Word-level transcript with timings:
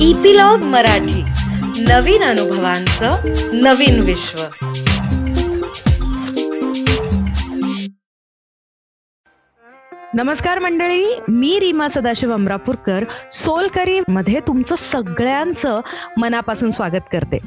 Epilogue 0.00 0.62
Marathi. 0.62 1.22
नवीन 1.82 2.22
अनुभवांचं 2.22 3.16
नवीन 3.52 4.00
विश्व. 4.00 4.42
नमस्कार 10.14 10.58
मंडळी 10.58 11.04
मी 11.28 11.58
रीमा 11.60 11.88
सदाशिव 11.88 12.32
अमरापूरकर 12.32 13.04
सोलकरी 13.32 14.00
मध्ये 14.08 14.40
तुमचं 14.40 14.74
सगळ्यांचं 14.76 15.80
मनापासून 16.16 16.70
स्वागत 16.70 17.08
करते. 17.12 17.38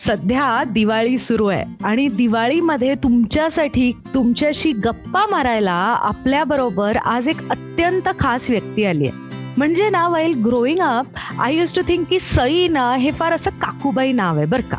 सध्या 0.00 0.64
दिवाळी 0.64 1.18
सुरू 1.18 1.46
आहे 1.46 1.64
आणि 1.84 2.08
दिवाळीमध्ये 2.08 2.94
तुमच्यासाठी 2.94 3.92
तुमच्याशी 4.14 4.72
गप्पा 4.72 5.26
मारायला 5.26 5.96
आपल्या 6.00 6.44
बरोबर 6.44 6.96
आज 6.96 7.28
एक 7.28 7.48
अत्यंत 7.50 8.08
खास 8.20 8.50
व्यक्ती 8.50 8.84
आली 8.84 9.08
आहे. 9.08 9.27
म्हणजे 9.58 9.88
ना 9.90 10.06
while 10.08 10.34
growing 10.44 10.80
up 10.80 11.06
I 11.40 11.56
use 11.56 11.74
to 11.74 11.80
think 11.88 12.06
की 12.08 12.18
सई 12.18 12.66
ना 12.68 12.90
हे 12.96 13.10
फार 13.10 13.32
असं 13.32 13.50
काकूबाई 13.50 14.12
नाव 14.12 14.36
आहे 14.36 14.46
बरं 14.46 14.68
का. 14.70 14.76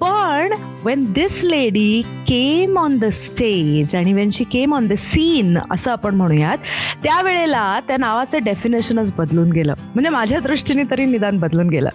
पण 0.00 0.52
when 0.84 1.04
this 1.12 1.40
lady 1.44 2.02
came 2.28 2.78
on 2.78 2.98
the 2.98 3.04
stage 3.04 3.94
आणि 3.96 4.12
when 4.12 4.30
she 4.30 4.44
came 4.44 4.74
on 4.74 4.86
the 4.86 4.92
scene 4.98 5.58
असं 5.70 5.90
आपण 5.90 6.14
म्हणूयात 6.14 6.58
त्यावेळेला 7.02 7.80
त्या 7.88 7.96
नावाचं 7.96 8.44
डेफिनेशनच 8.44 9.12
बदलून 9.18 9.50
गेलं. 9.52 9.74
म्हणजे 9.78 10.10
माझ्या 10.10 10.40
दृष्टीने 10.40 10.82
तरी 10.90 11.04
निदान 11.04 11.38
बदलून 11.38 11.68
गेलं. 11.68 11.88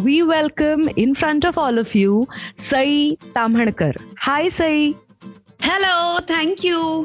We 0.00 0.20
welcome 0.20 0.88
in 0.96 1.12
front 1.16 1.46
of 1.46 1.58
all 1.58 1.78
of 1.78 1.96
you 1.96 2.22
Sai 2.70 3.14
Tamhankar. 3.34 3.90
Hi 4.18 4.48
Sai. 4.50 4.92
Hello 5.62 6.18
thank you 6.28 7.04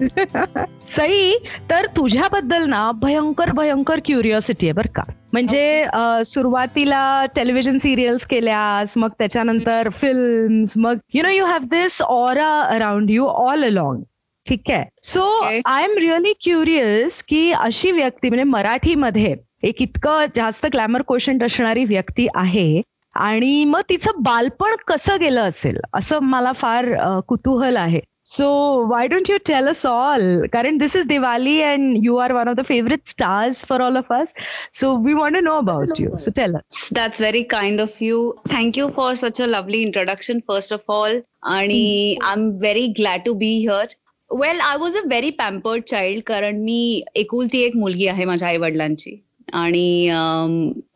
Sai 0.88 1.34
तर 1.70 1.86
तुझ्याबद्दल 1.96 2.64
ना 2.68 2.80
भयंकर 3.02 3.50
भयंकर 3.52 4.00
क्युरिओसिटी 4.04 4.66
आहे 4.66 4.72
बरं 4.72 4.92
का. 4.94 5.02
म्हणजे 5.32 5.84
सुरुवातीला 6.26 7.02
टेलिव्हिजन 7.36 7.78
सिरियल्स 7.78 8.26
केल्यास 8.26 8.96
मग 8.96 9.10
त्याच्यानंतर 9.18 9.88
फिल्म्स 9.92 10.72
मग 10.76 10.98
you 11.14 11.22
know 11.22 11.28
you 11.28 11.44
have 11.44 11.64
this 11.70 12.00
aura 12.02 12.50
around 12.62 13.10
you 13.10 13.26
all 13.26 13.64
along 13.64 14.02
ठीक 14.46 14.70
आहे? 14.70 14.84
So 15.02 15.22
I 15.66 15.84
am 15.84 15.98
really 15.98 16.32
curious 16.44 17.22
की 17.22 17.50
अशी 17.52 17.90
व्यक्ती 17.92 18.28
म्हणजे 18.28 18.44
मराठीमध्ये 18.44 19.34
एक 19.62 19.82
इतकं 19.82 20.24
जास्त 20.34 20.66
ग्लॅमर 20.72 21.02
क्वेश्चन 21.08 21.42
असणारी 21.42 21.84
व्यक्ती 21.84 22.26
आहे 22.34 22.80
आणि 23.14 23.64
मग 23.64 23.80
तिचं 23.88 24.22
बालपण 24.22 24.74
कसं 24.88 25.16
गेलं 25.20 25.48
असेल? 25.48 25.78
असं 25.94 26.18
मला 26.22 26.52
फार 26.52 26.86
कुतूहल 27.28 27.76
आहे. 27.76 28.00
So 28.26 28.86
why 28.86 29.06
don't 29.06 29.28
you 29.28 29.38
tell 29.38 29.68
us 29.68 29.84
all? 29.84 30.48
Karan, 30.48 30.78
this 30.78 30.94
is 30.94 31.04
Diwali 31.06 31.56
and 31.60 32.02
you 32.02 32.16
are 32.16 32.32
one 32.32 32.48
of 32.48 32.56
the 32.56 32.64
favorite 32.64 33.06
stars 33.06 33.62
for 33.62 33.82
all 33.82 33.98
of 33.98 34.10
us. 34.10 34.32
So 34.72 34.94
we 34.94 35.14
want 35.14 35.34
to 35.34 35.42
know 35.42 35.58
about 35.58 35.98
you. 35.98 36.12
So 36.16 36.30
tell 36.30 36.56
us. 36.56 36.88
That's 36.90 37.18
very 37.18 37.44
kind 37.44 37.80
of 37.80 38.00
you. 38.00 38.34
Thank 38.48 38.78
you 38.78 38.90
for 38.92 39.14
such 39.14 39.40
a 39.40 39.46
lovely 39.46 39.82
introduction, 39.82 40.42
first 40.50 40.72
of 40.72 40.82
all. 40.88 41.20
आणि 41.44 42.16
I'm 42.22 42.46
very 42.60 42.86
glad 43.00 43.24
to 43.26 43.34
be 43.42 43.50
here. 43.66 43.86
Well 44.30 44.60
I 44.60 44.76
was 44.80 44.96
a 44.96 45.00
very 45.06 45.30
pampered 45.38 45.82
child 45.88 46.22
कारण 46.26 46.60
मी 46.64 47.02
एकुलती 47.16 47.60
एक 47.62 47.76
मुलगी 47.76 48.06
आहे 48.08 48.24
माझ्या 48.24 48.48
आई 48.48 48.56
वडिलांची 48.58 49.14
आणि 49.52 50.08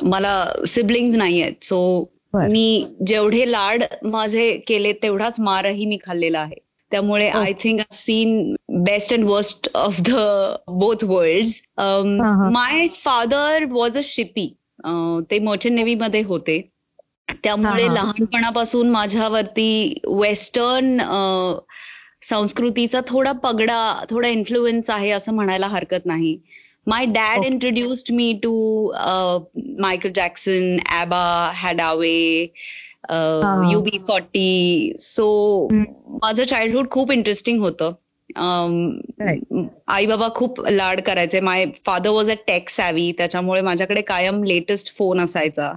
मला 0.03 0.33
सिबलिंग्स 0.67 1.17
नाही 1.17 1.41
आहेत 1.43 1.65
सो 1.65 1.81
मी 2.35 2.87
जेवढे 3.07 3.51
लाड 3.51 3.85
माझे 4.05 4.51
केले 4.69 4.93
तेवढाच 5.03 5.41
मारही 5.41 5.87
मी 5.87 5.99
खाल्लेला 6.07 6.41
आहे 6.41 6.57
त्यामुळे 6.93 7.29
I 7.29 7.53
think 7.61 7.81
I 7.81 7.97
seen 7.97 8.55
best 8.85 9.13
and 9.15 9.25
worst 9.31 9.69
of 9.75 10.01
the 10.01 10.13
both 10.79 11.05
world 11.05 12.23
my 12.53 12.87
father 12.95 13.65
was 13.71 13.97
a 13.99 14.01
shippie 14.05 14.47
ते 15.31 15.39
मर्चंट 15.39 15.73
नेव्ही 15.75 15.95
मध्ये 15.95 16.23
होते. 16.23 16.61
त्यामुळे 17.45 17.85
लहानपणापासून 17.95 18.91
माझ्यावरती 18.91 19.95
वेस्टर्न 20.07 20.99
संस्कृतीचा 22.29 23.01
थोडा 23.09 23.33
पगडा 23.43 23.81
थोडा 24.11 24.29
इन्फ्लुएन्स 24.29 24.91
आहे 24.91 25.11
असं 25.11 25.35
म्हणायला 25.35 25.67
हरकत 25.67 26.07
नाही. 26.07 26.37
My 26.87 27.05
dad 27.07 27.45
introduced 27.45 28.13
me 28.15 28.33
to 28.43 28.53
Michael 29.81 30.11
Jackson 30.15 30.77
ABBA 30.91 31.23
Haddaway 31.55 32.47
UB 33.11 33.99
forty 34.09 34.93
so 35.01 35.27
माझं 35.73 36.45
चाइल्डहुड 36.45 36.89
खूप 36.91 37.13
इंटरेस्टिंग 37.13 37.61
होतं. 37.61 37.93
आई 39.89 40.07
बाबा 40.07 40.29
खूप 40.35 40.61
लाड 40.71 41.01
करायचे. 41.01 41.41
My 41.41 41.67
father 41.87 42.11
was 42.11 42.31
a 42.31 42.35
tech 42.47 42.69
savvy 42.69 43.11
त्याच्यामुळे 43.19 43.61
माझ्याकडे 43.63 44.01
कायम 44.01 44.43
लेटेस्ट 44.45 44.97
फोन 44.97 45.21
असायचा. 45.21 45.73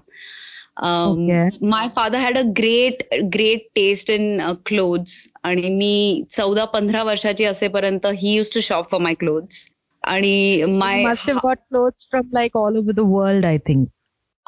My 1.62 1.88
father 1.96 2.18
had 2.18 2.38
a 2.38 2.42
great 2.58 3.04
great 3.34 3.68
taste 3.76 4.12
in 4.12 4.42
clothes 4.66 5.16
आणि 5.44 5.70
मी 5.70 6.24
चौदा 6.32 6.66
पंधरा 6.66 7.04
वर्षाची 7.04 7.46
असेपर्यंत 7.46 8.06
he 8.18 8.36
use 8.36 8.52
to 8.54 8.60
shop 8.62 8.92
for 8.92 9.02
my 9.02 9.14
clothes 9.14 9.66
आणि 10.04 10.64
my 10.78 11.04
clothes 11.26 12.08
from 12.12 12.30
like 12.34 12.58
all 12.58 12.78
over 12.78 12.94
the 12.94 13.00
world 13.00 13.46
I 13.46 13.58
think 13.58 13.88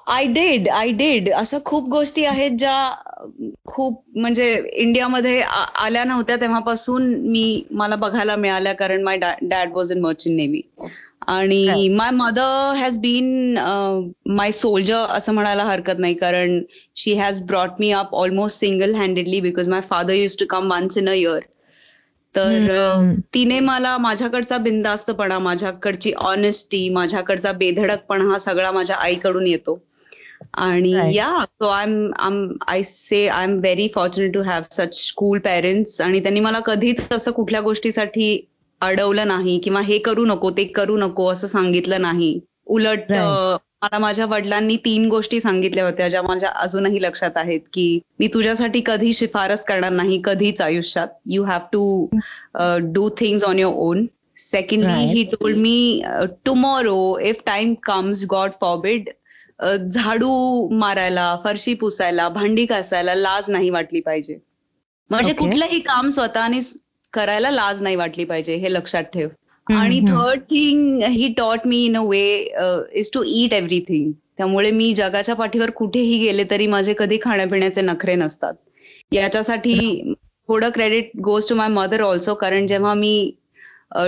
I 0.08 0.26
did 0.28 0.68
I 0.70 0.92
did 0.92 1.30
अशा 1.32 1.58
खूप 1.66 1.88
गोष्टी 1.90 2.24
आहेत 2.26 2.52
ज्या 2.52 2.94
खूप 3.66 4.02
म्हणजे 4.16 4.54
इंडियामध्ये 4.74 5.42
आल्या 5.42 6.04
नव्हत्या 6.04 6.36
तेव्हापासून 6.36 7.14
मी 7.22 7.64
मला 7.72 7.96
बघायला 7.96 8.36
मिळाल्या 8.36 8.74
कारण 8.74 9.04
my 9.04 9.18
dad 9.18 9.72
was 9.74 9.92
in 9.92 10.02
merchant 10.02 10.36
navy 10.36 10.62
आणि 11.28 11.88
my 11.90 12.10
mother 12.12 12.74
has 12.76 12.98
been 12.98 13.58
my 14.28 14.52
soldier 14.52 15.06
असं 15.10 15.34
म्हणायला 15.34 15.64
हरकत 15.64 16.00
नाही 16.00 16.14
कारण 16.14 16.60
she 16.96 17.14
has 17.14 17.42
brought 17.44 17.80
me 17.80 17.92
up 17.92 18.16
almost 18.16 18.60
single 18.60 18.96
handedly 18.96 19.40
because 19.42 19.70
my 19.70 19.82
father 19.82 20.14
use 20.14 20.38
to 20.40 20.46
come 20.50 20.72
once 20.72 20.98
in 20.98 21.10
a 21.10 21.14
year 21.14 21.40
तर 22.36 23.14
तिने 23.34 23.60
मला 23.60 23.98
माझ्याकडचा 23.98 24.58
बिंदास्तपणा 24.58 25.40
माझ्याकडची 25.40 26.12
ऑनेस्टी 26.20 26.88
माझ्याकडचा 26.90 27.52
बेधडकपणा 27.52 28.32
हा 28.32 28.40
सगळा 28.40 28.72
माझ्या 28.72 28.96
आईकडून 28.96 29.48
येतो. 29.48 29.80
आणि 30.54 30.92
या 31.16 31.30
so 31.44 31.68
I 31.68 31.84
am 31.84 32.12
um 32.20 32.48
I 32.68 32.84
say 32.84 33.28
I 33.28 33.44
am 33.44 33.58
very 33.60 33.88
fortunate 33.96 34.34
to 34.34 34.42
have 34.42 34.62
such 34.72 35.00
school 35.00 35.40
parents 35.40 36.00
आणि 36.02 36.20
त्यांनी 36.20 36.40
मला 36.40 36.60
कधीच 36.60 37.02
असं 37.14 37.32
कुठल्या 37.32 37.62
गोष्टीसाठी 37.62 38.46
अडवलं 38.82 39.28
नाही 39.28 39.60
किंवा 39.60 39.82
हे 39.82 39.98
करू 39.98 40.26
नको 40.26 40.50
ते 40.50 40.64
करू 40.66 40.98
नको 40.98 41.28
असं 41.32 41.48
सांगितलं 41.48 42.02
नाही. 42.02 42.40
उलट 42.66 43.12
मला 43.12 43.98
माझ्या 44.00 44.26
वडिलांनी 44.26 44.76
तीन 44.76 45.08
गोष्टी 45.10 45.40
सांगितल्या 45.42 45.86
होत्या 45.86 46.08
ज्या 46.10 46.22
माझ्या 46.22 46.50
अजूनही 46.56 47.02
लक्षात 47.02 47.38
आहेत 47.38 47.62
की 47.74 48.00
मी 48.20 48.28
तुझ्यासाठी 48.34 48.82
कधी 48.86 49.14
शिफारस 49.14 49.64
करणार 49.66 49.92
नाही 49.92 50.22
कधीच 50.26 50.62
आयुष्यात. 50.62 51.08
You 51.26 51.44
have 51.44 51.60
to 51.74 52.08
do 52.94 53.10
things 53.20 53.44
on 53.44 53.60
your 53.60 53.76
own 53.78 54.06
secondly 54.38 55.06
he 55.08 55.24
told 55.32 55.58
me 55.58 56.02
tomorrow 56.46 57.18
if 57.20 57.42
time 57.46 57.74
comes 57.84 58.26
God 58.32 58.52
forbid 58.62 59.10
झाडू 59.64 60.68
मारायला 60.72 61.36
फरशी 61.44 61.74
पुसायला 61.74 62.28
भांडी 62.30 62.66
घासायला 62.66 63.16
लाज 63.16 63.50
नाही 63.52 63.70
वाटली 63.70 64.00
पाहिजे. 64.02 64.38
म्हणजे 65.10 65.34
कुठलंही 65.34 65.80
काम 65.80 66.10
स्वतःने 66.10 66.60
करायला 67.14 67.52
लाज 67.52 67.82
नाही 67.82 67.96
वाटली 67.96 68.24
पाहिजे 68.26 68.56
हे 68.56 68.74
लक्षात 68.74 69.04
ठेव. 69.14 69.28
आणि 69.68 70.00
third 70.08 70.42
thing 70.50 71.02
he 71.04 71.28
taught 71.38 71.68
me 71.68 71.84
in 71.86 71.98
a 71.98 72.02
way 72.02 72.24
is 72.94 73.10
to 73.14 73.24
eat 73.26 73.54
everything 73.54 74.12
त्यामुळे 74.38 74.72
मी 74.72 74.94
जगाच्या 74.94 75.36
पाठीवर 75.36 75.70
कुठेही 75.70 76.18
गेले 76.20 76.44
तरी 76.52 76.68
माझे 76.68 76.94
कधी 76.98 77.18
खाण्यापिण्याचे 77.22 77.82
नखरे 77.82 78.16
नसतात. 78.16 78.54
याच्यासाठी 79.12 80.14
थोडं 80.50 80.70
credit 80.70 81.10
goes 81.24 81.48
to 81.50 81.56
my 81.56 81.68
mother 81.70 82.02
also 82.02 82.34
कारण 82.36 82.68
जेव्हा 82.68 82.94
मी 82.94 83.32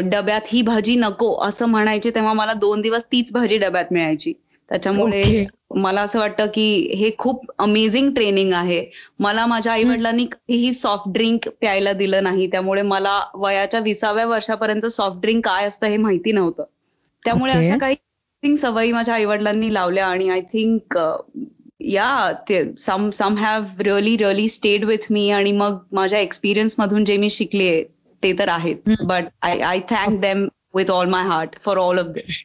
डब्यात 0.03 0.41
ही 0.47 0.61
भाजी 0.61 0.95
नको 0.95 1.33
असं 1.45 1.65
म्हणायचे 1.65 2.09
तेव्हा 2.09 2.33
मला 2.33 2.53
दोन 2.53 2.81
दिवस 2.81 3.03
तीच 3.11 3.31
भाजी 3.33 3.57
डब्यात 3.57 3.91
मिळायची. 3.91 4.33
त्याच्यामुळे 4.69 5.45
मला 5.75 6.01
असं 6.01 6.19
वाटतं 6.19 6.45
की 6.53 6.65
हे 6.95 7.09
खूप 7.17 7.51
अमेझिंग 7.59 8.09
ट्रेनिंग 8.13 8.53
आहे. 8.53 8.85
मला 9.19 9.45
माझ्या 9.45 9.73
आई 9.73 9.83
वडिलांनी 9.83 10.25
कधीही 10.25 10.73
सॉफ्ट 10.73 11.09
ड्रिंक 11.13 11.47
प्यायला 11.61 11.93
दिलं 11.93 12.23
नाही. 12.23 12.47
त्यामुळे 12.47 12.81
मला 12.81 13.19
वयाच्या 13.35 13.79
विसाव्या 13.79 14.25
वर्षापर्यंत 14.25 14.85
सॉफ्ट 14.85 15.21
ड्रिंक 15.21 15.45
काय 15.45 15.67
असतं 15.67 15.87
हे 15.87 15.97
माहिती 15.97 16.31
नव्हतं. 16.31 16.63
त्यामुळे 17.25 17.53
अशा 17.53 17.77
काही 17.77 18.55
सवयी 18.57 18.91
माझ्या 18.91 19.13
आई 19.15 19.25
वडिलांनी 19.25 19.73
लावल्या 19.73 20.07
आणि 20.07 20.29
आय 20.29 20.41
थिंक 20.53 20.97
या 21.81 22.31
some 22.79 23.09
some 23.09 23.35
have 23.37 23.63
really 23.79 24.17
really 24.17 24.47
stayed 24.49 24.85
with 24.85 25.11
me 25.11 25.29
आणि 25.29 25.51
मग 25.51 25.77
माझ्या 25.91 26.19
एक्सपिरियन्स 26.19 26.75
मधून 26.79 27.05
जे 27.05 27.17
मी 27.17 27.29
शिकले 27.29 27.83
ते 28.23 28.33
तर 28.39 28.49
आहेत. 28.49 28.89
But 29.03 29.23
I 29.41 29.59
I 29.59 29.79
thank 29.89 30.19
them 30.21 30.47
with 30.75 30.91
all 30.91 31.09
my 31.09 31.23
heart 31.23 31.55
for 31.61 31.77
all 31.77 31.99
of 31.99 32.05
this 32.05 32.43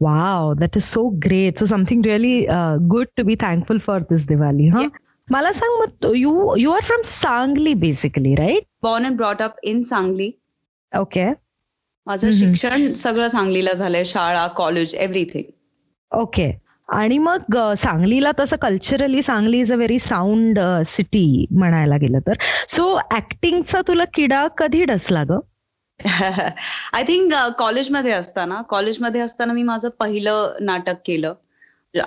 Wow, 0.00 0.54
that 0.58 0.76
is 0.76 0.84
so 0.84 1.10
great. 1.10 1.58
So 1.58 1.66
something 1.66 2.02
really 2.02 2.48
uh, 2.48 2.78
good 2.78 3.08
to 3.16 3.24
be 3.24 3.36
thankful 3.36 3.78
for 3.78 4.00
this 4.00 4.24
Diwali, 4.24 4.70
huh? 4.72 4.80
Yeah. 4.80 4.90
मला 5.30 5.52
सांग 5.52 5.78
मग 5.80 6.16
you 6.16 6.54
you 6.58 6.70
are 6.70 6.80
from 6.84 7.02
Sangli 7.04 7.74
basically 7.74 8.34
right 8.34 8.62
born 8.82 9.04
and 9.04 9.16
brought 9.16 9.42
up 9.42 9.54
in 9.62 9.82
Sangli 9.82 10.30
okay 10.98 11.24
माझं 12.06 12.30
शिक्षण 12.30 12.92
सगळं 12.92 13.28
सांगलीला 13.28 13.72
झालंय 13.72 14.04
शाळा 14.04 14.46
college 14.46 14.94
everything 14.94 15.44
okay 16.20 16.50
आणि 16.88 17.18
मग 17.18 17.56
सांगलीला 17.76 18.32
तसं 18.38 18.56
culturally 18.56 19.22
Sangli 19.22 19.60
is 19.60 19.72
a 19.72 19.76
very 19.76 19.98
sound 19.98 20.58
city 20.86 21.46
म्हणायला 21.50 21.96
गेलं 21.96 22.18
तर. 22.18 22.32
सो 22.68 22.98
ऍक्टिंगचा 23.16 23.80
तुला 23.88 24.04
किडा 24.14 24.46
कधी 24.58 24.84
डसला 24.84 25.24
ग? 25.24 25.38
आय 26.00 27.02
थिंक 27.08 27.32
कॉलेजमध्ये 27.58 28.12
असताना 28.12 28.60
कॉलेजमध्ये 28.68 29.20
असताना 29.20 29.52
मी 29.52 29.62
माझं 29.62 29.88
पहिलं 30.00 30.56
नाटक 30.60 30.96
केलं. 31.06 31.34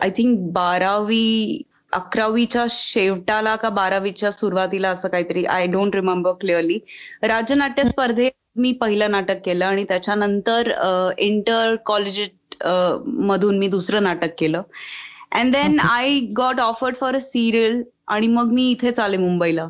आय 0.02 0.10
थिंक 0.18 0.38
बारावी 0.54 1.62
अकरावीच्या 1.94 2.66
शेवटाला 2.70 3.56
का 3.56 3.70
बारावीच्या 3.70 4.32
सुरुवातीला 4.32 4.90
असं 4.90 5.10
काहीतरी 5.10 5.46
आय 5.46 5.68
डोंट 5.68 5.96
रिमेंबर 5.96 6.32
क्लिअरली 6.42 6.80
राज्यनाट्य 7.24 7.84
स्पर्धेत 7.84 8.32
मी 8.56 8.72
पहिलं 8.72 9.12
नाटक 9.12 9.42
केलं 9.46 9.66
आणि 9.66 9.84
त्याच्यानंतर 9.84 10.72
इंटर 11.18 11.76
कॉलेज 11.86 12.20
मधून 13.06 13.58
मी 13.60 13.68
दुसरं 13.68 14.04
नाटक 14.04 14.34
केलं. 14.40 14.62
And 15.32 15.52
then 15.54 15.80
I 15.80 16.20
got 16.38 16.60
offered 16.60 16.96
for 16.96 17.16
a 17.16 17.20
serial 17.22 17.82
आणि 18.08 18.28
मग 18.28 18.54
मी 18.54 18.70
इथेच 18.72 19.00
आले 19.00 19.18
मुंबईला. 19.18 19.68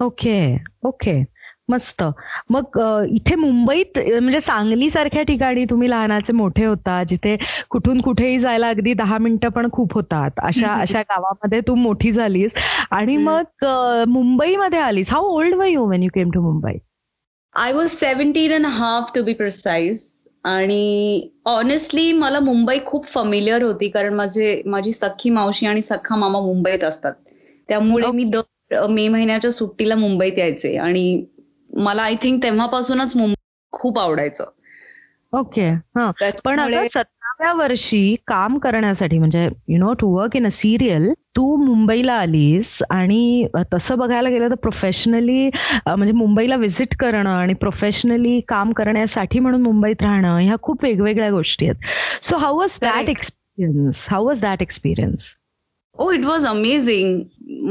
Okay 0.00 0.40
okay. 0.84 1.22
मस्त. 1.68 2.02
मग 2.50 2.78
इथे 3.10 3.34
मुंबईत 3.34 3.98
म्हणजे 3.98 4.40
सांगली 4.40 4.90
सारख्या 4.90 5.22
ठिकाणी 5.22 5.64
तुम्ही 5.70 5.90
लहानाचे 5.90 6.32
मोठे 6.32 6.64
होता 6.64 7.02
जिथे 7.08 7.36
कुठून 7.70 8.00
कुठेही 8.00 8.38
जायला 8.38 8.68
अगदी 8.68 8.92
दहा 8.94 9.18
मिनिटं 9.18 9.48
पण 9.48 9.68
खूप 9.72 9.94
होतात. 9.94 10.30
अशा 10.42 10.72
अशा 10.82 11.00
गावामध्ये 11.02 11.60
तू 11.60 11.74
मोठी 11.74 12.12
झालीस. 12.12 12.54
आणि. 12.90 13.16
मग 13.16 13.64
मुंबईमध्ये 14.08 14.78
आलीस. 14.78 15.10
How 15.10 15.26
old 15.28 15.54
were 15.54 15.66
you 15.66 15.86
when 15.86 16.02
you 16.02 16.08
came 16.14 16.30
to 16.30 16.40
Mumbai 16.42 16.78
I 17.54 17.72
was 17.72 17.90
seventeen 17.90 18.52
and 18.52 18.66
half 18.66 19.12
to 19.14 19.22
be 19.22 19.32
precise 19.34 20.00
आणि 20.44 21.28
ऑनेस्टली 21.46 22.12
मला 22.12 22.40
मुंबई 22.40 22.78
खूप 22.86 23.06
फमिलियर 23.06 23.62
होती 23.62 23.88
कारण 23.88 24.14
माझे 24.14 24.62
माझी 24.66 24.92
सख्खी 24.92 25.30
मावशी 25.30 25.66
आणि 25.66 25.82
सख्खा 25.82 26.16
मामा 26.16 26.40
मुंबईत 26.40 26.84
असतात. 26.84 27.12
त्यामुळे 27.68 28.10
मी 28.12 28.24
दर 28.24 28.86
मे 28.90 29.08
महिन्याच्या 29.08 29.50
सुट्टीला 29.52 29.94
मुंबईत 29.94 30.38
यायचे. 30.38 30.76
आणि 30.76 31.24
मला 31.76 32.02
आय 32.02 32.14
थिंक 32.14 32.42
तेव्हापासूनच 32.42 33.16
मुंबई 33.16 33.34
खूप 33.72 33.98
आवडायचं. 33.98 34.44
ओके. 35.32 35.68
हा. 35.96 36.10
पण 36.44 36.60
सतराव्या 36.94 37.52
वर्षी 37.52 38.16
काम 38.26 38.58
करण्यासाठी 38.58 39.18
म्हणजे 39.18 39.48
you 39.68 39.78
know 39.78 39.92
to 39.92 40.08
work 40.08 40.36
in 40.36 40.46
a 40.46 40.50
serial 40.50 41.12
तू 41.36 41.56
मुंबईला 41.56 42.12
आलीस 42.12 42.82
आणि 42.90 43.46
तसं 43.72 43.98
बघायला 43.98 44.28
गेलं 44.28 44.50
तर 44.50 44.54
प्रोफेशनली 44.54 45.48
म्हणजे 45.86 46.12
मुंबईला 46.12 46.56
व्हिजिट 46.56 46.96
करणं 46.96 47.30
आणि 47.30 47.54
प्रोफेशनली 47.54 48.40
काम 48.48 48.72
करण्यासाठी 48.72 49.38
म्हणून 49.38 49.62
मुंबईत 49.62 50.02
राहणं 50.02 50.38
ह्या 50.38 50.56
खूप 50.62 50.84
वेगवेगळ्या 50.84 51.30
गोष्टी 51.30 51.66
आहेत. 51.68 51.84
So 52.22 52.36
how 52.36 52.58
was 52.58 52.78
that. 52.82 53.08
Experience 53.08 54.06
how 54.10 54.26
was 54.26 54.40
that 54.40 54.62
experience 54.62 55.34
oh 55.96 56.10
it 56.12 56.24
was 56.24 56.46
amazing 56.46 57.20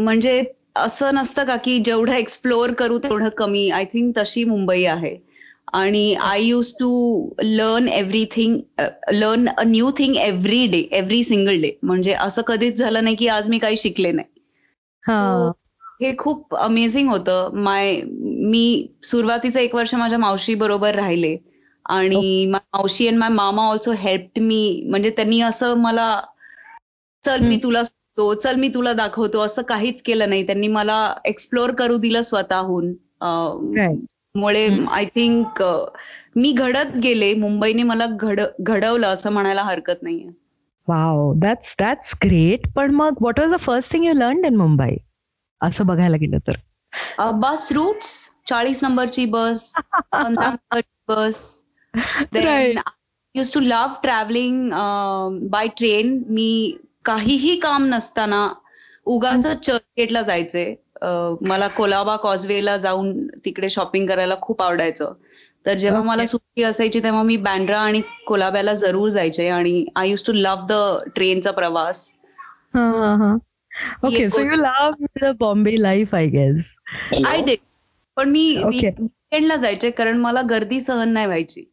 म्हणजे 0.03 0.41
असं 0.75 1.13
नसतं 1.15 1.43
का 1.45 1.55
की 1.57 1.77
जेवढं 1.79 2.13
एक्सप्लोअर 2.13 2.71
करू 2.73 2.97
तेवढं 2.99 3.29
कमी? 3.37 3.69
आय 3.71 3.85
थिंक 3.85 4.17
तशी 4.17 4.43
मुंबई 4.45 4.83
आहे. 4.85 5.15
आणि 5.73 6.13
I 6.21 6.41
use 6.43 6.73
to 6.73 6.89
learn 7.43 7.87
everything 7.89 8.57
learn 9.13 9.47
a 9.49 9.63
new 9.65 9.89
thing 9.97 10.15
every 10.17 10.65
day 10.67 10.79
every 10.91 11.23
single 11.23 11.61
day 11.61 11.71
म्हणजे 11.83 12.13
असं 12.15 12.41
कधीच 12.47 12.77
झालं 12.77 13.03
नाही 13.03 13.15
की 13.15 13.27
आज 13.27 13.49
मी 13.49 13.57
काही 13.59 13.77
शिकले 13.77 14.11
नाही. 14.11 14.27
हे. 16.01 16.13
खूप 16.17 16.55
अमेझिंग 16.57 17.09
होतं. 17.09 17.49
माय 17.55 17.99
मी 18.45 18.87
सुरुवातीचं 19.03 19.59
एक 19.59 19.75
वर्ष 19.75 19.93
माझ्या 19.95 20.17
मावशी 20.19 20.55
बरोबर 20.55 20.95
राहिले. 20.95 21.35
आणि 21.85 22.45
मावशी 22.49 23.07
अँड 23.07 23.17
माय 23.17 23.29
मामा 23.29 23.67
ऑल्सो 23.69 23.91
हेल्प 23.97 24.39
मी 24.41 24.83
म्हणजे 24.89 25.09
त्यांनी 25.09 25.39
असं 25.41 25.77
मला 25.79 26.09
चल 27.23 27.41
मी. 27.41 27.57
तुला 27.63 27.83
सांगतो 28.17 28.33
चल 28.33 28.55
मी 28.55 28.67
तुला 28.73 28.93
दाखवतो. 28.93 29.39
असं 29.41 29.61
काहीच 29.61 30.01
केलं 30.01 30.29
नाही. 30.29 30.45
त्यांनी 30.45 30.67
मला 30.67 30.97
एक्सप्लोअर 31.25 31.71
करू 31.75 31.97
दिलं 31.97 32.21
स्वतःहून. 32.21 32.93
मुळे. 34.35 34.67
आय 34.91 35.05
थिंक 35.05 35.63
मी 36.35 36.51
घडत 36.51 36.97
गेले. 37.03 37.33
मुंबईने 37.33 37.83
मला 37.83 38.05
घड 38.19 38.41
घडवलं 38.59 39.07
असं 39.07 39.31
म्हणायला 39.31 39.61
हरकत 39.63 40.03
नाहीये. 40.03 40.29
वाव 40.87 41.31
दॅट्स 41.35 41.75
दॅट्स 41.79 42.13
ग्रेट 42.23 42.67
पण 42.75 42.91
मग 42.91 43.13
what 43.21 43.39
was 43.39 43.53
the 43.53 43.59
first 43.59 43.91
thing 43.91 44.05
you 44.05 44.13
learn 44.13 44.45
in 44.45 44.55
Mumbai 44.55 44.95
असं 45.61 45.85
बघायला 45.85 46.17
गेलं 46.17 46.37
तर. 46.47 46.55
बस 47.33 47.71
रूट्स 47.71 48.11
चाळीस 48.49 48.83
नंबरची 48.83 49.25
बस 49.25 49.71
पंधरा 50.11 50.49
नंबरची 50.49 51.03
bus 51.09 51.63
use 53.35 53.53
to 53.53 53.59
love 53.59 53.95
travelling 54.03 54.69
by 55.49 55.67
train 55.67 56.21
मी 56.29 56.77
काहीही 57.05 57.55
काम 57.59 57.85
नसताना 57.85 58.47
उगाच 59.07 59.45
चर्चगेटला 59.57 60.21
जायचे. 60.21 60.65
मला 61.43 61.67
कोलाबा 61.69 62.15
कॉजवेला 62.17 62.75
जाऊन 62.77 63.27
तिकडे 63.45 63.69
शॉपिंग 63.69 64.07
करायला 64.07 64.35
खूप 64.41 64.61
आवडायचं. 64.61 65.13
तर 65.65 65.73
जेव्हा 65.75 66.01
Okay. 66.01 66.07
मला 66.07 66.25
सुट्टी 66.25 66.63
असायची 66.63 66.99
तेव्हा 67.03 67.21
मी 67.23 67.37
बँड्रा 67.39 67.79
आणि 67.79 68.01
कोलाब्याला 68.27 68.73
जरूर 68.75 69.09
जायचे 69.09 69.47
आणि 69.49 69.85
I 69.95 70.09
use 70.09 70.23
to 70.23 70.33
love 70.33 70.65
the 70.67 70.73
ट्रेनचा 71.15 71.51
प्रवास. 71.51 72.05
Okay 74.05 74.29
so 74.29 74.41
you 74.41 74.55
love 74.55 75.05
the 75.21 75.35
Bombay 75.39 75.75
life 75.77 76.15
I 76.15 76.27
guess 76.29 76.73
I 77.23 77.41
day 77.41 77.55
पण 78.17 78.29
मी. 78.29 78.45
वीकेंडला 78.65 79.55
जायचे 79.57 79.91
कारण 79.91 80.17
मला 80.19 80.41
गर्दी 80.49 80.81
सहन 80.81 81.09
नाही 81.09 81.25
व्हायची. 81.27 81.63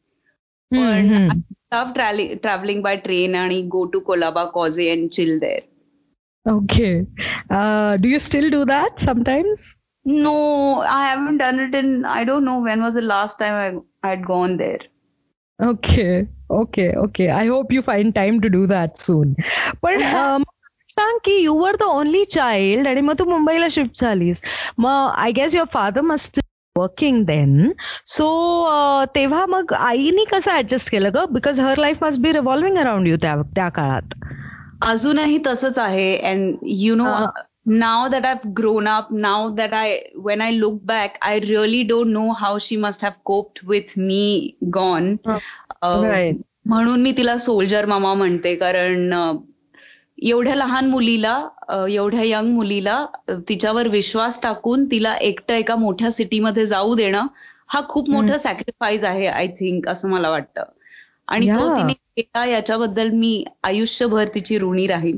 पण 0.73 1.13
लव्ह 1.74 2.34
ट्रॅव्हलिंग 2.44 2.82
बाय 2.84 2.96
ट्रेन 3.06 3.36
आणि 3.36 3.62
go 3.72 3.86
to 3.94 4.00
Colaba 4.10 4.44
causeway 4.54 4.90
and 4.92 5.10
chill 5.14 5.38
there 5.40 6.52
okay 6.54 6.94
do 8.02 8.10
you 8.10 8.18
still 8.28 8.52
do 8.52 8.64
that 8.66 9.00
sometimes 9.06 9.74
No, 10.06 10.32
I 10.90 11.00
haven't 11.06 11.40
done 11.42 11.58
it 11.62 11.74
in, 11.78 11.88
I 12.10 12.20
don't 12.28 12.46
know 12.50 12.54
when 12.66 12.84
was 12.84 12.94
the 12.98 13.02
last 13.08 13.38
time 13.40 13.56
I 13.62 14.10
had 14.10 14.22
gone 14.28 14.54
there. 14.60 14.84
Okay 15.60 16.06
okay 16.58 16.86
okay 17.02 17.28
I 17.38 17.48
hope 17.48 17.72
you 17.74 17.82
find 17.88 18.14
time 18.16 18.40
to 18.42 18.48
do 18.50 18.66
that 18.68 18.96
soon 18.98 19.34
पण 19.84 20.02
अं, 20.04 20.44
सांग 20.90 21.18
की 21.26 21.36
you 21.44 21.54
were 21.60 21.76
the 21.76 21.84
only 21.96 22.24
child 22.36 22.88
आणि 22.88 23.02
मग 23.02 23.18
तू 23.20 23.26
मुंबईला 23.30 23.68
shift 23.72 24.02
झालीस 24.02 24.42
मग 24.80 25.12
I 25.16 25.32
guess 25.40 25.56
your 25.56 25.68
father 25.74 26.02
must 26.14 26.40
working 26.79 27.25
then 27.27 27.73
so 28.07 28.27
तेव्हा 29.15 29.45
मग 29.47 29.73
आईनी 29.73 30.25
कसं 30.33 30.59
ऍडजस्ट 30.59 30.91
केलं 30.91 31.11
ग? 31.15 31.25
Because 31.31 31.61
her 31.61 31.79
life 31.79 32.03
must 32.05 32.21
be 32.21 32.33
revolving 32.33 32.77
around 32.79 33.09
you 33.09 33.17
त्या 33.23 33.35
त्या 33.57 33.69
काळात. 33.69 34.15
अजूनही 34.83 35.39
तसंच 35.47 35.79
आहे. 35.79 36.17
And 36.19 36.55
you 36.67 36.95
know. 36.95 37.07
Now 37.67 38.07
that 38.09 38.25
I 38.27 38.35
grown 38.59 38.89
up 38.89 39.13
now 39.13 39.49
that 39.55 39.75
I 39.75 39.99
when 40.25 40.41
I 40.41 40.51
look 40.53 40.81
back 40.85 41.19
I 41.23 41.39
really 41.41 41.83
don't 41.89 42.07
know 42.07 42.31
how 42.33 42.59
she 42.61 42.77
must 42.77 43.05
have 43.05 43.13
coped 43.25 43.69
with 43.69 43.93
me 43.99 44.57
gone. 44.75 45.15
म्हणून 46.67 47.01
मी 47.03 47.13
तिला 47.13 47.37
soldier 47.39 47.87
मामा 47.87 48.15
म्हणते. 48.15 48.55
कारण 48.57 49.13
एवढ्या 50.23 50.55
लहान 50.55 50.89
मुलीला 50.91 51.49
एवढ्या 51.91 52.23
यंग 52.25 52.55
मुलीला 52.55 53.07
तिच्यावर 53.31 53.89
विश्वास 53.89 54.43
टाकून 54.43 54.85
तिला 54.85 55.15
एकटं 55.15 55.55
एका 55.55 55.77
मोठ्या 55.77 56.11
सिटीमध्ये 56.11 56.67
जाऊ 56.67 56.95
देणं 56.95 57.27
हा 57.69 57.81
खूप. 57.89 58.11
मोठा 58.11 58.39
सॅक्रिफाईस 58.39 59.05
आहे 59.05 59.27
आय 59.27 59.47
थिंक 59.47 59.89
असं 59.89 60.09
मला 60.09 60.31
वाटतं. 60.31 60.63
आणि 61.29 61.49
तो. 61.49 61.77
तिने 61.77 61.93
केला 61.93 62.45
याच्याबद्दल 62.47 63.09
मी 63.11 63.45
आयुष्यभर 63.65 64.29
तिची 64.35 64.59
ऋणी 64.59 64.87
राहीन. 64.87 65.17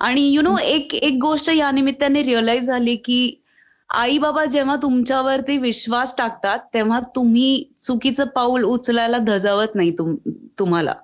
आणि 0.00 0.22
यु 0.34 0.42
नो 0.42 0.56
एक 0.58 0.94
एक 0.94 1.18
गोष्ट 1.20 1.50
या 1.50 1.70
निमित्ताने 1.70 2.22
रिअलाइज 2.22 2.66
झाली 2.66 2.96
की 2.96 3.42
आई 3.90 4.18
बाबा 4.18 4.44
जेव्हा 4.44 4.76
तुमच्यावरती 4.76 5.56
विश्वास 5.58 6.14
टाकतात 6.18 6.58
तेव्हा 6.74 7.00
तुम्ही 7.16 7.72
चुकीचं 7.82 8.24
पाऊल 8.24 8.62
उचलायला 8.64 9.18
धजावत 9.18 9.74
नाही 9.74 9.90
तुम- 9.90 10.30
तुम्हाला. 10.58 10.94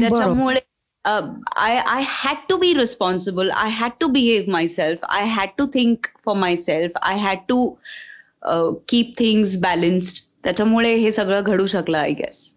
त्याच्यामुळे 0.00 0.60
I 1.04 1.76
I 1.78 2.02
had 2.08 2.36
to 2.48 2.56
be 2.56 2.72
responsible 2.74 3.50
I 3.52 3.70
had 3.70 3.92
to 4.00 4.06
behave 4.08 4.50
myself 4.68 5.04
I 5.08 5.26
had 5.28 5.48
to 5.58 5.66
think 5.74 6.06
for 6.24 6.36
myself 6.56 6.98
I 7.02 7.18
had 7.18 7.38
to 7.48 7.66
keep 8.88 9.12
things 9.18 9.56
balanced 9.60 10.24
त्याच्यामुळे 10.44 10.94
हे 10.94 11.12
सगळं 11.12 11.42
घडू 11.42 11.66
शकलं 11.66 11.98
आय 11.98 12.12
गेस 12.12 12.50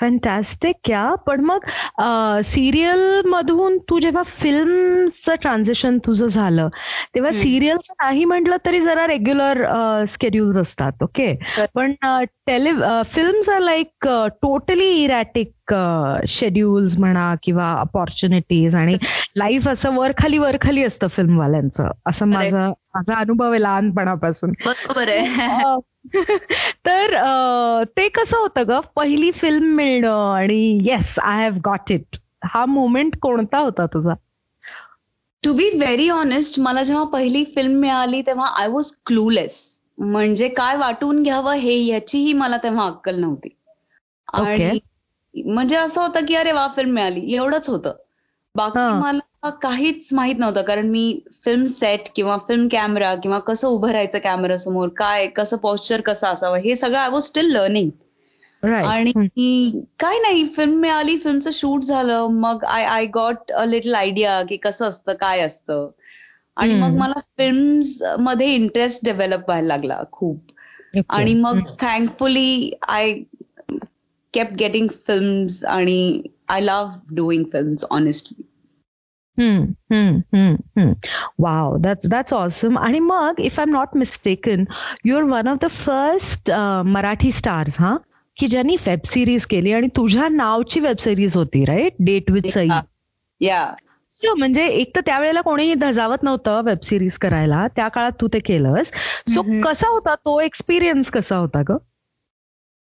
फॅन्टॅस्टिक 0.00 0.90
या 0.90 1.14
पण 1.26 1.40
मग 1.44 1.64
सिरियल 2.44 3.00
मधून 3.26 3.76
तू 3.90 3.98
जेव्हा 3.98 4.22
फिल्मचं 4.22 5.34
ट्रान्झिशन 5.34 5.98
तुझं 5.98 6.26
झालं 6.26 6.68
तेव्हा 7.14 7.30
हम्म. 7.30 7.40
सिरियल्स 7.42 7.90
नाही 8.02 8.24
म्हटलं 8.24 8.56
तरी 8.66 8.80
जरा 8.80 9.06
रेग्युलर 9.06 9.64
स्केड्युल्स 10.08 10.56
असतात 10.58 11.02
ओके 11.02 11.34
पण 11.74 11.92
telefilms 13.06 13.48
are 13.48 13.60
like 13.60 14.06
totally 14.42 14.88
erratic 14.94 15.52
schedules 16.28 16.98
म्हणा 16.98 17.34
किंवा 17.42 17.72
अपॉर्च्युनिटीज 17.80 18.76
आणि 18.76 18.96
लाईफ 19.36 19.68
असं 19.68 19.94
वर 19.94 20.12
खाली 20.18 20.38
वर 20.38 20.56
खाली 20.60 20.84
असतं 20.84 21.06
फिल्मवाल्यांचं 21.06 21.90
असं 22.06 22.26
माझा 22.26 22.68
माझा 22.68 23.14
अनुभव 23.14 23.50
आहे 23.50 23.62
लहानपणापासून. 23.62 24.52
तर 26.86 27.14
ते 27.96 28.08
कसं 28.08 28.36
होतं 28.36 28.64
ग? 28.68 28.80
पहिली 28.96 29.30
फिल्म 29.30 29.64
मिळणं 29.64 30.32
आणि 30.34 30.78
yes 30.84 31.18
I 31.18 31.42
have 31.42 31.58
got 31.64 31.92
it 31.92 32.16
हा 32.44 32.64
मोमेंट 32.66 33.16
कोणता 33.22 33.58
होता 33.58 33.86
तुझा? 33.86 34.14
टू 35.44 35.52
बी 35.52 35.68
व्हेरी 35.74 36.08
ऑनेस्ट 36.08 36.60
मला 36.60 36.82
जेव्हा 36.82 37.04
पहिली 37.04 37.44
फिल्म 37.44 37.78
मिळाली 37.80 38.22
तेव्हा 38.22 38.46
आय 38.46 38.68
वॉज 38.68 38.92
क्लूलेस 39.06 39.78
म्हणजे 39.98 40.48
काय 40.48 40.76
वाटून 40.76 41.22
घ्यावं 41.22 41.52
हे 41.52 41.74
याचीही 41.86 42.32
मला 42.32 42.56
तेव्हा 42.56 42.86
अक्कल 42.86 43.20
नव्हती. 43.20 43.48
आणि 44.32 44.78
म्हणजे 45.34 45.76
असं 45.76 46.00
होतं 46.00 46.26
की 46.26 46.34
अरे 46.34 46.52
वा 46.52 46.66
फिल्म 46.76 46.92
मिळाली. 46.94 47.34
एवढंच 47.34 47.68
होतं. 47.68 47.92
बाकी. 48.54 48.78
मला 48.92 49.50
काहीच 49.62 50.08
माहीत 50.12 50.34
नव्हतं 50.38 50.62
कारण 50.62 50.88
मी 50.90 51.20
फिल्म 51.44 51.66
सेट 51.66 52.08
किंवा 52.16 52.36
फिल्म 52.48 52.66
कॅमेरा 52.72 53.14
किंवा 53.14 53.38
कसं 53.38 53.68
उभं 53.68 53.90
राहायचं 53.90 54.18
कॅमेरा 54.18 54.56
समोर 54.56 54.88
काय 54.96 55.26
कसं 55.26 55.56
पॉस्चर 55.56 56.00
कसं 56.00 56.26
असावं 56.26 56.58
हे 56.58 56.76
सगळं 56.76 56.98
आय 56.98 57.08
वॉज 57.08 57.22
स्टील 57.22 57.50
लर्निंग 57.52 57.90
आणि 58.84 59.12
काय 59.98 60.18
नाही 60.18 60.44
फिल्म 60.56 60.78
मिळाली 60.80 61.16
फिल्मचं 61.18 61.50
शूट 61.52 61.84
झालं 61.84 62.26
मग 62.30 62.64
I 62.64 62.84
I 62.84 63.06
got 63.06 63.52
a 63.52 63.64
little 63.64 63.94
idea 63.94 64.40
की 64.48 64.56
कसं 64.56 64.88
असतं 64.88 65.14
काय 65.14 65.40
असतं. 65.40 65.90
आणि 66.56 66.74
मग. 66.74 66.96
मला 66.98 67.20
फिल्म्समध्ये 67.38 68.52
इंटरेस्ट 68.54 69.04
डेव्हलप 69.04 69.48
व्हायला 69.48 69.66
लागला 69.68 70.02
खूप. 70.12 70.38
आणि 71.08 71.34
मग 71.34 71.60
thankfully 71.80 72.70
I 72.88 73.12
kept 74.32 74.52
getting 74.52 74.88
films 75.06 75.64
आणि 75.64 76.22
I 76.48 76.60
love 76.60 77.14
doing 77.14 77.44
films 77.52 77.84
honestly 77.90 78.42
wow 81.38 81.76
that's 81.76 82.06
that's 82.06 82.32
awesome 82.34 82.78
आणि 82.78 82.98
मग 82.98 83.34
if 83.38 83.60
I 83.60 83.64
am 83.68 83.74
not 83.74 83.88
mistaken 83.94 84.64
you 85.04 85.16
are 85.16 85.22
one 85.22 85.48
of 85.48 85.56
the 85.62 85.68
first 85.70 86.50
Marathi 86.84 87.32
stars 87.32 87.80
हा? 87.80 87.96
की 88.36 88.46
ज्यांनी 88.46 88.76
वेब 88.86 88.98
सिरीज 89.04 89.46
केली 89.46 89.72
आणि 89.72 89.86
तुझ्या 89.86 90.28
नावची 90.28 90.80
वेब 90.80 90.96
सिरीज 90.96 91.36
होती 91.36 91.64
राईट 91.64 91.92
डेट 92.00 92.30
विथ 92.30 92.48
सई 92.48 92.68
या 93.40 93.74
सो 94.12 94.34
म्हणजे 94.34 94.66
एक 94.66 94.96
तर 94.96 95.00
त्यावेळेला 95.06 95.40
कोणी 95.40 95.74
धजावत 95.74 96.22
नव्हतं 96.22 96.62
वेब 96.64 96.78
सिरीज 96.82 97.18
करायला. 97.18 97.66
त्या 97.76 97.88
काळात 97.88 98.12
तू 98.20 98.28
ते 98.28 98.38
केलंस. 98.38 98.90
सो 99.28 99.42
हम्म. 99.42 99.60
कसा 99.60 99.88
होता? 99.88 100.14
तो 100.14 100.40
एक्सपिरियन्स 100.40 101.10
कसा 101.10 101.36
होता 101.36 101.62
ग? 101.68 101.76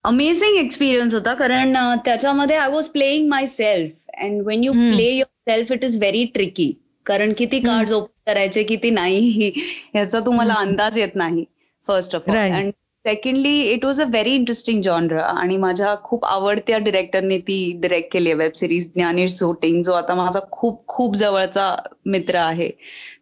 अमेझिंग 0.06 0.58
एक्सपिरियन्स 0.58 1.14
होता 1.14 1.34
कारण 1.36 1.74
त्याच्यामध्ये 2.06 2.56
I 2.56 2.70
was 2.72 2.88
playing 2.90 3.28
myself 3.48 4.22
and 4.22 4.42
when 4.46 4.64
you. 4.64 4.72
Play 4.74 5.10
yourself 5.52 5.72
it 5.72 5.84
is 5.84 5.98
very 6.00 6.24
tricky 6.34 6.72
कारण 7.06 7.34
किती. 7.38 7.60
कार्ड 7.60 7.92
ओपन 7.92 8.32
करायचे 8.32 8.64
किती 8.64 8.90
नाही 8.92 9.52
ह्याचा 9.94 10.20
तुम्हाला. 10.26 10.54
अंदाज 10.56 10.98
येत 10.98 11.16
नाही 11.16 11.46
first 11.88 12.16
of 12.16 12.30
all. 12.30 12.38
And 12.38 12.72
secondly 13.06 13.60
it 13.64 13.86
was 13.86 14.00
a 14.02 14.06
very 14.06 14.34
interesting 14.36 14.82
genre 14.82 15.18
आणि 15.18 15.58
माझ्या 15.58 15.96
खूप 16.04 16.26
आवडत्या 16.26 16.78
डिरेक्टरने 16.78 17.38
ती 17.48 17.60
डिरेक्ट 17.82 18.12
केली 18.14 18.30
आहे 18.30 18.38
वेब 18.38 18.54
सिरीज 18.56 18.88
ज्ञानेश 18.96 19.38
झोटिंग 19.40 19.82
जो 19.84 19.94
आता 19.94 20.16
माझा 20.16 20.40
खूप 20.52 20.86
खूप 20.88 21.16
जवळचा 21.16 21.76
मित्र 22.06 22.36
आहे 22.38 22.70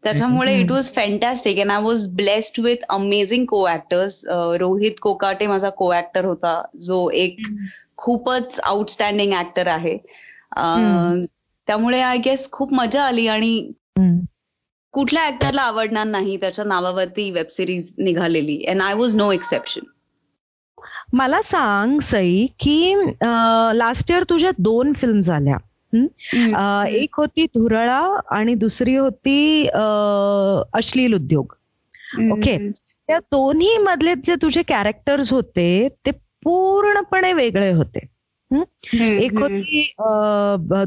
त्याच्यामुळे. 0.03 0.53
It 0.61 0.71
was 0.71 0.91
fantastic 0.95 1.59
and 1.59 1.71
I 1.71 1.81
was 1.81 2.07
blessed 2.15 2.59
with 2.63 2.83
amazing 2.89 3.45
co 3.45 3.67
actors 3.69 4.23
Rohit 4.59 4.99
Kokate 5.01 5.47
माझा 5.47 5.69
को 5.69 5.93
ऍक्टर 5.93 6.25
होता 6.25 6.61
जो 6.81 7.09
एक 7.15 7.41
खूपच 7.97 8.59
आउटस्टँडिंग 8.59 9.33
ऍक्टर 9.33 9.67
आहे. 9.67 9.97
त्यामुळे 11.67 12.01
आय 12.01 12.17
गेस 12.25 12.49
खूप 12.51 12.73
मजा 12.73 13.03
आली 13.03 13.27
आणि. 13.27 13.71
कुठल्या 14.97 15.25
ऍक्टरला 15.27 15.61
आवडणार 15.61 16.05
नाही 16.07 16.37
त्याच्या 16.37 16.65
नावावरती 16.65 17.29
वेब 17.31 17.47
सिरीज 17.51 17.91
निघालेली. 17.97 18.63
And 18.67 18.81
I 18.81 18.93
was 18.93 19.15
no 19.15 19.31
exception 19.31 19.81
मला 21.13 21.41
सांग 21.41 21.99
सई 21.99 22.45
की 22.59 22.93
लास्ट 23.73 24.11
इयर 24.11 24.23
तुझ्या 24.23 24.51
दोन 24.57 24.93
फिल्म 24.93 25.21
झाल्या. 25.21 25.57
एक 26.87 27.15
होती 27.17 27.45
धुरळा 27.45 27.99
आणि 28.29 28.55
दुसरी 28.55 28.95
होती 28.95 29.67
अश्लील 30.73 31.13
उद्योग. 31.13 31.53
ओके. 32.31 32.57
त्या 33.07 33.19
दोन्ही 33.19 33.77
मधले 33.77 34.13
जे 34.15 34.35
तुझे 34.41 34.61
कॅरेक्टर्स 34.67 35.31
होते 35.33 35.87
ते 36.05 36.11
पूर्णपणे 36.43 37.33
वेगळे 37.33 37.71
होते. 37.71 38.05
एक 38.53 39.37
होती 39.37 39.81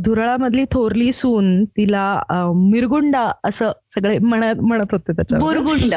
धुरळामधली 0.00 0.64
थोरली 0.64 1.12
सून 1.12 1.64
तिला 1.64 2.04
मिरगुंडा 2.54 3.30
असं 3.44 3.72
सगळे 3.88 4.18
म्हणत 4.18 4.60
म्हणत 4.60 4.92
होते 4.92 5.12
त्याच्या 5.12 5.38
बुरगुंड. 5.38 5.94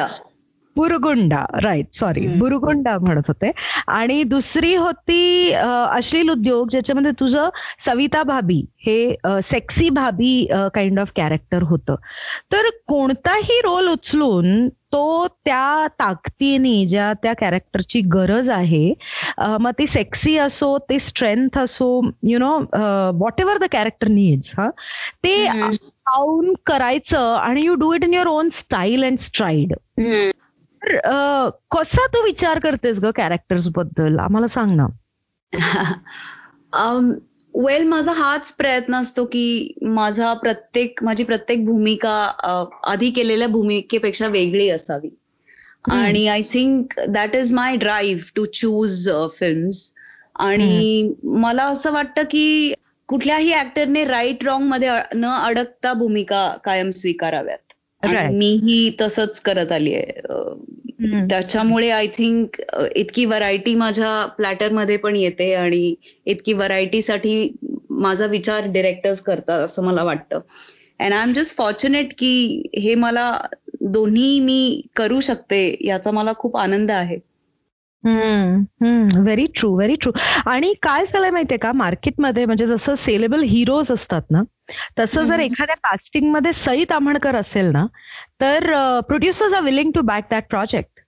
बुरगुंडा 0.76 1.44
राईट 1.62 1.86
सॉरी. 1.94 2.26
बुरगुंडा 2.38 2.96
म्हणत 2.98 3.28
होते. 3.28 3.50
आणि 3.88 4.22
दुसरी 4.28 4.74
होती 4.74 5.52
अश्लील 5.52 6.30
उद्योग 6.30 6.68
ज्याच्यामध्ये 6.70 7.10
तुझं 7.20 7.48
सविता 7.84 8.22
भाभी 8.22 8.64
हे 8.86 9.40
sexy 9.42 9.88
Bhabhi 9.90 10.46
kind 10.74 11.00
of 11.00 11.12
character 11.16 11.62
होतं. 11.68 11.94
तर 12.52 12.68
कोणताही 12.88 13.60
रोल 13.64 13.88
उचलून 13.88 14.68
तो 14.92 15.26
त्या 15.44 15.86
ताकदीने 16.00 16.84
ज्या 16.86 17.12
त्या 17.22 17.32
कॅरेक्टरची 17.40 18.00
गरज 18.12 18.50
आहे 18.50 18.92
मग 19.60 19.70
ती 19.78 19.86
सेक्सी 19.86 20.36
असो 20.38 20.76
ते 20.90 20.98
स्ट्रेंथ 20.98 21.58
असो 21.58 21.88
you 22.28 22.38
know 22.38 22.52
whatever 23.40 23.58
the 23.58 23.64
character 23.72 24.08
needs 24.08 24.52
हा 24.58 24.68
ते 25.24 25.34
करायचं 26.66 27.34
आणि 27.34 27.64
you 27.64 27.74
do 27.74 27.92
it 27.94 28.04
in 28.04 28.14
your 28.14 28.26
own 28.26 28.48
style 28.52 29.04
and 29.04 29.18
stride 29.18 29.74
तर 30.86 31.50
कसा 31.70 32.06
तू 32.06 32.22
विचार 32.24 32.58
करतेस 32.58 33.00
ग 33.00 33.10
कॅरेक्टर्सबद्दल? 33.16 34.18
आम्हाला 34.18 34.46
सांग 34.46 34.76
ना. 34.76 34.86
वेल 37.54 37.82
माझा 37.88 38.12
हाच 38.12 38.52
प्रयत्न 38.52 38.94
असतो 38.94 39.24
की 39.24 39.74
माझा 39.82 40.34
प्रत्येक 40.34 41.04
माझी 41.04 41.24
प्रत्येक 41.24 41.66
भूमिका 41.66 42.14
आधी 42.84 43.10
केलेल्या 43.10 43.48
भूमिकेपेक्षा 43.48 44.26
वेगळी 44.26 44.68
असावी. 44.68 45.08
आणि 45.90 46.26
I 46.28 46.42
think 46.42 47.00
that 47.08 47.36
is 47.36 47.52
my 47.52 47.76
drive 47.76 48.22
to 48.36 48.44
choose 48.44 49.08
films 49.38 49.94
आणि 50.34 51.12
मला 51.24 51.64
असं 51.64 51.92
वाटतं 51.92 52.22
की 52.22 52.74
कुठल्याही 53.08 53.54
ऍक्टरने 53.54 54.04
राईट 54.04 54.44
रॉंगमध्ये 54.44 54.90
न 55.14 55.24
अडकता 55.24 55.92
भूमिका 55.92 56.56
कायम 56.64 56.90
स्वीकाराव्यात. 56.90 57.63
आणि 58.04 58.36
मीही 58.36 58.90
तसंच 59.00 59.40
करत 59.40 59.72
आली 59.72 59.94
आहे. 59.94 61.26
त्याच्यामुळे 61.28 61.88
आय 61.90 62.06
थिंक 62.06 62.60
इतकी 62.96 63.24
व्हरायटी 63.24 63.74
माझ्या 63.74 64.24
प्लॅटरमध्ये 64.26 64.96
पण 64.96 65.16
येते 65.16 65.52
आणि 65.54 65.94
इतकी 66.26 66.52
व्हरायटीसाठी 66.52 67.52
माझा 67.90 68.26
विचार 68.26 68.66
डिरेक्टर्स 68.66 69.20
करतात 69.20 69.60
असं 69.60 69.84
मला 69.84 70.02
वाटतं. 70.02 70.40
And 71.00 71.12
I 71.12 71.22
am 71.22 71.32
just 71.32 71.56
fortunate 71.56 72.12
की 72.18 72.62
हे 72.78 72.94
मला 72.94 73.30
दोन्ही 73.82 74.38
मी 74.40 74.80
करू 74.96 75.20
शकते 75.20 75.60
याचा 75.80 76.10
मला 76.10 76.32
खूप 76.38 76.56
आनंद 76.56 76.90
आहे. 76.90 77.18
व्हेरी 78.06 79.46
ट्रू 79.46 79.76
व्हेरी 79.76 79.96
ट्रू 79.96 80.12
आणि 80.46 80.74
काय 80.82 81.06
झालंय 81.06 81.30
माहितीये 81.30 81.58
का? 81.58 81.72
मार्केटमध्ये 81.72 82.46
म्हणजे 82.46 82.66
जसं 82.66 82.94
सेलेबल 82.94 83.42
हिरोज 83.42 83.92
असतात 83.92 84.22
ना 84.30 84.42
तसं 84.98 85.24
जर. 85.24 85.38
एखाद्या 85.38 85.76
कास्टिंगमध्ये 85.76 86.52
सई 86.52 86.84
ताम्हणकर 86.84 87.36
असेल 87.36 87.66
ना 87.66 87.86
तर 88.40 88.70
producers 89.00 89.52
are 89.54 89.62
willing 89.62 89.90
to 89.94 90.00
back 90.00 90.24
that 90.30 90.44
project 90.48 91.00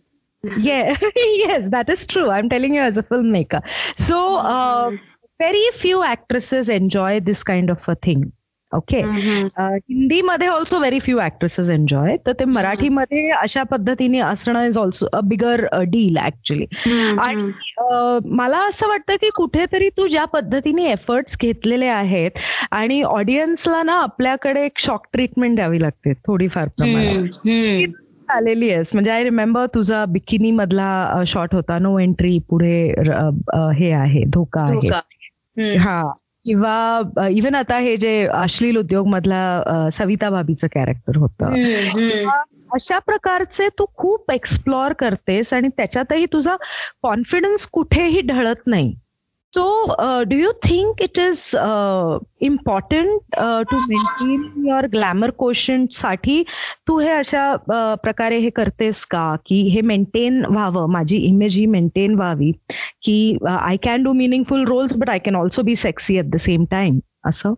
Yeah, 0.57 0.95
yes, 1.15 1.69
that 1.69 1.89
is 1.89 2.07
true. 2.07 2.29
I'm 2.29 2.49
telling 2.49 2.73
you 2.73 2.81
as 2.81 2.97
a 2.97 3.03
filmmaker. 3.03 3.59
So, 3.97 4.37
uh, 4.37 4.91
very 5.39 5.63
few 5.73 6.01
actresses 6.01 6.69
enjoy 6.69 7.19
this 7.19 7.43
kind 7.43 7.69
of 7.69 7.89
a 7.89 7.95
thing. 8.71 8.77
Okay. 8.77 9.01
Uh, 9.59 9.75
हिंदीमध्ये 9.89 10.47
also 10.47 10.79
very 10.79 10.99
few 10.99 11.19
actresses 11.19 11.69
enjoy 11.69 12.15
तर 12.25 12.31
ते 12.31 12.45
मराठीमध्ये 12.45 13.29
अशा 13.29 13.63
पद्धतीने 13.63 14.19
असणं 14.19 14.65
is 14.65 14.77
also 14.77 15.07
a 15.13 15.19
bigger 15.19 15.65
deal 15.83 16.17
actually 16.17 16.65
आणि 17.19 17.51
uh, 17.77 18.19
मला 18.25 18.57
असं 18.57 18.87
वाटतं 18.87 19.15
की 19.15 19.29
कुठेतरी 19.35 19.89
तू 19.89 20.07
ज्या 20.07 20.25
पद्धतीने 20.25 20.85
एफर्ट्स 20.91 21.37
घेतलेले 21.41 21.85
आहेत 21.85 22.31
आणि 22.71 23.01
ऑडियन्सला 23.01 23.83
ना 23.83 23.93
आपल्याकडे 23.93 24.65
एक 24.65 24.79
शॉक 24.79 25.05
ट्रीटमेंट 25.13 25.55
द्यावी 25.55 25.81
लागते 25.81 26.13
थोडीफार 26.13 26.67
प्रमाणात. 26.67 27.39
आलेली 28.31 28.69
आहेस? 28.71 28.89
म्हणजे 28.93 29.11
आय 29.11 29.23
रिमेंबर 29.23 29.65
तुझा 29.65 30.05
बिकिनी 30.05 30.51
मधला 30.51 31.23
शॉट 31.27 31.55
होता. 31.55 31.79
नो 31.79 31.99
एंट्री 31.99 32.39
पुढे 32.39 32.93
हे 33.77 33.91
आहे 33.91 34.23
धोका 34.27 34.61
आहे. 34.61 34.87
हा. 35.77 36.11
किंवा 36.49 37.01
इवन 37.29 37.55
आता 37.55 37.77
हे 37.77 37.97
जे 37.97 38.27
अश्लील 38.27 38.77
उद्योग 38.77 39.07
मधला 39.07 39.63
सविता 39.91 40.29
भाभीचं 40.29 40.67
कॅरेक्टर 40.67 41.17
होतं. 41.17 41.45
अशा 42.73 42.99
प्रकारचे 42.99 43.67
तू 43.79 43.85
खूप 43.97 44.31
एक्सप्लोअर 44.31 44.93
करतेस 44.93 45.53
आणि 45.53 45.67
त्याच्यातही 45.67 46.25
तुझा 46.25 46.55
कॉन्फिडन्स 47.03 47.65
कुठेही 47.65 48.21
ढळत 48.21 48.67
नाही 48.67 48.95
so 49.53 50.23
do 50.23 50.37
you 50.37 50.51
think 50.65 51.01
it 51.01 51.17
is 51.19 51.39
important 52.41 53.35
to 53.69 53.77
maintain 53.87 54.43
your 54.65 54.81
glamour 54.91 55.31
quotient 55.41 55.93
साठी 55.93 56.43
तू 56.87 56.97
हे 56.99 57.09
अशा 57.09 57.43
प्रकारे 57.69 58.39
हे 58.39 58.49
करतेस 58.49 59.03
का? 59.05 59.35
की 59.45 59.61
हे 59.69 59.81
मेंटेन 59.81 60.45
व्हावं 60.45 60.91
माझी 60.91 61.17
इमेज 61.27 61.55
ही 61.55 61.65
मेंटेन 61.65 62.15
व्हावी 62.15 62.51
की 63.03 63.17
I 63.49 63.77
can 63.77 64.03
do 64.03 64.13
meaningful 64.13 64.65
roles 64.65 64.93
but 64.97 65.09
I 65.09 65.19
can 65.19 65.35
also 65.35 65.63
be 65.63 65.75
sexy 65.75 66.17
at 66.19 66.25
the 66.25 66.37
same 66.39 66.65
time 66.71 66.99
असं? 67.25 67.53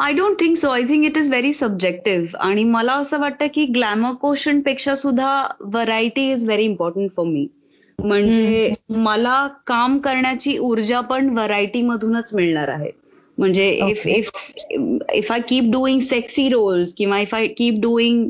I 0.00 0.12
don't 0.12 0.40
think 0.40 0.56
so 0.56 0.70
I 0.70 0.82
think 0.82 1.04
it 1.04 1.18
is 1.18 1.28
very 1.28 1.52
subjective 1.52 2.36
आणि 2.38 2.64
मला 2.64 2.92
असं 2.92 3.20
वाटतं 3.20 3.46
की 3.54 3.64
ग्लॅमर 3.74 4.14
क्वेश्चनपेक्षा 4.20 4.94
सुद्धा 4.94 5.30
variety 5.60 6.30
is 6.32 6.44
very 6.44 6.64
important 6.64 7.10
for 7.16 7.26
me 7.26 7.46
म्हणजे 7.98 8.72
मला 8.88 9.46
काम 9.66 9.98
करण्याची 9.98 10.58
ऊर्जा 10.58 11.00
पण 11.00 11.28
व्हरायटी 11.28 11.82
मधूनच 11.82 12.34
मिळणार 12.34 12.68
आहे 12.68 12.90
म्हणजे 13.38 13.68
if. 13.88 14.06
If 14.06 14.30
if 15.12 15.32
I 15.32 15.40
keep 15.48 15.64
doing 15.72 16.00
sexy 16.00 16.48
roles 16.48 16.94
किंवा 16.94 17.18
if 17.20 17.34
I 17.34 17.46
keep 17.46 17.80
doing 17.80 18.28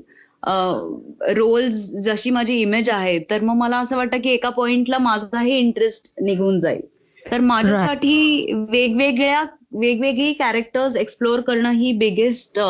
roles 1.36 1.90
जशी 2.04 2.30
माझी 2.30 2.60
इमेज 2.60 2.90
आहे 2.90 3.18
तर 3.30 3.40
मग 3.40 3.56
मला 3.56 3.78
असं 3.78 3.96
वाटतं 3.96 4.20
की 4.20 4.30
एका 4.30 4.48
पॉइंटला 4.50 4.98
माझाही 4.98 5.58
इंटरेस्ट 5.58 6.12
निघून 6.22 6.60
जाईल 6.60 6.82
तर 7.22 7.40
माझ्यासाठी 7.40 8.52
वेगवेगळ्या 8.70 9.44
वेगवेगळी 9.72 10.32
कॅरेक्टर्स 10.32 10.96
एक्सप्लोअर 10.96 11.40
करणं 11.40 11.70
ही 11.70 11.92
बिगेस्ट 11.92 12.60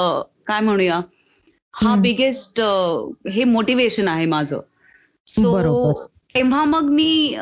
काय 0.46 0.60
म्हणूया 0.60 1.00
हा. 1.74 1.94
बिगेस्ट 1.96 2.60
हे 3.30 3.44
मोटिवेशन 3.44 4.08
आहे 4.08 4.26
माझं 4.26 4.60
सो. 5.26 5.92
तेव्हा 6.34 6.64
मग 6.64 6.88
मी 6.90 7.36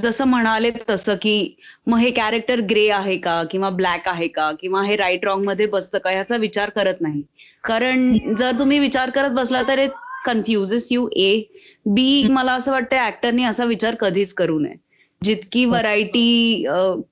जसं 0.00 0.24
म्हणाले 0.24 0.70
तसं 0.90 1.14
की 1.22 1.56
मग 1.86 1.98
हे 1.98 2.10
कॅरेक्टर 2.10 2.60
ग्रे 2.70 2.88
आहे 2.90 3.16
का? 3.16 3.42
किंवा 3.50 3.70
ब्लॅक 3.70 4.08
आहे 4.08 4.28
का? 4.28 4.50
किंवा 4.60 4.82
हे 4.82 4.96
राईट 4.96 5.24
रॉंगमध्ये 5.24 5.66
बसतं 5.66 5.98
का? 5.98 6.10
ह्याचा 6.10 6.36
विचार 6.36 6.70
करत 6.70 7.00
नाही. 7.00 7.22
कारण 7.64 8.34
जर 8.38 8.58
तुम्ही 8.58 8.78
विचार 8.78 9.10
करत 9.10 9.30
बसला 9.30 9.62
तर 9.68 9.78
इट 9.78 9.90
कन्फ्युजेस 10.26 10.88
यू 10.92 11.08
ए 11.16 11.40
बी 11.86 12.26
मला 12.30 12.52
असं 12.52 12.72
वाटतं 12.72 13.06
ऍक्टरने 13.06 13.44
असा 13.44 13.64
विचार 13.64 13.94
कधीच 13.94 14.32
करू 14.34 14.58
नये. 14.58 14.74
जितकी 15.22 15.64
व्हरायटी 15.64 16.64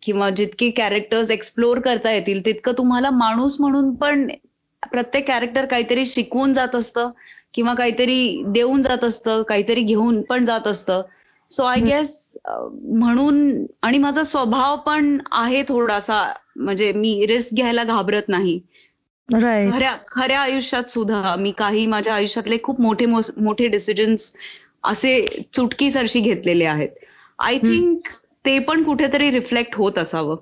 किंवा 0.03 0.29
जितके 0.31 0.71
कॅरेक्टर्स 0.71 1.31
एक्सप्लोर 1.31 1.79
करता 1.81 2.11
येतील 2.13 2.45
तितकं 2.47 2.73
तुम्हाला 2.79 3.11
माणूस 3.11 3.57
म्हणून 3.61 3.95
पण 3.95 4.27
प्रत्येक 4.83 5.27
कॅरेक्टर 5.29 5.65
काहीतरी 5.65 6.05
शिकवून 6.07 6.53
जात 6.55 6.75
असतं. 6.75 7.11
किंवा 7.55 7.75
काहीतरी 7.75 8.43
देऊन 8.47 8.83
जात 8.83 9.05
असतं 9.05 9.43
काहीतरी 9.43 9.83
घेऊन 9.83 10.21
पण 10.23 10.45
जात 10.45 10.67
असतं. 10.67 11.03
सो 11.51 11.65
आय 11.65 11.81
गेस 11.81 12.37
म्हणून 12.47 13.65
आणि 13.83 13.99
माझा 13.99 14.23
स्वभाव 14.23 14.77
पण 14.77 15.19
आहे 15.33 15.63
थोडासा 15.63 16.23
म्हणजे 16.57 16.93
मी 16.93 17.27
रिस्क 17.29 17.55
घ्यायला 17.55 17.85
घाबरत 17.85 18.29
नाही. 18.29 18.59
खऱ्या 19.73 19.95
खऱ्या 20.09 20.41
आयुष्यात 20.41 20.91
सुद्धा 20.91 21.35
मी 21.37 21.53
काही 21.59 21.87
माझ्या 21.87 22.15
आयुष्यातले 22.15 22.59
खूप 22.63 22.81
मोठे 22.81 23.07
मोठे 23.07 23.69
डिसिजन्स 23.69 24.33
असे 24.85 25.25
चुटकीसरशी 25.55 26.21
घेतलेले 26.21 26.65
आहेत. 26.65 26.89
आय 27.39 27.59
थिंक 27.59 28.09
ते 28.47 28.59
पण 28.59 28.83
कुठेतरी 28.83 29.31
रिफ्लेक्ट 29.31 29.77
होत 29.77 29.99
असावं. 29.99 30.37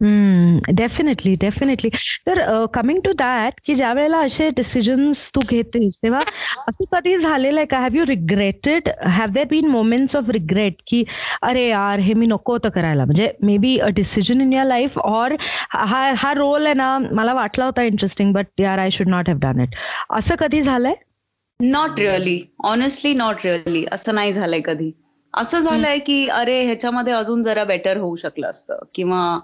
डेफिनेटली 0.00 1.34
डेफिनेटली 1.40 1.90
तर 2.26 2.40
कमिंग 2.74 2.98
टू 3.04 3.12
दॅट 3.18 3.60
की 3.66 3.74
ज्या 3.74 3.92
वेळेला 3.92 4.18
असे 4.20 4.48
डिसिजन्स 4.56 5.28
तू 5.34 5.40
घेतेस 5.48 5.96
तेव्हा 6.02 6.20
असं 6.68 6.84
कधी 6.92 7.16
झालेलं 7.18 7.58
आहे 7.60 7.66
का? 7.66 7.78
Have 7.80 7.94
you 7.94 8.04
regretted 8.08 8.88
have 9.08 9.30
there 9.34 9.46
been 9.50 9.68
moments 9.68 10.16
of 10.16 10.30
regret 10.30 10.74
की 10.86 11.02
अरे 11.42 11.66
यार 11.68 11.98
हे 11.98 12.14
मी 12.14 12.26
नको 12.26 12.52
होतं 12.52 12.68
करायला. 12.68 13.04
म्हणजे 13.04 13.32
maybe 13.58 13.76
a 13.78 13.88
decision 13.96 14.40
in 14.40 14.52
your 14.52 14.66
life 14.66 14.98
or 14.98 15.34
हा 15.70 16.10
हा 16.18 16.32
रोल 16.34 16.66
आहे 16.66 16.74
ना 16.74 16.96
मला 17.12 17.34
वाटला 17.34 17.64
होता 17.64 17.82
इंटरेस्टिंग 17.82 18.32
बट 18.32 18.60
यार 18.60 18.78
I 18.78 18.90
should 18.90 19.08
not 19.08 19.28
have 19.28 19.38
done 19.40 19.60
it 19.60 19.74
असं 20.10 20.34
कधी 20.38 20.60
झालंय? 20.62 20.94
Not 21.60 21.98
really 21.98 22.40
honestly 22.64 23.14
not 23.14 23.44
really 23.44 23.84
असं 23.92 24.14
नाही 24.14 24.32
झालंय 24.32 24.60
कधी. 24.60 24.90
असं 25.34 25.60
झालंय 25.60 25.98
की 25.98 26.26
अरे 26.28 26.60
ह्याच्यामध्ये 26.64 27.12
अजून 27.12 27.42
जरा 27.42 27.64
बेटर 27.64 27.96
होऊ 27.96 28.16
शकलं 28.16 28.46
असतं. 28.46 28.78
किंवा 28.94 29.38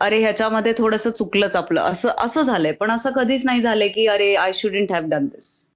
अरे 0.00 0.20
ह्याच्यामध्ये 0.20 0.72
थोडंसं 0.78 1.10
चुकलंच 1.10 1.56
आपलं. 1.56 1.80
असं 1.80 2.08
असं 2.18 2.42
झालंय. 2.42 2.72
पण 2.72 2.90
असं 2.90 3.10
कधीच 3.10 3.46
नाही 3.46 3.60
झालंय 3.60 3.88
की 3.88 4.06
अरे 4.06 4.34
I 4.34 4.52
shouldn't 4.54 4.92
have 4.92 5.02
done 5.06 5.26
this 5.26 5.68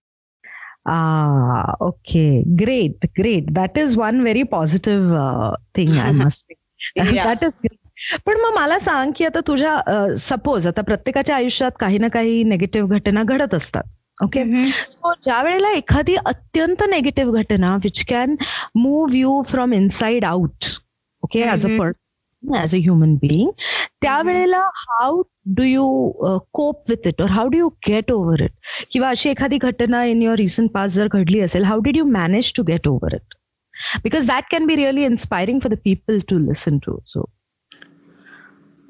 is 3.77 3.97
one 3.97 4.25
very 4.25 4.45
positive 4.45 5.13
uh, 5.13 5.51
thing, 5.75 5.91
I 5.99 6.13
must 6.25 6.37
say. 6.37 6.57
Yeah. 6.97 7.25
That 7.25 7.43
is 7.43 7.51
great. 7.51 7.79
पण 8.27 8.37
मग 8.37 8.55
मला 8.55 8.79
सांग 8.79 9.13
की 9.17 9.25
आता 9.25 9.41
तुझ्या 9.47 10.15
सपोज 10.17 10.67
आता 10.67 10.83
प्रत्येकाच्या 10.83 11.37
आयुष्यात 11.37 11.71
काही 11.81 11.99
ना 11.99 12.09
काही 12.09 12.43
नेगेटिव्ह 12.43 12.89
घटना 12.89 13.23
घडत 13.23 13.55
असतात. 13.55 13.83
ओके 14.23 14.71
सो 14.71 15.15
ज्या 15.25 15.43
वेळेला 15.43 15.71
एखादी 15.71 16.15
अत्यंत 16.15 16.83
नेगेटिव्ह 16.91 17.41
घटना 17.41 17.77
which 17.77 18.05
can 18.05 18.37
move 18.75 19.17
you 19.17 19.43
from 19.43 19.73
inside 19.73 20.25
out 20.25 20.65
okay 21.23 21.51
as 21.51 21.67
a. 21.67 21.79
Person 21.79 22.06
as 22.59 22.75
a 22.75 22.79
human 22.79 23.15
being 23.23 23.51
त्यावेळेला 24.03 24.61
how 24.77 25.23
do 25.57 25.63
you 25.63 26.11
cope 26.55 26.91
with 26.91 27.07
it 27.09 27.23
और 27.23 27.31
how 27.31 27.49
do 27.49 27.59
you 27.59 27.69
get 27.89 28.11
over 28.13 28.43
it 28.43 28.53
किंवा 28.91 29.09
अशी 29.09 29.31
एखादी 29.31 29.59
घटना 29.59 30.05
इन 30.05 30.23
युअर 30.23 30.37
रिसंट 30.39 30.71
पास 30.75 30.95
जर 30.95 31.09
घडली 31.13 31.41
असेल 31.41 31.65
how 31.65 31.81
did 31.85 31.97
you 31.97 32.05
manage 32.11 32.53
to 32.57 32.63
get 32.69 32.89
over 32.89 33.15
it 33.15 33.35
because 34.03 34.27
that 34.27 34.51
can 34.51 34.67
be 34.67 34.77
really 34.77 35.05
inspiring 35.05 35.61
for 35.63 35.75
the 35.75 35.79
people 35.85 36.19
to 36.29 36.39
listen 36.49 36.79
to 36.87 36.99
so 37.07 37.25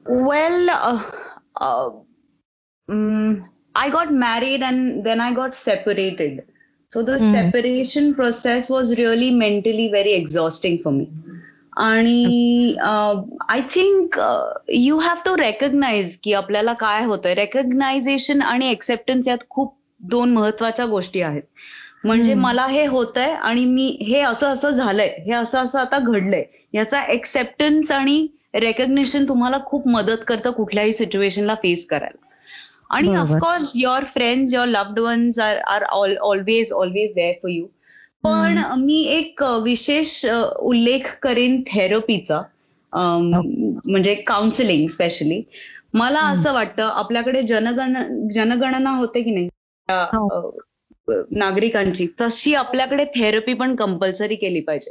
Well, 0.07 0.69
uh, 0.71 0.99
uh, 1.57 1.91
mm, 2.89 3.45
I 3.75 3.91
got 3.91 4.13
married 4.13 4.63
and 4.63 5.05
then 5.05 5.21
I 5.21 5.33
got 5.35 5.57
separated. 5.57 6.37
So 6.91 7.03
the 7.03 7.17
Hmm. 7.19 7.33
separation 7.33 8.15
process 8.15 8.69
was 8.71 8.93
really 8.99 9.31
mentally 9.41 9.89
very 9.95 10.13
exhausting 10.15 10.79
for 10.85 10.93
me. 10.93 11.09
आणि 11.77 12.75
I 12.81 13.61
think 13.71 14.19
you 14.71 14.99
have 14.99 15.17
to 15.25 15.37
recognise 15.37 16.17
की 16.23 16.33
आपल्याला 16.35 16.73
काय 16.75 17.05
होतंय. 17.05 17.35
रेकग्नायझेशन 17.35 18.43
आणि 18.43 18.71
acceptance 18.71 19.29
यात 19.29 19.49
खूप 19.51 19.75
दोन 20.05 20.33
महत्त्वाच्या 20.33 20.87
गोष्टी 20.87 21.21
आहेत. 21.23 21.43
म्हणजे. 22.05 22.35
मला 22.37 22.65
हे 22.67 22.87
होतंय 22.87 23.33
आणि 23.33 23.65
मी 23.67 23.87
हे 24.01 24.21
असं 24.23 24.47
असं 24.49 24.71
झालंय 24.71 25.15
हे 25.19 25.33
असं 25.33 25.59
असं 25.59 25.79
आता 25.79 25.99
घडलंय. 26.01 26.45
याचा 26.75 27.03
एक्सेप्टन्स 27.05 27.93
आणि 27.93 28.27
रेकग्निशन 28.57 29.25
तुम्हाला 29.29 29.59
खूप 29.67 29.89
मदत 29.89 30.25
करतं 30.27 30.51
कुठल्याही 30.53 30.93
सिच्युएशनला 30.93 31.55
फेस 31.55 31.87
करायला. 31.87 32.23
आणि. 32.91 33.15
Of course 33.17 33.73
your 33.75 34.05
friends 34.07 34.55
your 34.55 34.67
loved 34.69 34.99
ones 35.01 35.39
are 35.39 35.57
are 35.69 35.83
always 35.85 36.73
always 36.73 37.13
there 37.15 37.33
for 37.43 37.51
you 37.51 37.67
पण 38.27 38.59
मी 38.79 39.01
एक 39.11 39.43
विशेष 39.63 40.25
उल्लेख 40.27 41.15
करेन 41.23 41.61
थेरपीचा 41.67 42.43
अम, 42.93 43.31
म्हणजे 43.87 44.15
काउन्सिलिंग 44.27 44.87
स्पेशली 44.89 45.43
मला. 45.95 46.21
असं 46.23 46.53
वाटतं 46.53 46.89
आपल्याकडे 46.95 47.43
जनगण 47.43 47.97
जनगणना 48.35 48.91
होते 48.91 49.23
की 49.23 49.31
नाही 49.31 49.49
हो. 49.89 50.51
नागरिकांची 51.33 52.07
तशी 52.21 52.55
आपल्याकडे 52.55 53.05
थेरपी 53.15 53.55
पण 53.55 53.75
कंपल्सरी 53.77 54.37
केली 54.37 54.61
पाहिजे 54.61 54.91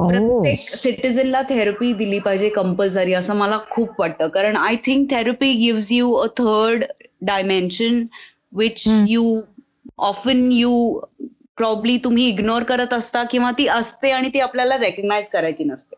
Oh. 0.00 0.08
प्रत्येक 0.08 0.60
सिटीझनला 0.60 1.40
थेरपी 1.42 1.92
दिली 1.92 2.18
पाहिजे 2.18 2.48
कंपल्सरी 2.48 3.12
असं 3.12 3.36
मला 3.36 3.58
खूप 3.70 4.00
वाटतं 4.00 4.28
कारण 4.28 4.56
I 4.56 4.76
think 4.84 5.10
therapy 5.10 5.52
gives 5.54 5.90
you 5.92 6.12
a 6.14 6.26
third 6.36 6.84
dimension 7.22 8.02
which. 8.52 8.84
You 9.08 9.40
often 10.00 10.48
you 10.52 10.72
probably 11.58 11.96
तुम्ही 11.98 12.28
इग्नोर 12.28 12.62
करत 12.62 12.92
असता 12.92 13.24
किंवा 13.24 13.50
ती 13.50 13.66
असते 13.66 14.10
आणि 14.10 14.28
ती 14.28 14.40
आपल्याला 14.40 14.78
रेकग्नाइज 14.78 15.26
करायची 15.32 15.64
नसते. 15.64 15.96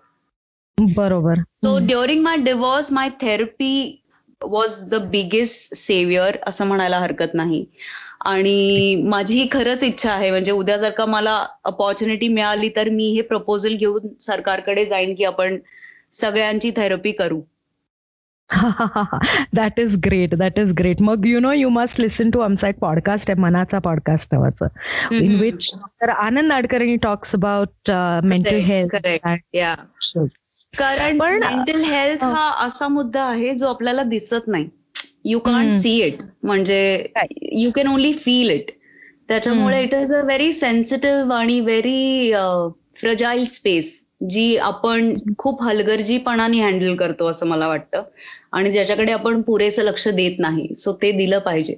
बरोबर. 0.78 1.34
So 1.34 1.78
during 1.86 2.22
my 2.22 2.36
divorce 2.36 2.92
my 2.92 3.08
therapy 3.20 4.02
was 4.40 4.84
the 4.84 4.94
biggest 4.94 5.74
saviour 5.74 6.36
असं 6.46 6.66
म्हणायला 6.66 6.98
हरकत 6.98 7.34
नाही. 7.34 7.64
आणि 8.24 9.02
माझी 9.04 9.34
ही 9.34 9.48
खरंच 9.52 9.82
इच्छा 9.82 10.12
आहे 10.12 10.30
म्हणजे 10.30 10.52
उद्या 10.52 10.76
जर 10.76 10.90
का 10.90 11.06
मला 11.06 11.46
अपॉर्च्युनिटी 11.64 12.28
मिळाली 12.28 12.68
तर 12.68 12.88
मी 12.88 13.06
हे 13.12 13.22
प्रपोजल 13.22 13.76
घेऊन 13.76 14.08
सरकारकडे 14.20 14.84
जाईन 14.86 15.14
की 15.14 15.24
आपण 15.24 15.58
सगळ्यांची 16.12 16.70
थेरपी 16.70 17.12
करू. 17.12 17.40
That 19.54 19.80
is 19.80 19.96
great 20.04 20.34
that 20.34 20.58
is 20.58 20.72
great 20.72 21.02
मग 21.02 21.26
you 21.26 21.40
know 21.40 21.52
you 21.52 21.68
must 21.68 22.00
listen 22.00 22.30
to 22.30 22.40
आमचा 22.40 22.68
एक 22.68 22.78
पॉडकास्ट 22.78 23.30
आहे 23.30 23.40
मनाचा 23.40 23.78
पॉडकास्ट 23.78 24.28
नावाचं 24.32 24.66
इन 25.12 25.34
विच 25.34 25.74
तर 25.74 26.08
Anand 26.08 26.48
Nadkarni 26.48 26.96
talks 26.96 27.34
about 27.34 27.90
mental. 28.24 28.54
Health 28.54 28.96
कारण 30.78 31.18
पण- 31.18 31.44
मेंटल 31.44 31.80
हेल्थ 31.80 32.24
हा. 32.24 32.30
हा 32.30 32.66
असा 32.66 32.88
मुद्दा 32.88 33.22
आहे 33.22 33.54
जो 33.54 33.66
आपल्याला 33.66 34.02
दिसत 34.02 34.48
नाही. 34.48 34.68
You 35.24 35.38
hmm. 35.46 35.70
सी 35.70 36.02
इट 36.02 36.14
म्हणजे 36.42 37.06
you 37.42 37.70
can 37.70 37.86
only 37.86 38.12
feel 38.12 38.50
it 38.50 38.70
त्याच्यामुळे 39.28 39.82
it 39.82 39.94
is 39.94 40.14
a 40.14 40.22
very 40.22 40.52
sensitive 40.52 41.34
आणि 41.34 41.60
व्हेरी 41.60 42.32
फ्रजाईल 43.00 43.44
स्पेस 43.44 43.99
जी 44.20 44.56
आपण 44.58 45.14
खूप 45.38 45.62
हलगर्जीपणाने 45.62 46.60
हँडल 46.60 46.94
करतो 46.96 47.26
असं 47.26 47.46
मला 47.46 47.68
वाटतं. 47.68 48.02
आणि 48.52 48.72
ज्याच्याकडे 48.72 49.12
आपण 49.12 49.40
पुरेसं 49.42 49.82
लक्ष 49.82 50.06
देत 50.08 50.38
नाही 50.38 50.74
सो 50.78 50.92
ते 51.02 51.12
दिलं 51.12 51.38
पाहिजे. 51.38 51.74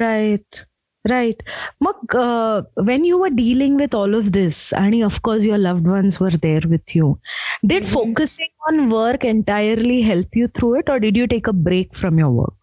राईट 0.00 0.56
राईट 1.04 1.42
मग 1.80 2.16
when 2.86 3.04
you 3.04 3.18
were 3.18 3.28
dealing 3.32 3.76
with 3.76 3.94
all 3.96 4.14
of 4.14 4.24
this 4.32 4.72
आणि 4.74 5.00
of course 5.02 5.44
your 5.44 5.58
loved 5.58 5.88
ones 5.88 6.20
were 6.22 6.34
there 6.42 6.66
with 6.66 6.96
you 6.96 7.12
did. 7.62 7.84
Focusing 7.86 8.66
on 8.68 8.80
work 8.92 9.24
entirely 9.24 10.00
help 10.02 10.36
you 10.36 10.46
through 10.56 10.74
it 10.76 10.90
और 10.90 10.96
did 10.96 11.16
you 11.16 11.26
take 11.26 11.48
a 11.48 11.52
break 11.64 11.94
from 11.94 12.18
your 12.18 12.32
work 12.32 12.57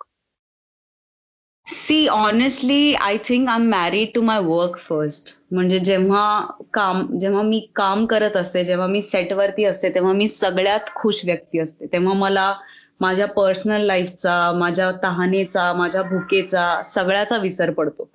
see 1.65 2.05
honestly 2.07 2.93
I 2.95 3.17
think 3.25 3.49
I 3.49 3.55
am 3.55 3.67
married 3.69 4.07
to 4.15 4.21
my 4.21 4.39
work 4.39 4.77
first 4.79 5.29
म्हणजे 5.51 5.79
जेव्हा 5.79 6.25
काम 6.73 7.05
जेव्हा 7.19 7.41
मी 7.41 7.59
काम 7.75 8.05
करत 8.05 8.35
असते 8.37 8.63
जेव्हा 8.65 8.87
मी 8.87 9.01
सेटवरती 9.01 9.63
असते 9.65 9.89
तेव्हा 9.95 10.13
मी 10.13 10.27
सगळ्यात 10.27 10.93
खुश 10.95 11.21
व्यक्ती 11.25 11.59
असते. 11.59 11.85
तेव्हा 11.85 12.13
मला 12.13 12.53
माझ्या 13.01 13.27
पर्सनल 13.27 13.81
लाईफचा 13.81 14.51
माझ्या 14.55 14.91
तहानेचा 15.03 15.71
माझ्या 15.73 16.01
भुकेचा 16.03 16.81
सगळ्याचा 16.85 17.37
विसर 17.37 17.71
पडतो. 17.71 18.09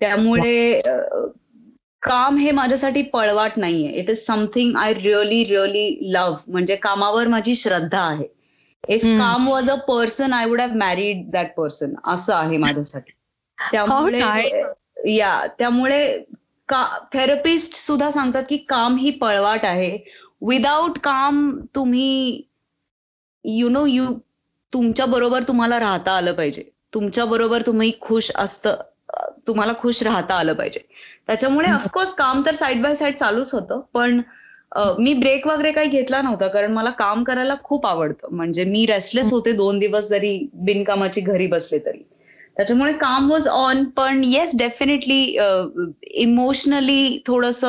त्यामुळे 0.00 0.80
काम 2.02 2.36
हे 2.36 2.50
माझ्यासाठी 2.50 3.02
पळवाट 3.02 3.58
नाहीये. 3.58 3.92
It 3.92 4.10
is 4.10 4.24
something 4.26 4.76
I 4.76 4.94
really 4.94 5.44
really 5.44 6.12
love 6.12 6.36
म्हणजे 6.46 6.76
कामावर 6.76 7.28
माझी 7.28 7.54
श्रद्धा 7.54 8.00
आहे. 8.00 8.26
इफ. 8.88 9.04
काम 9.04 9.48
was 9.48 9.70
a 9.70 9.74
person 9.74 10.32
I 10.32 10.46
would 10.46 10.60
have 10.60 10.76
married 10.76 11.30
that 11.30 11.54
person 11.56 11.94
असं 12.04 12.34
आहे 12.34 12.56
माझ्यासाठी. 12.56 13.12
त्यामुळे. 13.72 14.62
या 15.06 15.46
त्यामुळे 15.58 16.22
का 16.68 16.98
थेरपिस्ट 17.12 17.74
सुद्धा 17.74 18.10
सांगतात 18.10 18.42
की 18.48 18.56
काम 18.56 18.96
ही 18.96 19.10
पळवाट 19.10 19.64
आहे. 19.64 19.98
विदाउट 20.48 20.98
काम 20.98 21.60
तुम्ही 21.74 22.42
यु 23.44 23.68
नो 23.68 23.86
यू 23.86 24.06
तुमच्या 24.72 25.06
बरोबर 25.06 25.42
तुम्हाला 25.42 25.80
राहता 25.80 26.12
आलं 26.12 26.32
पाहिजे. 26.32 26.64
तुमच्या 26.94 27.24
बरोबर 27.24 27.62
तुम्ही 27.66 27.92
खुश 28.00 28.30
असत 28.34 28.68
तुम्हाला 29.46 29.72
खुश 29.78 30.02
राहता 30.02 30.34
आलं 30.34 30.52
पाहिजे. 30.52 30.80
त्याच्यामुळे 31.26 31.70
ऑफकोर्स 31.70 32.14
काम 32.14 32.42
तर 32.46 32.54
साईड 32.54 32.82
बाय 32.82 32.96
साईड 32.96 33.16
चालूच 33.16 33.54
होतं. 33.54 33.80
पण 33.92 34.20
मी 34.98 35.12
ब्रेक 35.14 35.46
वगैरे 35.46 35.70
काही 35.72 35.88
घेतला 35.88 36.20
नव्हता 36.22 36.46
कारण 36.48 36.72
मला 36.72 36.90
काम 36.98 37.22
करायला 37.24 37.54
खूप 37.64 37.86
आवडतं. 37.86 38.28
म्हणजे 38.30 38.64
मी 38.64 38.84
रेस्टलेस 38.86 39.32
होते 39.32 39.52
दोन 39.52 39.78
दिवस 39.78 40.08
जरी 40.08 40.38
बिनकामाची 40.64 41.20
घरी 41.20 41.46
बसले 41.46 41.78
तरी. 41.78 42.02
त्याच्यामुळे 42.56 42.92
काम 42.92 43.30
वॉज 43.30 43.48
ऑन 43.48 43.84
पण 43.96 44.22
येस 44.24 44.56
डेफिनेटली 44.58 45.22
इमोशनली 46.22 47.18
थोडस 47.26 47.64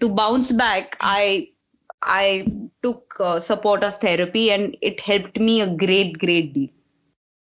to 0.00 0.08
bounce 0.14 0.52
back 0.52 0.94
I 1.00 1.40
I 2.08 2.40
took 2.82 3.22
support 3.42 3.84
of 3.84 3.98
therapy 4.02 4.48
and 4.50 4.74
it 4.82 5.00
help 5.00 5.38
me 5.40 5.60
a 5.60 5.66
great 5.82 6.16
great 6.22 6.52
deal 6.54 6.66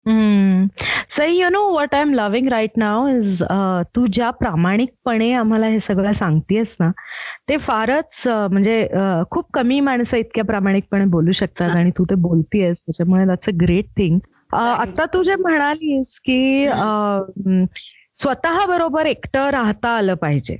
hmm. 0.06 0.68
Sai 1.10 1.40
you 1.42 1.50
know 1.50 1.62
what 1.72 1.94
I 1.96 2.02
am 2.02 2.14
loving 2.14 2.48
right 2.50 2.78
now 2.78 3.08
is 3.08 3.42
तू 3.96 4.06
ज्या 4.08 4.30
प्रामाणिकपणे 4.32 5.32
आम्हाला 5.34 5.68
हे 5.68 5.80
सगळं 5.80 6.12
सांगतेस 6.12 6.76
ना 6.80 6.90
ते 7.50 7.58
फारच 7.58 8.28
अ, 8.28 8.48
म्हणजे 8.52 8.82
अ, 8.88 9.24
खूप 9.32 9.46
कमी 9.54 9.80
माणसं 9.80 10.18
इतक्या 10.18 10.44
प्रामाणिकपणे 10.44 11.06
बोलू 11.06 11.32
शकतात 11.32 11.70
आणि 11.76 11.92
तू 11.98 12.06
ते 12.06 12.16
बोलतीयस 12.16 12.82
त्याच्यामुळे 12.82 13.26
दॅट्स 13.26 13.50
अ 13.50 13.52
ग्रेट 13.62 13.86
थिंग 13.98 14.20
आता 14.54 15.06
तू 15.14 15.24
जे 15.24 15.36
म्हणालीस 15.36 16.20
की 16.20 16.66
अ, 16.66 17.20
स्वतः 18.18 18.66
बरोबर 18.66 19.06
एकटं 19.06 19.50
राहता 19.50 19.90
आलं 19.90 20.14
पाहिजे. 20.16 20.58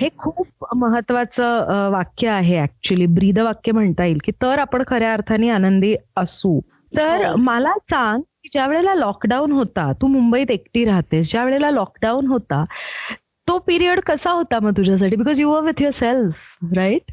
हे 0.00 0.08
खूप 0.18 0.74
महत्वाचं 0.76 1.58
अ, 1.60 1.88
वाक्य 1.88 2.28
आहे 2.28 2.60
ऍक्च्युली 2.62 3.06
ब्रीद 3.06 3.38
वाक्य 3.38 3.72
म्हणता 3.72 4.04
येईल 4.04 4.18
की 4.24 4.32
तर 4.42 4.58
आपण 4.58 4.82
खऱ्या 4.86 5.12
अर्थाने 5.12 5.48
आनंदी 5.50 5.94
असू. 6.16 6.60
तर 6.96 7.24
हो. 7.26 7.36
मला 7.36 7.72
सांग 7.90 8.20
की 8.20 8.48
ज्या 8.52 8.66
वेळेला 8.66 8.94
लॉकडाऊन 8.94 9.52
होता 9.52 9.92
तू 9.92 10.06
मुंबईत 10.06 10.50
एकटी 10.50 10.84
राहतेस 10.84 11.30
ज्या 11.30 11.44
वेळेला 11.44 11.70
लॉकडाऊन 11.70 12.26
होता 12.26 12.64
तो 13.48 13.58
पिरियड 13.58 14.00
कसा 14.00 14.30
होता 14.30 14.58
मग 14.60 14.70
तुझ्यासाठी 14.76 15.16
because 15.16 15.40
you 15.40 15.52
are 15.52 15.62
with 15.62 15.82
yourself 15.92 16.36
right 16.76 17.12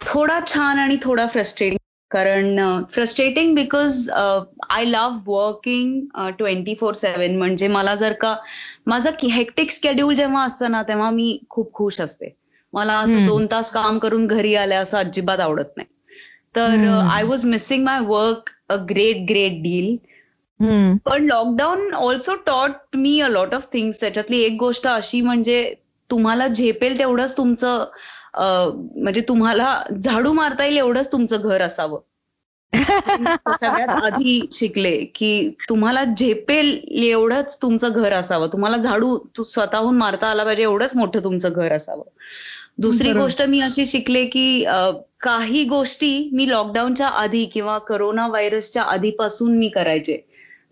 थोडा 0.00 0.40
छान 0.46 0.78
आणि 0.78 0.96
थोडा 1.02 1.26
फ्रस्ट्रेटिंग 1.26 1.78
कारण 2.10 2.82
frustrating 2.92 3.54
because 3.54 4.10
I 4.70 4.84
love 4.84 5.18
working 5.26 6.00
twenty 6.38 6.74
four 6.74 6.94
seven 6.94 7.36
म्हणजे 7.38 7.68
मला 7.68 7.94
जर 7.94 8.12
का 8.12 8.36
माझं 8.86 9.10
हेक्टिक 9.30 9.70
स्केड्यूल 9.70 10.14
जेव्हा 10.14 10.44
असतं 10.44 10.70
ना 10.70 10.82
तेव्हा 10.82 11.10
मी 11.10 11.38
खूप 11.50 11.72
खुश 11.72 12.00
असते 12.00 12.36
मला 12.72 12.92
असं. 12.92 13.26
दोन 13.26 13.46
तास 13.46 13.70
काम 13.72 13.98
करून 13.98 14.26
घरी 14.26 14.54
आल्या 14.54 14.80
असं 14.80 14.98
अजिबात 14.98 15.38
आवडत 15.38 15.76
नाही 15.76 15.93
तर. 16.56 16.84
I 17.10 17.22
was 17.22 17.44
missing 17.44 17.84
my 17.84 18.00
work 18.00 18.50
a 18.68 18.76
great 18.90 19.16
great 19.28 19.62
deal 19.62 19.96
पण 21.06 21.24
lockdown 21.24 21.94
also 21.94 22.34
taught 22.46 22.70
me 22.94 23.20
a 23.20 23.28
lot 23.28 23.54
of 23.54 23.66
things 23.72 24.00
त्याच्यातली 24.00 24.40
एक 24.40 24.56
गोष्ट 24.58 24.86
अशी 24.86 25.20
म्हणजे 25.20 25.74
तुम्हाला 26.10 26.46
झेपेल 26.48 26.98
तेवढंच 26.98 27.36
तुमचं 27.36 27.84
अं, 28.34 28.86
म्हणजे 28.96 29.20
तुम्हाला 29.20 29.82
झाडू 30.02 30.32
मारता 30.32 30.64
येईल 30.64 30.76
एवढंच 30.76 31.12
तुमचं 31.12 31.36
घर 31.40 31.60
असावं. 31.62 31.98
सगळ्यात 33.60 33.88
आधी 33.88 34.48
शिकले 34.52 35.04
की 35.04 35.50
तुम्हाला 35.68 36.04
झेपेल 36.18 36.80
एवढंच 36.88 37.58
तुमचं 37.62 37.88
घर 37.92 38.12
असावं. 38.12 38.46
तुम्हाला 38.46 38.76
झाडू 38.76 39.18
स्वतःहून 39.44 39.96
मारता 39.96 40.26
आला 40.26 40.44
पाहिजे 40.44 40.62
एवढंच 40.62 40.96
मोठं 40.96 41.24
तुमचं 41.24 41.52
घर 41.52 41.72
असावं. 41.72 42.02
दुसरी. 42.78 43.12
गोष्ट 43.12 43.42
मी 43.42 43.60
अशी 43.60 43.84
शिकले 43.86 44.24
की 44.26 44.46
काही 45.20 45.64
गोष्टी 45.64 46.12
मी 46.32 46.48
लॉकडाऊनच्या 46.48 47.08
आधी 47.16 47.44
किंवा 47.46 47.78
करोना 47.88 48.26
व्हायरसच्या 48.28 48.82
आधीपासून 48.84 49.56
मी 49.58 49.68
करायचे. 49.68 50.16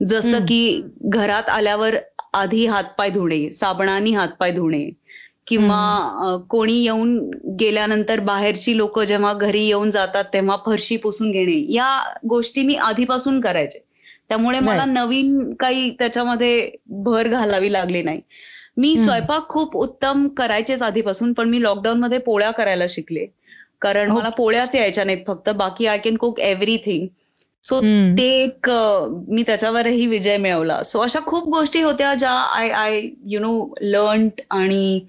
जसं. 0.01 0.38
की 0.41 0.83
घरात 1.07 1.49
आल्यावर 1.49 1.97
आधी 2.35 2.65
हातपाय 2.67 3.11
धुणे 3.11 3.51
साबणाने 3.53 4.11
हातपाय 4.11 4.51
धुणे 4.53 4.88
किंवा 5.47 6.37
कोणी 6.51 6.75
येऊन 6.75 7.19
गेल्यानंतर 7.61 8.21
बाहेरची 8.21 8.77
लोक 8.77 8.99
जेव्हा 9.01 9.33
घरी 9.35 9.65
येऊन 9.67 9.91
जातात 9.91 10.25
तेव्हा 10.33 10.57
फरशी 10.67 10.97
पुसून 10.97 11.31
घेणे 11.31 11.57
या 11.75 11.88
गोष्टी 12.29 12.62
मी 12.62 12.75
आधीपासून 12.83 13.41
करायचे. 13.41 13.79
त्यामुळे 14.29 14.61
मला 14.61 14.85
नवीन 14.85 15.53
काही 15.55 15.91
त्याच्यामध्ये 15.91 16.71
भर 17.05 17.29
घालावी 17.29 17.73
लागली 17.73 18.03
नाही. 18.03 18.21
मी. 18.77 18.97
स्वयंपाक 18.99 19.49
खूप 19.49 19.77
उत्तम 19.77 20.27
करायचेच 20.37 20.83
आधीपासून 20.83 21.33
पण 21.33 21.49
मी 21.51 21.63
लॉकडाऊन 21.63 21.99
मध्ये 22.01 22.19
पोळ्या 22.21 22.51
करायला 22.53 22.85
शिकले. 22.89 23.27
कारण 23.83 24.11
मला 24.11 24.29
पोळ्याच 24.31 24.75
यायच्या 24.75 25.05
नाहीत 25.05 25.25
फक्त 25.27 25.51
बाकी 25.57 25.87
I 25.87 25.99
can 25.99 26.17
cook 26.17 26.41
everything 26.41 27.07
so. 27.65 27.81
ते 28.19 28.25
एक 28.43 28.69
मी 29.29 29.43
त्याच्यावरही 29.43 30.07
विजय 30.07 30.37
मिळवला. 30.37 30.83
सो 30.83 31.01
अशा 31.01 31.21
खूप 31.27 31.49
गोष्टी 31.49 31.83
होत्या 31.83 32.15
ज्या 32.15 32.31
I 32.31 32.69
I 32.71 33.01
you 33.27 33.41
know 33.41 33.53
learn 33.83 34.29
आणि 34.51 35.01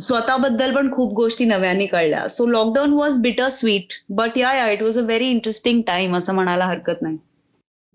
स्वतःबद्दल 0.00 0.74
पण 0.74 0.90
खूप 0.92 1.12
गोष्टी 1.14 1.44
नव्याने 1.44 1.86
कळल्या. 1.86 2.26
So 2.28 2.46
lockdown 2.46 2.92
was 2.92 3.20
bittersweet 3.48 3.92
but 4.10 4.38
yeah 4.38 4.52
yeah 4.54 4.68
it 4.70 4.82
was 4.82 4.98
a 4.98 5.02
very 5.02 5.28
interesting 5.30 5.80
time 5.86 6.16
असं 6.16 6.34
म्हणायला 6.34 6.64
हरकत 6.66 7.02
नाही. 7.02 7.16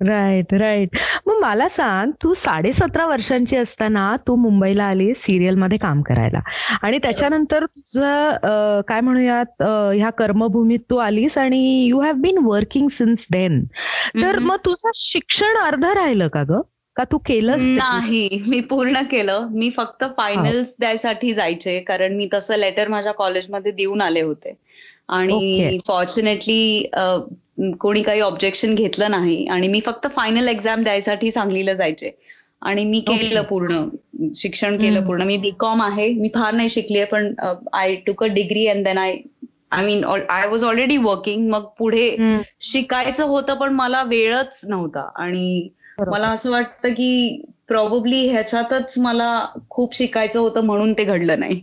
राईट 0.01 0.53
राईट 0.53 0.89
मग 1.25 1.33
मला 1.41 1.69
सांग 1.69 2.11
तू 2.23 2.33
साडेसतरा 2.33 3.05
वर्षांची 3.05 3.55
असताना 3.57 4.15
तू 4.15 4.35
मुंबईला 4.35 4.83
आली 4.83 5.13
सिरियलमध्ये 5.13 5.77
काम 5.77 6.01
करायला. 6.01 6.39
आणि 6.81 6.97
त्याच्यानंतर 6.97 7.65
तुझं 7.65 8.29
अं, 8.29 8.81
काय 8.87 9.01
म्हणूयात 9.01 9.45
अं, 9.59 9.91
ह्या 9.97 10.09
कर्मभूमीत 10.09 10.79
तू 10.89 10.95
आलीस 10.95 11.37
आणि 11.37 11.85
you 11.85 11.99
have 11.99 12.13
been 12.13 12.37
working 12.37 12.87
since 12.87 13.27
then 13.31 13.63
तर. 14.21 14.39
मग 14.39 14.55
तुझं 14.55 14.91
शिक्षण 14.95 15.57
अर्ध 15.57 15.85
राहिलं 15.85 16.27
का 16.27 16.43
ग? 16.43 16.61
का 16.95 17.03
तू 17.03 17.17
केलंस 17.17 17.61
ते? 17.61 17.75
नाही 17.75 18.43
मी 18.47 18.59
पूर्ण 18.61 19.01
केलं. 19.11 19.47
मी 19.51 19.69
फक्त 19.69 20.03
फायनल्स 20.17 20.75
द्यायसाठी 20.79 21.33
जायचे 21.33 21.79
कारण 21.79 22.15
मी 22.15 22.29
तसं 22.33 22.55
लेटर 22.55 22.87
माझ्या 22.87 23.11
कॉलेजमध्ये 23.11 23.71
देऊन 23.71 24.01
आले 24.01 24.21
होते. 24.21 24.53
आणि. 25.09 25.77
फॉर्च्युनेटली 25.87 26.89
कोणी 27.57 28.01
काही 28.03 28.19
ऑब्जेक्शन 28.21 28.73
घेतलं 28.75 29.11
नाही 29.11 29.45
आणि 29.45 29.67
मी 29.67 29.79
फक्त 29.79 30.07
फायनल 30.07 30.47
एक्झाम 30.47 30.83
द्यायसाठी 30.83 31.31
सांगलीला 31.31 31.73
जायचे 31.73 32.11
आणि 32.61 32.83
मी. 32.85 32.99
केलं 33.09 33.41
पूर्ण 33.41 34.29
शिक्षण 34.35 34.77
केलं. 34.77 35.05
पूर्ण 35.05 35.23
मी 35.23 35.37
बीकॉम 35.37 35.81
आहे 35.81 36.07
मी 36.13 36.29
फार 36.35 36.53
नाही 36.53 36.69
शिकली 36.69 37.03
पण 37.03 37.33
I 37.73 37.95
took 37.95 38.23
a 38.23 38.27
degree 38.27 38.67
and 38.67 38.83
then 38.85 38.97
I 38.97 39.17
I 39.71 39.85
mean 39.85 40.03
I 40.29 40.47
was 40.47 40.63
already 40.63 40.97
working 40.97 41.49
मग 41.49 41.65
पुढे. 41.79 42.09
शिकायचं 42.61 43.23
होतं 43.23 43.53
पण 43.53 43.73
मला 43.73 44.03
वेळच 44.03 44.61
नव्हता 44.69 45.09
आणि. 45.15 45.69
मला 46.07 46.27
असं 46.27 46.51
वाटतं 46.51 46.93
की 46.93 47.41
प्रॉब्ली 47.67 48.27
ह्याच्यातच 48.27 48.93
मला 48.97 49.45
खूप 49.69 49.95
शिकायचं 49.95 50.39
होतं 50.39 50.63
म्हणून 50.65 50.93
ते 50.93 51.03
घडलं 51.03 51.39
नाही 51.39 51.59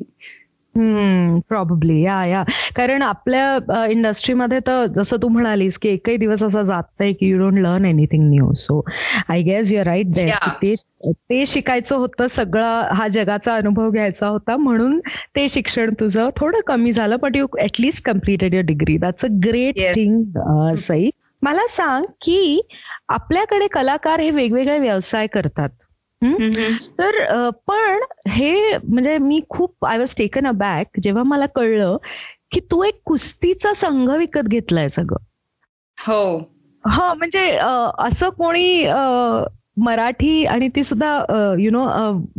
प्रॉब्ली 0.75 2.01
या 2.03 2.25
या 2.27 2.43
कारण 2.77 3.03
आपल्या 3.03 3.85
इंडस्ट्रीमध्ये 3.87 4.59
तर 4.67 4.87
जसं 4.87 5.17
तू 5.23 5.29
म्हणालीस 5.29 5.79
की 5.79 5.89
एकही 5.89 6.17
दिवस 6.17 6.43
असा 6.43 6.63
जात 6.63 6.83
नाही 7.01 7.13
की 7.13 7.27
you 7.27 7.39
don't 7.39 7.59
learn 7.59 7.85
anything 7.85 8.29
new 8.31 8.53
so 8.55 8.81
I 9.29 9.43
guess 9.43 9.73
you're 9.73 9.87
right 9.87 10.07
दे 10.07 10.31
ते 10.63 10.75
ते 11.07 11.45
शिकायचं 11.47 11.97
होतं 11.97 12.27
सगळं 12.27 12.89
हा 12.93 13.09
जगाचा 13.09 13.55
अनुभव 13.55 13.91
घ्यायचा 13.91 14.27
होता. 14.27 14.57
म्हणून 14.57 14.99
ते 15.37 15.49
शिक्षण 15.49 15.95
तुझं 16.01 16.29
थोडं 16.37 16.59
कमी 16.67 16.93
झालं 16.93 17.17
but 17.23 17.37
you 17.37 17.47
atleast 17.63 18.05
completed 18.05 18.55
your 18.55 18.67
degree 18.67 18.97
that's 18.99 19.25
a 19.25 19.29
great 19.45 19.79
thing 19.95 20.75
Sai 20.79 21.11
मला 21.43 21.67
सांग 21.69 22.05
की 22.23 22.61
आपल्याकडे 23.09 23.67
कलाकार 23.67 24.21
हे 24.21 24.31
वेगवेगळे 24.31 24.79
व्यवसाय 24.79 25.27
करतात. 25.27 25.69
तर 26.99 27.51
पण 27.51 28.01
हे 28.29 28.77
म्हणजे 28.77 29.19
मी 29.19 29.41
खूप 29.49 29.85
I 29.87 29.99
was 29.99 30.15
taken 30.17 30.47
a 30.47 30.51
back 30.51 30.87
जेव्हा 31.03 31.23
मला 31.23 31.47
कळलं 31.47 31.97
की 32.51 32.61
तू 32.61 32.83
एक 32.83 33.01
कुस्तीचा 33.05 33.75
संघ 33.75 34.11
विकत 34.11 34.49
घेतलाय 34.49 34.89
सगळं. 34.89 35.23
हो. 35.99 36.39
हा 36.89 37.15
म्हणजे 37.15 37.59
असं 37.99 38.29
कोणी 38.29 38.87
मराठी 39.77 40.45
आणि 40.45 40.69
ती 40.69 40.85
सुद्धा 40.85 41.25
यु 41.59 41.71
नो 41.71 41.85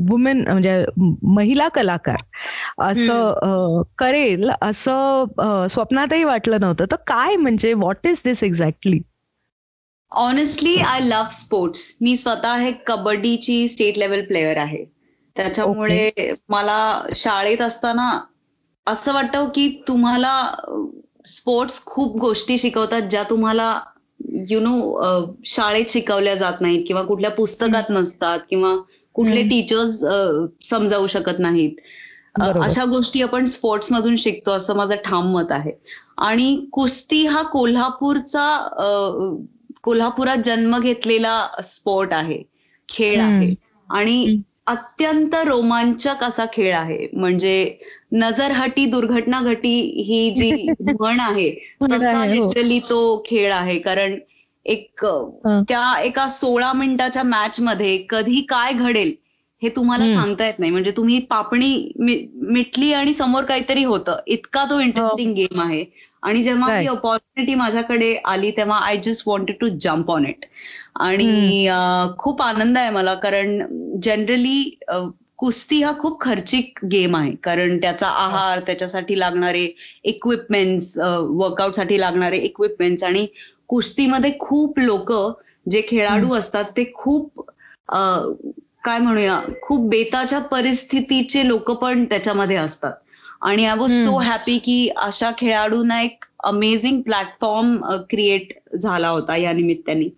वुमेन 0.10 0.44
म्हणजे 0.48 0.86
महिला 1.24 1.68
कलाकार 1.68 2.18
असं 2.78 3.82
करेल 3.98 4.52
असं 4.62 5.68
स्वप्नातही 5.70 6.24
वाटलं 6.24 6.62
नव्हतं. 6.62 6.86
तर 6.92 6.96
काय 6.96 7.36
म्हणजे 7.36 7.74
what 7.74 8.08
is 8.08 8.22
this 8.26 8.44
exactly 8.44 9.00
honestly 10.12 10.76
I 10.78 11.00
love 11.00 11.30
sports 11.32 11.92
मी 12.02 12.16
स्वतः 12.18 12.56
हे 12.56 12.72
कबड्डीची 12.88 13.68
स्टेट 13.70 13.98
लेवल 13.98 14.22
प्लेअर 14.22 14.58
आहे. 14.58 14.84
त्याच्यामुळे 15.36 16.34
मला 16.50 17.02
शाळेत 17.16 17.62
असताना 17.62 18.10
असं 18.88 19.14
वाटतं 19.14 19.48
की 19.56 19.68
तुम्हाला 19.88 20.34
स्पोर्ट्स 21.26 21.84
खूप 21.86 22.18
गोष्टी 22.18 22.58
शिकवतात 22.58 23.02
ज्या 23.02 23.24
तुम्हाला 23.24 23.80
यु 24.50 24.60
नो 24.60 25.26
शाळेत 25.46 25.86
शिकवल्या 25.90 26.36
जात 26.36 26.62
नाहीत 26.62 26.84
किंवा 26.88 27.02
कुठल्या 27.04 27.32
पुस्तकात 27.32 27.90
नसतात 27.90 28.40
किंवा 28.50 28.76
कुठले 29.16 29.42
टीचर्स 29.44 29.98
समजावू 30.70 31.08
शकत 31.08 31.40
नाहीत. 31.40 31.72
अशा 32.62 32.86
गोष्टी 32.86 33.22
आपण 33.22 33.46
स्पोर्ट्स 33.46 33.92
मधून 33.92 34.16
शिकतो 34.16 34.52
असं 34.52 34.76
माझं 34.76 34.96
ठाम 35.06 35.32
मत 35.34 35.52
आहे. 35.52 35.72
आणि 36.18 36.66
कुस्ती 36.72 37.26
हा 37.26 37.42
कोल्हापूरचा 37.42 38.46
कोल्हापुरात 39.84 40.38
जन्म 40.46 40.78
घेतलेला 40.80 41.36
स्पोर्ट 41.66 42.14
आहे 42.14 42.42
खेळ 42.90 43.20
आहे. 43.22 43.54
आणि 43.90 44.28
अत्यंत 44.68 45.36
रोमांचक 45.46 46.24
असा 46.24 46.46
खेळ 46.54 46.76
आहे. 46.76 47.08
म्हणजे 47.14 47.78
नजर 48.14 48.52
हटी 48.52 48.86
दुर्घटना 48.86 49.40
घटी 49.44 49.74
ही 50.04 50.30
जी 50.32 50.52
म्हण 50.82 51.20
आहे 51.20 51.50
तसा 51.92 52.26
लिटरली 52.26 52.78
हो. 52.78 52.82
तो 52.82 53.24
खेळ 53.26 53.52
आहे. 53.54 53.78
कारण 53.80 54.18
एक 54.66 55.06
त्या 55.68 55.84
एका 56.00 56.28
सोळा 56.30 56.72
मिनिटाच्या 56.74 57.24
मॅच 57.24 57.60
मध्ये 57.60 57.98
कधी 58.10 58.42
काय 58.50 58.74
घडेल 58.74 59.14
हे 59.62 59.70
तुम्हाला 59.70 60.06
सांगता 60.14 60.46
येत 60.46 60.60
नाही. 60.60 60.72
म्हणजे 60.72 60.92
तुम्ही 60.98 61.20
पापणी 61.30 61.92
मिटली 61.98 62.92
आणि 62.94 63.14
समोर 63.14 63.44
काहीतरी 63.46 63.84
होतं. 63.84 64.20
इतका 64.28 64.64
तो 64.70 64.80
इंटरेस्टिंग 64.80 65.34
गेम 65.36 65.60
हो. 65.60 65.68
आहे. 65.68 65.84
आणि 66.24 66.42
जेव्हा 66.44 66.78
ही 66.78 66.88
ऑपॉर्च्युनिटी 66.88 67.56
माझ्याकडे 67.56 68.14
आली 68.26 68.52
तेव्हा 68.58 68.78
I 68.80 68.98
just 69.04 69.28
wanted 69.28 69.56
to 69.62 69.68
jump 69.82 70.10
on 70.12 70.26
it 70.26 70.46
आणि 71.02 71.68
खूप 72.20 72.42
आनंद 72.42 72.78
आहे 72.78 72.90
मला 72.92 73.14
कारण 73.24 73.62
जनरली 74.04 74.64
कुस्ती 75.40 75.82
हा 75.84 75.92
खूप 76.00 76.20
खर्चिक 76.22 76.80
गेम 76.86 77.16
आहे. 77.16 77.32
कारण 77.44 77.78
त्याचा 77.82 78.08
आहार 78.08 78.60
त्याच्यासाठी 78.68 79.20
लागणारे 79.20 79.68
इक्विपमेंट्स 80.06 80.98
वर्कआउटसाठी 80.98 82.00
लागणारे 82.00 82.38
इक्विपमेंट्स 82.40 83.04
आणि 83.04 83.26
कुस्तीमध्ये 83.70 84.32
खूप 84.40 84.80
लोक 84.80 85.12
जे 85.66 85.82
खेळाडू 85.88 86.34
असतात 86.36 86.66
ते 86.78 86.92
खूप 86.96 87.42
काय 88.84 88.98
म्हणूया 89.00 89.40
खूप 89.62 89.90
बेताच्या 89.90 90.40
परिस्थितीचे 90.42 91.48
लोक 91.48 91.72
पण 91.72 92.04
त्याच्यामध्ये 92.06 92.56
असतात. 92.56 92.94
आणि 93.42 93.66
आय 93.66 93.76
वॉज 93.76 93.92
सो 94.06 94.18
हॅपी 94.18 94.58
की 94.58 94.88
अशा 94.98 95.32
खेळाडूंना 95.38 96.02
एक 96.02 96.26
अमेझिंग 96.44 97.02
प्लॅटफॉर्म 97.02 97.78
क्रिएट 98.10 98.54
झाला 98.78 99.10
होता 99.10 99.36
या 99.36 99.54
निमित्ताने. 99.54 100.10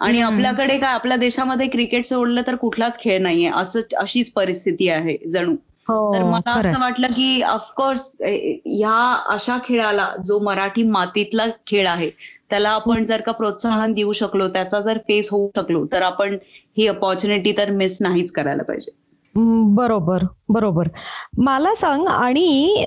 आणि 0.00 0.20
आपल्याकडे 0.20 0.78
काय 0.78 0.92
आपल्या 0.94 1.16
देशामध्ये 1.16 1.66
क्रिकेट 1.68 2.06
सोडलं 2.06 2.42
तर 2.46 2.54
कुठलाच 2.54 2.98
खेळ 2.98 3.20
नाहीये 3.22 3.50
असं 3.54 3.80
अशीच 3.98 4.30
परिस्थिती 4.32 4.88
आहे 4.88 5.16
जणू. 5.32 5.54
हो, 5.88 6.12
तर 6.14 6.22
मला 6.24 6.52
असं 6.52 6.80
वाटलं 6.80 7.06
की 7.06 7.40
ऑफकोर्स 7.42 8.00
ह्या 8.22 8.98
अशा 9.28 9.56
खेळाला 9.64 10.08
जो 10.26 10.38
मराठी 10.38 10.82
मातीतला 10.82 11.46
खेळ 11.66 11.86
आहे 11.86 12.10
त्याला 12.50 12.70
आपण 12.70 13.04
जर 13.04 13.20
का 13.20 13.32
प्रोत्साहन 13.32 13.92
देऊ 13.92 14.12
शकलो 14.12 14.48
त्याचा 14.48 14.80
जर 14.80 14.98
फेस 15.08 15.28
होऊ 15.32 15.48
शकलो 15.56 15.84
तर 15.92 16.02
आपण 16.02 16.36
ही 16.78 16.86
अपॉर्च्युनिटी 16.86 17.52
तर 17.58 17.70
मिस 17.70 17.98
नाहीच 18.02 18.32
करायला 18.32 18.62
पाहिजे. 18.62 18.98
बरोबर 19.74 20.22
बरोबर. 20.52 20.88
मला 21.38 21.74
सांग 21.74 22.06
आणि 22.08 22.84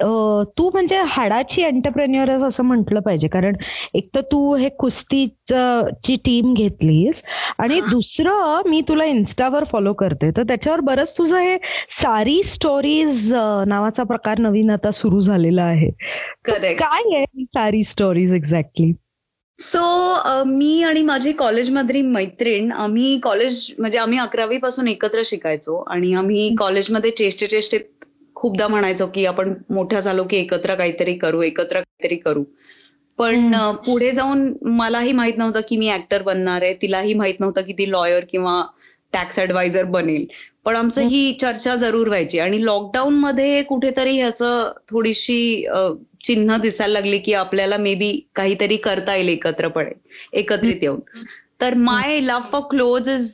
तू 0.57 0.69
म्हणजे 0.73 0.97
हाडाची 1.07 1.61
एंटरप्रेन्युअर 1.61 2.29
असं 2.45 2.63
म्हटलं 2.63 2.99
पाहिजे 2.99 3.27
कारण 3.27 3.55
एक 3.95 4.09
तर 4.15 4.21
तू 4.31 4.55
हे 4.55 4.69
कुस्तीची 4.69 6.15
टीम 6.25 6.53
घेतलीस 6.53 7.23
आणि 7.57 7.79
दुसरं 7.81 8.69
मी 8.69 8.81
तुला 8.87 9.05
इन्स्टावर 9.05 9.63
फॉलो 9.63 9.93
करते. 9.93 10.31
तर 10.37 10.43
त्याच्यावर 10.43 10.79
बरंच 10.79 11.17
तुझं 11.17 11.37
हे 11.37 11.57
सारी 12.01 12.41
स्टोरीज 12.43 13.33
नावाचा 13.67 14.03
प्रकार 14.03 14.39
नवीन 14.39 14.71
आता 14.71 14.91
सुरू 14.91 15.19
झालेला 15.19 15.63
आहे. 15.63 15.89
काय 16.49 17.15
आहे 17.15 17.43
सारी 17.43 17.83
स्टोरीज 17.83 18.33
एक्झॅक्टली 18.33 18.91
सो 19.63 20.43
मी 20.45 20.81
आणि 20.83 21.01
माझी 21.03 21.31
कॉलेजमधली 21.31 22.01
मैत्रीण 22.01 22.71
आम्ही 22.71 23.19
कॉलेज 23.19 23.63
म्हणजे 23.79 23.97
आम्ही 23.97 24.19
अकरावी 24.19 24.57
पासून 24.57 24.87
एकत्र 24.87 25.21
शिकायचो 25.25 25.77
आणि 25.87 26.13
आम्ही 26.13 26.55
कॉलेजमध्ये 26.59 27.11
चेष्टे 27.11 27.47
चेष्टेत 27.47 28.05
खूपदा 28.35 28.67
म्हणायचो 28.67 29.07
की 29.07 29.25
आपण 29.25 29.53
मोठ्या 29.69 29.99
झालो 29.99 30.23
की 30.23 30.37
एकत्र 30.37 30.75
काहीतरी 30.75 31.13
करू 31.17 31.41
एकत्र 31.41 31.79
काहीतरी 31.79 32.15
करू. 32.15 32.43
पण 33.19 33.53
पुढे 33.85 34.11
जाऊन 34.11 34.51
मलाही 34.77 35.11
माहीत 35.13 35.37
नव्हतं 35.37 35.61
की 35.69 35.77
मी 35.77 35.89
ऍक्टर 35.93 36.21
बनणार 36.21 36.61
आहे. 36.61 36.73
तिलाही 36.81 37.13
माहीत 37.13 37.39
नव्हतं 37.39 37.61
की 37.61 37.73
ती 37.73 37.89
लॉयर 37.91 38.23
किंवा 38.31 38.61
टॅक्स 39.13 39.39
ऍडवायझर 39.39 39.83
बनेल. 39.85 40.25
पण 40.65 40.75
आमचं 40.75 41.07
ही 41.09 41.31
चर्चा 41.41 41.75
जरूर 41.75 42.07
व्हायची 42.07 42.39
आणि 42.39 42.63
लॉकडाऊन 42.65 43.13
मध्ये 43.19 43.61
कुठेतरी 43.63 44.15
ह्याचं 44.17 44.71
थोडीशी 44.89 45.65
चिन्ह 46.23 46.57
दिसायला 46.57 46.93
लागली 46.93 47.17
की 47.19 47.33
आपल्याला 47.33 47.77
मे 47.77 47.93
बी 47.95 48.11
काहीतरी 48.35 48.77
करता 48.77 49.15
येईल 49.15 49.29
एकत्रपणे 49.29 49.91
एकत्रित 50.33 50.83
येऊन. 50.83 50.99
तर 51.61 51.73
my 51.77 52.19
love 52.19 52.49
for 52.51 52.61
clothes 52.69 53.09
is 53.09 53.33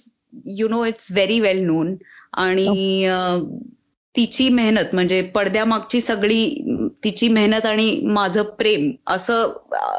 you 0.57 0.67
know 0.67 0.83
it's 0.85 1.11
very 1.11 1.39
well 1.39 1.59
known 1.65 1.95
आणि 2.37 3.07
तिची 4.15 4.47
मेहनत 4.49 4.93
म्हणजे 4.93 5.21
पडद्यामागची 5.35 5.99
सगळी 6.01 6.43
तिची 7.03 7.27
मेहनत 7.27 7.65
आणि 7.65 7.99
माझं 8.05 8.43
प्रेम 8.57 8.91
असं 9.07 9.51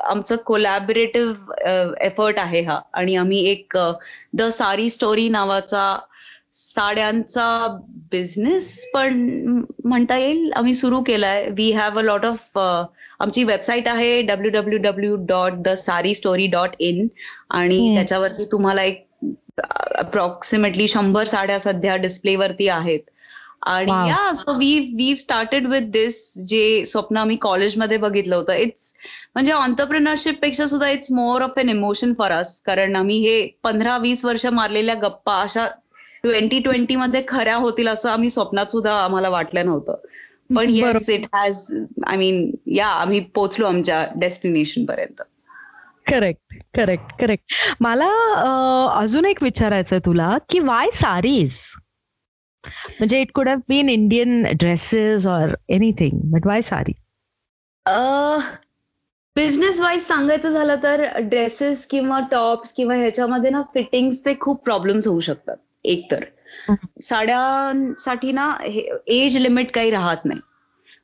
आमचं 0.05 0.37
कोलॅबरेटिव्ह 0.37 1.93
एफर्ट 2.01 2.39
आहे 2.39 2.63
हा. 2.63 2.81
आणि 2.93 3.15
आम्ही 3.17 3.45
एक 3.51 3.77
द 4.33 4.43
सारी 4.53 4.89
स्टोरी 4.91 5.29
नावाचा 5.29 5.97
साड्यांचा 6.55 7.67
बिझनेस 8.11 8.73
पण 8.95 9.15
म्हणता 9.85 10.17
येईल 10.19 10.51
आम्ही 10.57 10.75
सुरू 10.75 11.01
केलाय. 11.03 11.49
We 11.57 11.71
have 11.73 11.99
a 11.99 12.03
lot 12.03 12.25
of 12.27 12.59
आमची 12.59 13.45
वेबसाईट 13.45 13.89
आहे 13.89 14.21
W 14.23 14.51
W 14.51 14.79
W 14.83 15.17
dot 15.29 15.53
the 15.65 15.75
sari 15.79 16.15
story 16.15 16.47
dot 16.51 16.77
in 16.81 17.07
आणि 17.51 17.95
त्याच्यावरती 17.95 18.45
तुम्हाला 18.53 18.83
एक 18.83 19.07
अप्रॉक्सिमेटली 19.99 20.89
शंभर 20.89 21.25
साड्या 21.27 21.59
सध्या 21.61 21.97
डिस्प्लेवरती 21.97 22.69
आहेत. 22.69 23.01
आणि 23.63 23.91
yeah 24.09 24.33
so 24.35 24.53
we 24.59 24.79
we 24.99 25.15
started 25.17 25.67
with 25.71 25.91
this 25.93 26.23
जे 26.49 26.85
स्वप्न 26.87 27.17
आम्ही 27.17 27.37
कॉलेजमध्ये 27.37 27.97
बघितलं 27.99 28.37
होतं. 28.37 28.53
इट्स 28.53 28.93
म्हणजे 29.35 29.53
ऑन्टरप्रिनरशिपपेक्षा 29.53 30.67
सुद्धा 30.67 30.89
it's 30.91 31.13
more 31.13 31.43
of 31.43 31.59
an 31.59 31.69
emotion 31.69 32.15
for 32.19 32.33
us 32.33 32.61
कारण 32.67 32.97
आम्ही 32.97 33.19
हे 33.23 33.47
पंधरा 33.65 33.97
वीस 33.99 34.25
वर्ष 34.25 34.47
मारलेल्या 34.47 34.95
गप्पा 35.03 35.41
अशा 35.43 35.67
ट्वेंटी 36.23 36.59
ट्वेंटी 36.59 36.97
मध्ये 36.97 37.23
खऱ्या 37.29 37.57
होतील 37.57 37.89
असं 37.89 38.11
आम्ही 38.11 38.31
स्वप्नात 38.31 38.67
सुद्धा 38.67 38.95
आम्हाला 38.95 39.29
वाटलं 39.29 39.67
नव्हतं. 39.67 40.01
पण 40.57 40.71
yes 40.71 41.09
it 41.11 41.27
has 41.35 41.67
I 42.07 42.17
mean 42.17 42.51
yeah 42.67 42.87
आम्ही 42.87 43.21
पोचलो 43.35 43.67
आमच्या 43.67 44.05
डेस्टिनेशन 44.17 44.85
पर्यंत. 44.85 45.23
करेक्ट 46.07 46.55
करेक्ट 46.75 47.13
करेक्ट 47.21 47.53
मला 47.81 48.09
अजून 49.01 49.25
एक 49.25 49.43
विचारायचं 49.43 49.99
तुला 49.99 50.37
की 50.49 50.61
वाय 50.61 50.91
सारीज 50.93 51.59
म्हणजे 52.65 53.21
it 53.21 53.33
could 53.35 53.49
have 53.49 53.59
been 53.69 53.89
Indian 53.89 54.43
dresses 54.53 55.27
or 55.27 55.55
anything 55.69 56.19
but 56.33 56.47
why 56.47 56.63
sari 56.63 56.93
business 59.37 59.81
wise 59.81 60.03
सांगायचं 60.03 60.51
झालं 60.51 60.77
तर 60.83 61.05
ड्रेसेस 61.19 61.87
किंवा 61.87 62.21
टॉप्स 62.31 62.73
किंवा 62.73 62.95
ह्याच्यामध्ये 62.95 63.51
ना 63.51 63.63
फिटिंगचे 63.75 64.35
खूप 64.41 64.65
प्रॉब्लेम्स 64.65 65.07
होऊ 65.07 65.21
शकतात. 65.21 65.57
एक 65.85 66.11
तर 66.11 66.25
साड्यांसाठी 67.03 68.33
ना 68.33 68.53
एज 69.09 69.37
लिमिट 69.37 69.71
काही 69.71 69.91
राहत 69.91 70.25
नाही 70.25 70.41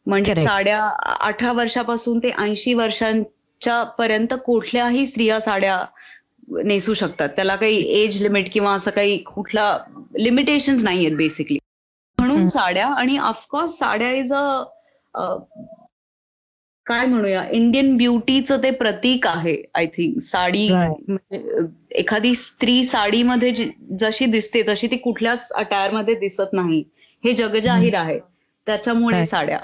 म्हणजे. 0.07 0.35
साड्या 0.37 0.83
अठरा 1.21 1.53
वर्षापासून 1.53 2.19
ते 2.19 2.31
ऐंशी 2.39 2.75
वर्षांच्या 2.75 3.83
पर्यंत 3.99 4.35
कुठल्याही 4.47 5.07
स्त्रिया 5.07 5.41
साड्या 5.41 5.85
नेसू 6.65 6.95
शकतात 6.95 7.29
त्याला 7.37 7.55
काही 7.57 7.79
एज 8.03 8.21
लिमिट 8.23 8.49
किंवा 8.53 8.73
असं 8.75 8.91
काही 8.91 9.17
कुठला 9.25 9.77
लिमिटेशन 10.19 10.77
नाही 10.83 11.05
आहेत 11.07 11.17
बेसिकली 11.17 11.59
म्हणून. 12.19 12.47
साड्या 12.49 12.87
आणि 12.89 13.17
ऑफकोर्स 13.19 13.79
साड्या 13.79 14.13
इज 14.13 14.33
अ 14.33 15.35
काय 16.87 17.07
म्हणूया 17.07 17.43
इंडियन 17.53 17.97
ब्युटीचं 17.97 18.63
ते 18.63 18.71
प्रतीक 18.73 19.27
आहे 19.27 19.57
आय 19.75 19.87
थिंक 19.87 20.19
साडी. 20.23 20.69
म्हणजे 20.71 21.39
एखादी 21.97 22.35
स्त्री 22.35 22.85
साडीमध्ये 22.85 23.51
जशी 24.01 24.27
दिसते 24.27 24.63
तशी 24.69 24.87
ती 24.91 24.97
कुठल्याच 24.97 25.51
अटायरमध्ये 25.55 26.15
दिसत 26.15 26.53
नाही. 26.53 26.83
हे 27.25 27.33
जगजाहीर 27.33 27.95
आहे. 27.97 28.19
त्याच्यामुळे. 28.67 29.25
साड्या. 29.27 29.59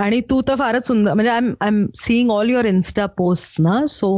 आणि 0.00 0.20
तू 0.30 0.40
तर 0.48 0.54
फारच 0.58 0.86
सुंदर 0.86 1.12
म्हणजे 1.14 1.30
I 1.30 1.38
I 1.60 1.68
am 1.68 1.84
seeing 1.96 2.30
all 2.30 2.50
your 2.50 2.64
insta 2.64 3.06
post 3.18 3.60
ना 3.60 3.84
so 3.88 4.10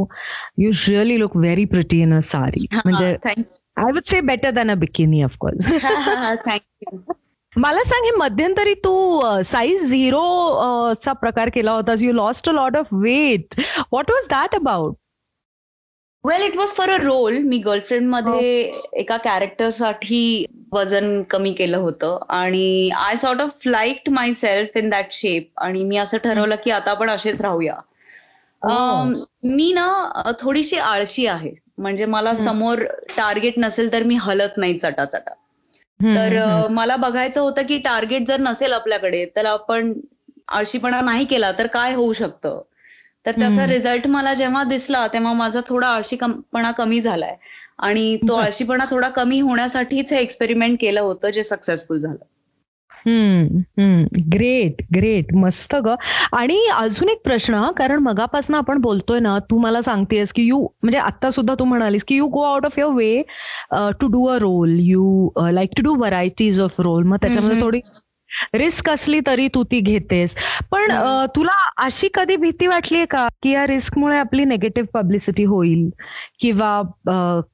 you 0.57 0.71
really 0.87 1.19
look 1.19 1.37
very 1.37 1.65
pretty 1.65 2.01
in 2.01 2.13
a 2.13 2.19
sari 2.23 2.65
म्हणजे 2.75 3.15
thanks 3.23 3.61
I 3.77 3.91
would 3.91 4.03
say 4.05 4.19
better 4.21 4.49
than 4.49 4.71
a 4.71 4.75
bikini 4.75 5.23
of course 5.23 5.71
thank you 6.45 6.99
मला 7.53 7.83
सांग 7.83 8.05
हे 8.05 8.11
मध्यंतरी 8.17 8.73
तू 8.83 8.93
साईज 9.45 9.89
झिरो 9.89 10.93
चा 11.01 11.13
प्रकार 11.13 11.49
केला 11.49 11.71
होतास. 11.71 12.03
You 12.03 12.11
lost 12.13 12.49
a 12.49 12.51
lot 12.51 12.77
of 12.77 12.87
weight 12.93 13.59
what 13.59 14.11
was 14.11 14.27
that 14.29 14.55
about 14.55 14.95
well 16.27 16.41
it 16.41 16.57
was 16.57 16.69
for 16.69 16.89
a 16.89 16.97
role 16.97 17.37
मी 17.37 17.57
गर्लफ्रेंडमध्ये 17.57 18.71
हो. 18.71 18.89
एका 18.93 19.17
कॅरेक्टरसाठी 19.17 20.45
वजन 20.73 21.23
कमी 21.23 21.53
केलं 21.53 21.77
होतं. 21.77 22.17
आणि 22.29 22.89
I 22.97 23.15
sort 23.15 23.41
of 23.41 23.51
liked 23.65 24.09
myself 24.33 24.77
in 24.77 24.89
that 24.89 25.11
shape 25.11 25.49
आणि 25.57 25.83
मी 25.83 25.97
असं 25.97 26.17
ठरवलं 26.17 26.55
की 26.65 26.71
आता 26.71 26.91
आपण 26.91 27.09
असेच 27.09 27.41
राहूया. 27.41 27.75
Oh. 28.61 29.13
मी 29.43 29.71
ना 29.73 30.31
थोडीशी 30.39 30.77
आळशी 30.77 31.25
आहे. 31.27 31.51
म्हणजे 31.77 32.05
मला. 32.05 32.33
समोर 32.33 32.83
टार्गेट 33.17 33.53
नसेल 33.57 33.91
तर 33.91 34.03
मी 34.03 34.15
हलत 34.15 34.57
नाही 34.57 34.77
चटाचटा. 34.79 35.33
तर 35.99 36.35
अ, 36.37 36.67
मला 36.67 36.95
बघायचं 36.95 37.41
होतं 37.41 37.61
की 37.61 37.77
टार्गेट 37.77 38.27
जर 38.27 38.39
नसेल 38.39 38.73
आपल्याकडे 38.73 39.25
तर 39.35 39.45
आपण 39.45 39.93
आळशीपणा 40.47 41.01
नाही 41.01 41.25
केला 41.25 41.51
तर 41.51 41.67
काय 41.67 41.93
होऊ 41.93 42.13
शकतं? 42.13 42.61
तर 43.27 43.39
त्याचा. 43.39 43.65
रिझल्ट 43.67 44.07
मला 44.07 44.33
जेव्हा 44.33 44.63
दिसला 44.63 45.05
तेव्हा 45.13 45.33
माझा 45.33 45.61
थोडा 45.67 45.87
आळशीपणा 45.87 46.71
कमी 46.71 47.01
झालाय. 47.01 47.35
आणि 47.79 48.15
तो. 48.27 48.35
आळशीपणा 48.35 48.85
थोडा 48.91 49.09
कमी 49.09 49.39
होण्यासाठीच 49.39 50.13
हे 50.13 50.19
एक्सपेरिमेंट 50.19 50.77
केलं 50.81 51.01
होतं 51.01 51.29
जे 51.29 51.43
सक्सेसफुल 51.43 51.99
झालं. 51.99 52.25
ग्रेट 54.33 54.81
ग्रेट 54.95 55.33
मस्त 55.35 55.75
ग. 55.85 55.93
आणि 56.33 56.57
अजून 56.75 57.09
एक 57.09 57.21
प्रश्न 57.23 57.61
कारण 57.77 57.99
मगापासून 58.03 58.55
आपण 58.55 58.77
बोलतोय 58.81 59.19
ना 59.19 59.37
तू 59.51 59.57
मला 59.59 59.81
सांगतेस 59.81 60.33
की 60.33 60.43
यू 60.43 60.61
म्हणजे 60.61 60.97
आता 60.97 61.31
सुद्धा 61.31 61.53
तू 61.59 61.65
म्हणालीस 61.65 62.03
की 62.03 62.15
you 62.15 62.27
go 62.27 62.41
out 62.43 62.65
of 62.65 62.79
your 62.79 62.93
way 62.95 63.21
to 64.01 64.07
do 64.07 64.25
a 64.25 64.37
role 64.37 64.75
you 64.79 65.29
like 65.51 65.69
to 65.77 65.83
do 65.83 65.95
varieties 65.95 66.59
of 66.61 66.79
role 66.79 67.03
मग 67.03 67.17
त्याच्यामध्ये. 67.21 67.61
थोडी 67.61 67.79
रिस्क 68.53 68.89
असली 68.89 69.19
तरी 69.27 69.47
तू 69.55 69.63
ती 69.71 69.79
घेतेस. 69.79 70.35
पण 70.71 70.91
तुला 71.35 71.55
अशी 71.85 72.09
कधी 72.13 72.35
भीती 72.35 72.67
वाटलीये 72.67 73.05
का 73.09 73.27
की 73.43 73.51
या 73.51 73.65
रिस्कमुळे 73.67 74.17
आपली 74.17 74.45
नेगेटिव्ह 74.45 74.87
पब्लिसिटी 74.93 75.43
होईल? 75.45 75.89
किंवा 76.39 76.81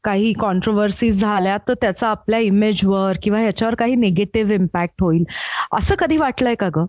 काही 0.03 0.31
कॉन्ट्रोवर्सीज 0.39 1.21
झाल्या 1.21 1.57
तर 1.67 1.73
त्याचा 1.81 2.07
आपल्या 2.07 2.39
इमेजवर 2.39 3.17
किंवा 3.23 3.39
ह्याच्यावर 3.39 3.75
काही 3.75 3.95
निगेटिव्ह 3.95 4.53
इम्पॅक्ट 4.53 5.01
होईल? 5.01 5.23
असं 5.71 5.95
कधी 5.99 6.17
वाटलंय 6.17 6.55
का 6.55 6.69
ग? 6.75 6.85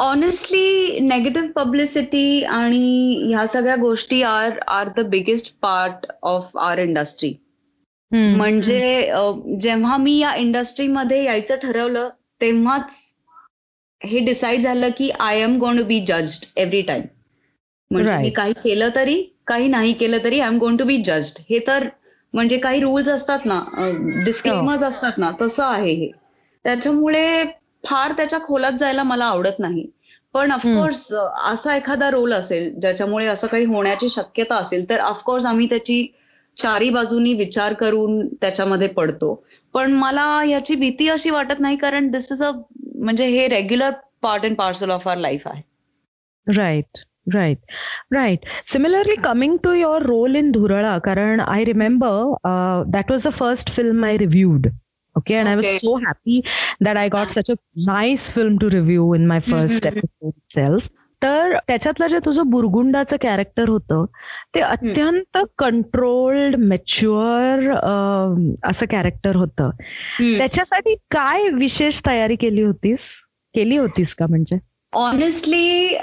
ऑनेस्टली 0.00 0.98
नेगेटिव्ह 1.00 1.48
पब्लिसिटी 1.56 2.42
आणि 2.44 3.22
ह्या 3.28 3.46
सगळ्या 3.46 3.76
गोष्टी 3.76 4.22
are 4.22 4.58
are 4.68 4.88
the 4.96 5.00
biggest 5.08 5.52
part 5.62 6.06
of 6.22 6.56
our 6.56 6.78
industry 6.78 7.32
म्हणजे 8.12 9.10
जेव्हा 9.60 9.96
मी 9.96 10.16
या 10.18 10.34
इंडस्ट्रीमध्ये 10.34 11.22
यायचं 11.24 11.56
ठरवलं 11.62 12.08
तेव्हाच 12.40 12.96
हे 14.02 14.18
डिसाईड 14.20 14.60
झालं 14.60 14.88
की 14.96 15.10
I 15.20 15.40
am 15.40 15.56
gonna 15.78 15.84
be 15.84 16.00
judged 16.00 16.44
every 16.56 16.82
time 16.82 17.02
म्हणजे 17.90 18.16
मी. 18.18 18.30
काही 18.30 18.52
केलं 18.54 18.88
तरी 18.94 19.22
काही 19.46 19.68
नाही 19.68 19.92
केलं 19.92 20.18
तरी 20.24 20.40
I 20.40 20.48
am 20.48 20.58
gonna 20.76 20.84
be 20.84 20.96
judged 21.02 21.40
हे 21.50 21.58
तर 21.66 21.86
म्हणजे 22.34 22.58
काही 22.58 22.80
रुल्स 22.80 23.08
असतात 23.08 23.46
ना 23.46 23.60
डिस्क्लेमर्स 24.24 24.82
असतात 24.82 25.18
ना 25.18 25.30
तसं 25.40 25.64
आहे 25.64 25.92
हे. 25.92 26.10
त्याच्यामुळे 26.64 27.44
फार 27.84 28.12
त्याच्या 28.12 28.38
खोलात 28.40 28.72
जायला 28.80 29.02
मला 29.02 29.24
आवडत 29.24 29.58
नाही. 29.58 29.86
पण 30.34 30.50
ऑफकोर्स 30.52 31.06
असा 31.44 31.76
एखादा 31.76 32.10
रोल 32.10 32.32
असेल 32.32 32.72
ज्याच्यामुळे 32.80 33.26
असं 33.26 33.46
काही 33.46 33.64
होण्याची 33.64 34.08
शक्यता 34.08 34.56
असेल 34.56 34.88
तर 34.90 35.00
ऑफकोर्स 35.00 35.44
आम्ही 35.46 35.68
त्याची 35.68 36.06
चारी 36.56 36.88
बाजूनी 36.90 37.32
विचार 37.34 37.72
करून 37.72 38.26
त्याच्यामध्ये 38.40 38.88
पडतो. 38.88 39.34
पण 39.74 39.92
मला 39.92 40.42
याची 40.48 40.74
भीती 40.76 41.08
अशी 41.08 41.30
वाटत 41.30 41.60
नाही 41.60 41.76
कारण 41.76 42.08
दिस 42.10 42.32
इज 42.32 42.42
अ 42.42 42.50
म्हणजे 42.94 43.26
हे 43.26 43.46
regular 43.48 43.90
part 44.22 44.44
and 44.44 44.56
parcel 44.56 44.90
of 44.90 45.06
our 45.08 45.16
life 45.18 45.46
आहे. 45.46 45.62
Right 46.46 46.98
right 47.34 47.58
right 48.12 48.44
similarly 48.72 49.14
coming 49.24 49.56
to 49.62 49.72
your 49.72 50.02
role 50.02 50.36
in 50.36 50.50
Dhurala 50.52 50.96
कारण 51.04 51.40
I 51.40 51.64
remember 51.64 52.84
that 52.92 53.10
was 53.10 53.26
the 53.26 53.32
first 53.32 53.70
film 53.70 54.04
I 54.04 54.16
reviewed 54.18 54.66
okay 55.16 55.34
and 55.36 55.48
I 55.48 55.54
was. 55.54 55.64
So 55.64 55.96
happy 56.06 56.40
that 56.84 56.96
I 56.96 57.08
got 57.08 57.28
such 57.30 57.50
a 57.50 57.54
nice 57.86 58.30
film 58.34 58.56
to 58.58 58.70
review 58.70 59.14
in 59.14 59.26
my 59.26 59.40
first 59.50 59.86
episode 59.86 60.32
self 60.54 60.88
तर 61.22 61.56
त्याच्यातलं 61.66 62.06
जे 62.06 62.18
तुझं 62.24 62.50
बुरगुंडाचं 62.50 63.16
character 63.22 63.68
होतं 63.68 64.04
ते 64.54 64.60
अत्यंत 64.60 65.38
controlled 65.58 66.56
mature 66.58 67.70
असं 68.64 68.86
character 68.90 69.36
होतं. 69.36 69.70
त्याच्यासाठी 70.38 70.94
काय 71.10 71.48
विशेष 71.48 72.00
तयारी 72.06 72.36
केली 72.36 72.62
होतीस? 72.62 73.10
केली 73.54 73.76
होतीस 73.76 74.14
का 74.14 74.26
म्हणजे? 74.26 74.58
ऑनेस्टली 74.92 75.96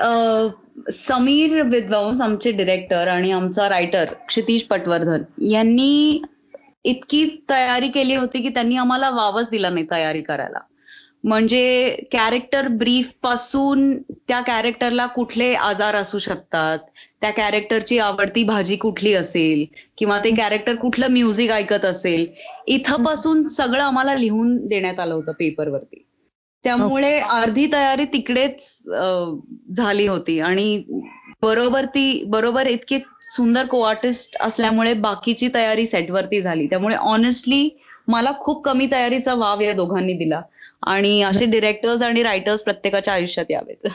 समीर 0.91 1.61
विद्वांस 1.61 2.21
आमचे 2.21 2.51
डिरेक्टर 2.51 3.07
आणि 3.07 3.31
आमचा 3.31 3.69
रायटर 3.69 4.13
क्षितिश 4.27 4.63
पटवर्धन 4.63 5.21
यांनी 5.43 6.21
इतकी 6.83 7.25
तयारी 7.49 7.87
केली 7.87 8.15
होती 8.15 8.41
की 8.41 8.49
त्यांनी 8.49 8.75
आम्हाला 8.75 9.09
वावच 9.09 9.49
दिला 9.49 9.69
नाही 9.69 9.85
तयारी 9.91 10.21
करायला. 10.21 10.59
म्हणजे 11.25 11.89
कॅरेक्टर 12.11 12.67
ब्रीफपासून 12.77 13.97
त्या 14.27 14.39
कॅरेक्टरला 14.41 15.05
कुठले 15.05 15.53
आजार 15.55 15.95
असू 15.95 16.17
शकतात. 16.17 16.79
त्या 17.21 17.31
कॅरेक्टरची 17.31 17.97
आवडती 17.99 18.43
भाजी 18.43 18.75
कुठली 18.75 19.13
असेल? 19.13 19.65
किंवा 19.97 20.19
ते 20.23 20.31
कॅरेक्टर 20.35 20.75
कुठलं 20.75 21.11
म्युझिक 21.11 21.51
ऐकत 21.51 21.85
असेल? 21.85 22.25
इथं 22.67 23.03
पासून 23.05 23.47
सगळं 23.49 23.83
आम्हाला 23.83 24.15
लिहून 24.15 24.57
देण्यात 24.67 24.99
आलं 24.99 25.13
होतं 25.13 25.31
पेपरवरती 25.39 26.03
त्यामुळे 26.65 27.17
अर्धी 27.21 27.65
तयारी 27.73 28.05
तिकडेच 28.13 28.67
झाली 29.77 30.07
होती. 30.07 30.39
आणि 30.39 30.83
बरोबर 31.41 31.85
ती 31.85 32.23
बरोबर 32.27 32.67
इतकी 32.67 32.97
सुंदर 33.29 33.65
को 33.65 33.81
आर्टिस्ट 33.81 34.37
असल्यामुळे 34.41 34.93
बाकीची 34.93 35.47
तयारी 35.53 35.85
सेटवरती 35.87 36.41
झाली. 36.41 36.67
त्यामुळे 36.67 36.95
ऑनेस्टली 36.95 37.69
मला 38.07 38.31
खूप 38.39 38.63
कमी 38.65 38.87
तयारीचा 38.91 39.33
वाव 39.33 39.61
या 39.61 39.73
दोघांनी 39.73 40.13
दिला. 40.13 40.41
आणि 40.85 41.21
असे 41.23 41.45
डिरेक्टर्स 41.45 42.01
आणि 42.01 42.23
रायटर्स 42.23 42.63
प्रत्येकाच्या 42.63 43.13
आयुष्यात 43.13 43.45
यावेत. 43.49 43.87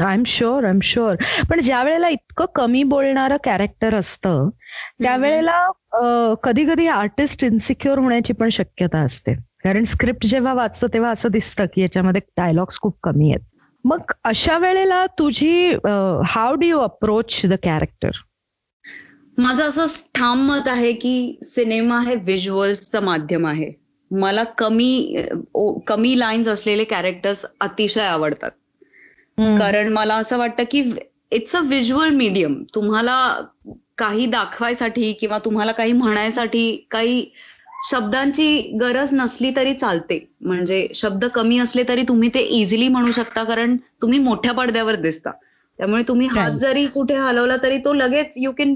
I 0.00 0.14
am 0.14 0.22
sure 0.26 0.64
I 0.64 0.70
am 0.70 0.78
sure 0.82 1.16
पण 1.50 1.60
ज्या 1.60 1.82
वेळेला 1.82 2.08
इतकं 2.08 2.46
कमी 2.54 2.82
बोलणारं 2.84 3.36
कॅरेक्टर 3.44 3.94
असतं 3.94 4.48
त्यावेळेला 5.02 6.34
कधी 6.42 6.64
कधी 6.64 6.86
आर्टिस्ट 6.86 7.44
इन्सिक्युअर 7.44 7.98
होण्याची 7.98 8.32
पण 8.32 8.48
शक्यता 8.48 9.00
असते. 9.00 9.34
कारण 9.64 9.84
स्क्रिप्ट 9.84 10.26
जेव्हा 10.26 10.52
वाचतो 10.54 10.86
तेव्हा 10.86 11.10
असं 11.10 11.28
दिसतं 11.32 11.66
की 11.74 11.80
याच्यामध्ये 11.80 12.20
डायलॉग्स 12.36 12.78
खूप 12.80 12.96
कमी 13.02 13.30
आहेत. 13.30 13.46
मग 13.84 14.12
अशा 14.24 14.58
वेळेला 14.58 15.04
तुझी 15.18 15.74
how 16.26 16.54
do 16.54 16.66
you 16.66 16.78
approach 16.80 17.40
the 17.44 17.54
character 17.62 18.10
माझं 19.38 19.68
असं 19.68 19.86
ठाम 20.14 20.40
मत 20.48 20.68
आहे 20.68 20.92
की 20.92 21.38
सिनेमा 21.44 22.00
हे 22.00 22.14
व्हिज्युअल्सचं 22.14 23.02
माध्यम 23.02 23.46
आहे. 23.46 23.70
मला 24.10 24.42
कमी 24.58 25.22
कमी 25.86 26.18
लाईन्स 26.18 26.48
असलेले 26.48 26.84
कॅरेक्टर्स 26.84 27.44
अतिशय 27.60 28.00
आवडतात. 28.02 28.50
कारण 29.58 29.88
मला 29.92 30.14
असं 30.16 30.38
वाटतं 30.38 30.64
की 30.70 30.82
इट्स 31.32 31.54
अ 31.56 31.60
व्हिज्युअल 31.60 32.10
मीडियम 32.10 32.62
तुम्हाला 32.74 33.16
काही 33.98 34.26
दाखवायसाठी 34.26 35.12
किंवा 35.12 35.38
तुम्हाला 35.44 35.72
काही 35.72 35.92
म्हणायसाठी 35.92 36.76
काही 36.90 37.24
शब्दांची 37.90 38.58
गरज 38.80 39.12
नसली 39.12 39.50
तरी 39.56 39.72
चालते. 39.74 40.18
म्हणजे 40.40 40.86
शब्द 40.94 41.24
कमी 41.24 41.58
असले 41.58 41.82
तरी 41.88 42.02
तुम्ही 42.02 42.28
ते 42.34 42.40
इझिली 42.52 42.88
म्हणू 42.88 43.10
शकता 43.10 43.44
कारण 43.44 43.76
तुम्ही 44.02 44.18
मोठ्या 44.18 44.52
पडद्यावर 44.52 44.94
दिसता. 44.96 45.30
त्यामुळे 45.78 46.02
तुम्ही 46.08 46.26
हात. 46.28 46.50
जरी 46.60 46.86
कुठे 46.86 47.14
हलवला 47.16 47.56
तरी 47.56 47.78
तो 47.78 47.92
लगेच 47.94 48.32
यू 48.36 48.52
कॅन 48.52 48.74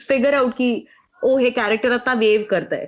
फिगर 0.00 0.34
आउट 0.34 0.52
की 0.52 0.84
ओ 1.22 1.36
हे 1.38 1.50
कॅरेक्टर 1.50 1.92
आता 1.92 2.14
वेव्ह 2.14 2.44
करताय. 2.44 2.86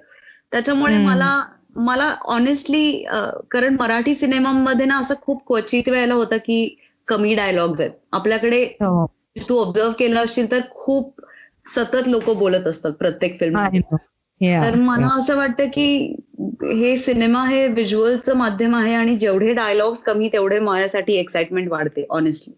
त्याच्यामुळे. 0.53 0.99
मला 0.99 1.41
मला 1.77 2.15
ऑनेस्टली 2.27 3.05
कारण 3.51 3.77
मराठी 3.81 4.15
सिनेमामध्ये 4.15 4.87
ना 4.87 4.99
असं 4.99 5.15
खूप 5.23 5.43
क्वचित 5.47 5.89
वेळेला 5.89 6.15
होतं 6.15 6.37
की 6.37 6.77
कमी 7.09 7.35
डायलॉग्स 7.35 7.81
आहेत 7.81 7.91
आपल्याकडे 8.13 8.63
हो. 8.81 9.07
तू 9.49 9.59
ऑब्झर्व 9.59 9.91
केलं 9.99 10.25
असशील 10.25 10.51
तर 10.51 10.61
खूप 10.71 11.21
सतत 11.69 12.09
लोक 12.09 12.31
बोलत 12.31 12.67
असतात 12.67 12.93
प्रत्येक 12.93 13.39
फिल्म. 13.41 13.65
तर 14.41 14.75
मला 14.75 15.07
असं 15.19 15.37
वाटतं 15.37 15.67
की 15.67 16.15
हे 16.63 16.97
सिनेमा 16.97 17.45
हे 17.49 17.67
व्हिज्युअलचं 17.69 18.37
माध्यम 18.37 18.75
आहे 18.77 18.95
आणि 18.95 19.17
जेवढे 19.17 19.53
डायलॉग्स 19.55 20.03
कमी 20.03 20.29
तेवढे 20.29 20.59
माझ्यासाठी 20.59 21.15
एक्साइटमेंट 21.15 21.69
वाढते 21.69 22.07
ऑनेस्टली. 22.11 22.55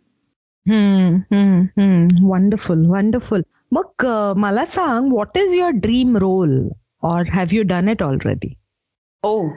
वंडरफुल 2.24 2.86
वंडरफुल 2.86 3.42
मग 3.72 4.06
मला 4.36 4.64
सांग 4.64 5.12
what 5.12 5.38
is 5.38 5.54
your 5.54 5.70
dream 5.76 6.16
role 6.16 6.58
or 7.02 7.28
have 7.34 7.46
you 7.52 7.62
done 7.62 7.88
it 7.88 8.02
already 8.02 8.54
oh 9.22 9.48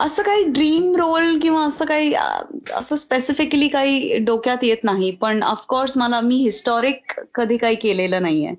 असं 0.00 0.22
काही 0.22 0.44
ड्रीम 0.44 0.94
रोल 0.96 1.38
किंवा 1.38 1.64
असं 1.66 1.84
काही 1.84 2.12
असं 2.76 2.96
स्पेसिफिकली 2.96 3.68
काही 3.68 4.18
डोक्यात 4.18 4.64
येत 4.64 4.84
नाही. 4.84 5.10
पण 5.10 5.42
ऑफकोर्स 5.42 5.96
मला 5.96 6.20
मी 6.20 6.36
हिस्टॉरिक 6.36 7.20
कधी 7.34 7.56
काही 7.56 7.76
केलेलं 7.76 8.22
नाहीये. 8.22 8.54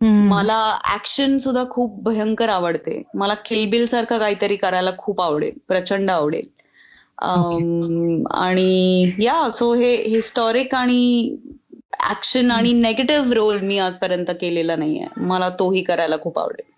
मला 0.00 0.56
ऍक्शन 0.94 1.38
सुद्धा 1.38 1.64
खूप 1.70 2.02
भयंकर 2.02 2.48
आवडते. 2.48 3.02
मला 3.14 3.34
किलबिल 3.46 3.86
सारखं 3.86 4.18
काहीतरी 4.18 4.56
करायला 4.56 4.90
खूप 4.98 5.20
आवडेल 5.20 5.58
प्रचंड 5.68 6.10
आवडेल. 6.10 6.46
आणि 8.34 9.12
या 9.20 9.50
सो 9.50 9.72
हे 9.74 9.94
हिस्टॉरिक 10.10 10.74
आणि 10.74 11.36
ऍक्शन 12.10 12.50
आणि 12.50 12.72
नेगेटिव्ह 12.72 13.32
रोल 13.32 13.60
मी 13.60 13.78
आजपर्यंत 13.78 14.30
केलेला 14.40 14.76
नाहीये. 14.76 15.06
मला 15.16 15.48
तोही 15.48 15.82
करायला 15.82 16.16
खूप 16.20 16.38
आवडेल. 16.38 16.70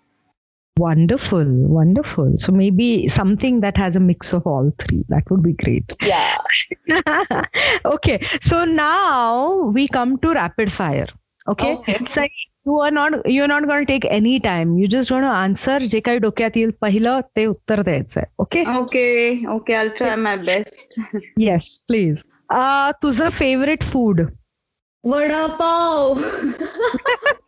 Wonderful, 0.78 1.44
wonderful. 1.74 2.32
So 2.36 2.52
maybe 2.52 2.86
something 3.08 3.60
that 3.60 3.76
has 3.76 3.94
a 3.96 4.00
mix 4.00 4.32
of 4.32 4.46
all 4.46 4.72
three. 4.78 5.04
That 5.08 5.30
would 5.30 5.42
be 5.42 5.52
great. 5.52 5.94
या 6.06 7.42
okay, 7.84 8.18
so 8.42 8.64
now 8.64 9.70
we 9.76 9.86
come 9.88 10.16
to 10.24 10.32
rapid 10.32 10.72
fire. 10.72 11.06
Okay, 11.46 11.70
Okay. 11.76 11.96
so 12.08 12.26
you 12.66 12.80
are 12.80 12.90
not 12.90 13.12
you're 13.30 13.46
not 13.46 13.66
going 13.70 13.86
to 13.86 13.92
take 13.92 14.04
any 14.18 14.34
time. 14.40 14.76
You 14.78 14.88
just 14.88 15.10
going 15.10 15.22
to 15.22 15.32
answer 15.44 15.78
जे 15.94 16.00
काही 16.00 16.18
डोक्यात 16.26 16.56
येईल 16.56 16.70
पहिलं 16.80 17.20
ते 17.36 17.44
उत्तर 17.46 17.82
द्यायचंय. 17.82 18.24
Okay? 18.44 18.64
Okay 18.78 19.46
okay 19.54 19.74
I 19.74 19.88
try 19.98 20.16
my 20.26 20.36
best 20.50 21.00
Yes, 21.46 21.72
please. 21.88 22.24
Uh, 22.52 22.92
तुझं 23.02 23.28
favourite 23.38 23.82
food 23.92 24.20
vada pav 25.04 26.14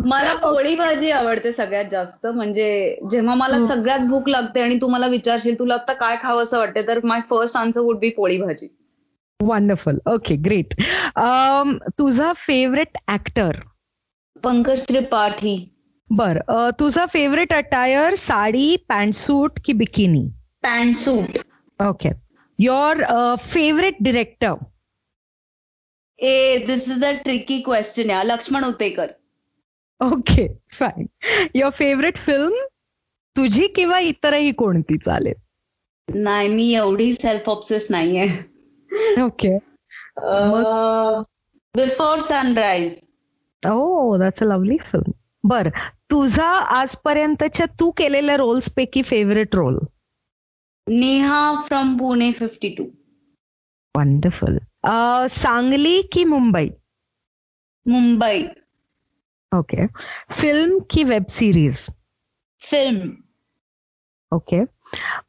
मला 0.00 0.34
पोळी 0.42 0.74
भाजी 0.76 1.10
आवडते 1.10 1.52
सगळ्यात 1.52 1.84
जास्त. 1.90 2.26
म्हणजे 2.26 2.96
जेव्हा 3.10 3.34
मला. 3.34 3.66
सगळ्यात 3.66 4.06
भूक 4.08 4.28
लागते 4.28 4.60
आणि 4.60 4.76
तू 4.80 4.88
मला 4.88 5.06
विचारशील 5.06 5.58
तुला 5.58 5.74
आता 5.74 5.92
काय 5.92 6.16
खावं 6.22 6.42
असं 6.42 6.58
वाटते 6.58 6.86
तर 6.88 7.00
my 7.04 7.20
first 7.30 7.56
answer 7.56 7.80
would 7.80 7.98
be 7.98 8.10
poli 8.16 8.38
bhaji. 8.40 8.68
Wonderful 9.40 9.98
okay 10.06 10.36
great 10.44 10.74
Um, 11.20 11.72
तुझा 11.98 12.32
फेवरेट 12.36 12.96
ऍक्टर 13.08 13.56
पंकज 14.42 14.84
त्रिपाठी. 14.88 15.56
बर 16.10 16.38
तुझा 16.78 17.04
favourite 17.06 17.52
attire 17.52 18.14
sari 18.14 18.76
pant 18.88 19.14
suit 19.14 19.58
की 19.64 19.72
bikini 19.72 20.26
pant 20.62 20.96
suit 20.96 21.38
okay 21.80 22.10
your 22.58 23.02
favourite 23.44 23.96
director 24.00 24.52
uh 26.18 26.64
this 26.66 26.88
is 26.90 27.04
a 27.04 27.10
tricky 27.22 27.60
question 27.62 28.10
या 28.10 28.22
Laxman 28.22 28.64
Utekar 28.64 29.10
okay 30.00 30.46
fine 30.78 31.06
your 31.56 31.70
favourite 31.78 32.16
film 32.18 32.64
तुझी 33.36 33.66
किंवा 33.76 33.98
इतरही 33.98 34.52
कोणती 34.52 34.96
चालेल? 34.98 35.34
नाही 36.08 36.48
मी 36.48 36.72
एवढी 36.74 37.12
सेल्फ 37.14 37.48
ऑब्सेस 37.48 37.86
नाहीये 37.90 38.26
okay 39.22 39.56
before 41.74 42.20
sunrise 42.20 42.98
oh 43.62 44.16
that's 44.18 44.42
a 44.42 44.46
lovely 44.46 44.76
film 44.82 45.12
बर 45.44 45.68
तुझा 46.10 46.46
आजपर्यंतच्या 46.76 47.66
तू 47.80 47.90
केलेल्या 47.96 48.36
रोल्स 48.36 48.70
पैकी 48.76 49.02
favourite 49.02 49.54
role 49.54 49.78
Neha 50.86 51.40
from 51.66 51.96
Pune 51.98 52.30
fifty 52.32 52.68
two 52.78 52.84
wonderful 53.94 54.58
Sangli 54.88 56.02
की 56.12 56.24
मुंबई? 56.24 56.70
मुंबई. 57.86 58.46
ओके 59.52 59.86
फिल्म 60.32 60.78
की 60.90 61.04
वेब 61.04 61.26
सिरीज 61.30 61.86
फिल्म 62.62 63.10
ओके 64.32 64.60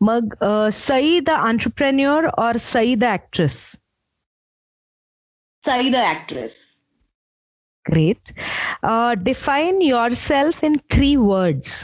मग 0.03 0.33
अ, 0.43 0.69
सई 0.69 1.19
द 1.21 1.29
एंटरप्रेन्योर 1.49 2.27
और 2.27 2.57
Sai 2.57 2.95
the 2.95 3.03
actress 3.03 3.55
Sai 5.63 5.89
the 5.89 5.95
actress 6.11 6.55
great 7.85 8.31
define 9.23 9.81
yourself 10.13 10.63
in 10.63 10.77
three 10.91 11.15
words 11.15 11.83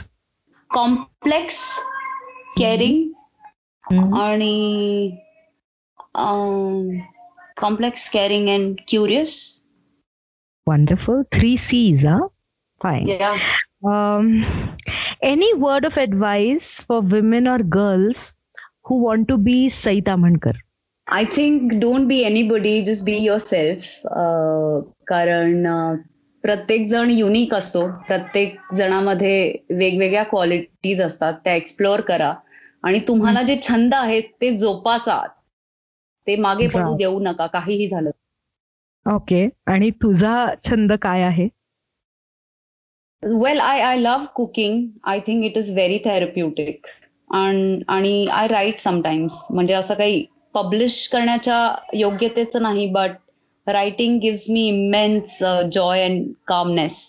complex 0.70 1.60
caring 2.58 4.16
आणि 4.18 4.54
Complex 7.57 8.09
caring 8.09 8.49
and 8.49 8.75
curious 8.87 9.37
wonderful 10.67 11.23
three 11.31 11.55
Cs 11.57 12.05
हा 12.05 12.19
fine 12.81 13.07
या 13.09 13.33
Um, 13.89 14.25
any 15.23 15.47
word 15.59 15.85
of 15.89 15.97
advice 16.01 16.65
for 16.87 16.95
women 17.11 17.45
or 17.47 17.59
girls 17.75 18.23
who 18.83 18.97
want 19.03 19.27
to 19.29 19.37
be 19.45 19.53
Sai 19.69 19.93
Tamankar? 20.09 20.53
I 21.07 21.25
think 21.37 21.71
don't 21.73 22.07
be 22.07 22.19
anybody 22.23 22.81
just 22.81 23.03
be 23.03 23.15
yourself 23.39 24.01
कारण 25.07 25.65
अं, 25.67 25.95
प्रत्येक 26.43 26.87
जण 26.89 27.09
unique 27.09 27.53
असतो 27.53 27.87
प्रत्येक 28.07 28.57
जणामध्ये 28.75 29.39
वेगवेगळ्या 29.69 30.23
qualities 30.23 31.01
असतात 31.01 31.33
त्या 31.43 31.55
एक्सप्लोअर 31.55 32.01
करा 32.01 32.33
आणि 32.83 32.99
तुम्हाला 33.07 33.41
जे 33.41 33.55
छंद 33.61 33.93
आहेत 33.93 34.23
ते 34.41 34.55
जोपासा 34.57 35.21
ते 36.26 36.36
मागे 36.40 36.66
पडू. 36.68 36.96
देऊ 36.96 37.18
नका 37.22 37.46
काहीही 37.48 37.88
झालं 37.88 38.10
ओके. 39.06 39.48
आणि 39.66 39.90
तुझा 40.02 40.34
छंद 40.64 40.92
काय 41.02 41.22
आहे? 41.22 41.48
Well 43.22 43.60
I 43.60 43.80
I 43.80 43.98
love 43.98 44.24
cooking 44.34 44.86
I 45.04 45.20
think 45.26 45.44
it 45.44 45.56
is 45.58 45.70
very 45.74 45.98
therapeutic 46.04 46.86
आणि 47.30 48.26
आय 48.32 48.46
राईट 48.48 48.80
समटाइम्स 48.80 49.34
म्हणजे 49.50 49.74
असं 49.74 49.94
काही 49.94 50.24
पब्लिश 50.54 51.06
करण्याच्या 51.12 51.58
योग्यतेचं 51.94 52.62
नाही 52.62 52.86
but 52.92 53.10
writing 53.66 54.18
gives 54.22 54.44
me 54.50 54.66
immense 54.68 55.38
joy 55.72 56.02
and 56.02 56.26
calmness 56.46 57.00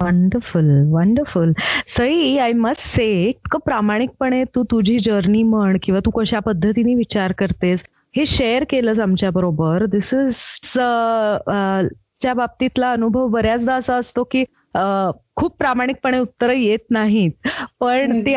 wonderful 0.00 0.70
wonderful 0.92 1.52
Sai 1.88 2.36
I 2.38 2.52
must 2.54 2.80
say 2.86 3.06
इतकं 3.28 3.58
प्रामाणिकपणे 3.64 4.42
तू 4.54 4.62
तुझी 4.70 4.98
जर्नी 4.98 5.42
म्हण 5.44 5.76
किंवा 5.82 6.00
तू 6.06 6.10
कशा 6.10 6.40
पद्धतीने 6.46 6.94
विचार 6.94 7.32
करतेस 7.38 7.84
हे 8.14 8.24
शेअर 8.26 8.64
केलंस 8.70 9.00
आमच्या 9.00 9.30
बरोबर. 9.30 9.84
दिस 9.86 10.12
इज 10.14 10.36
च्या 12.20 12.32
बाबतीतला 12.34 12.90
अनुभव 12.92 13.26
बऱ्याचदा 13.28 13.74
असा 13.74 13.96
असतो 13.96 14.24
की 14.24 14.44
अ, 14.74 15.10
खूप 15.36 15.56
प्रामाणिकपणे 15.58 16.18
उत्तरं 16.18 16.52
येत 16.52 16.90
नाहीत. 16.90 17.48
पण. 17.80 18.20
ते 18.20 18.36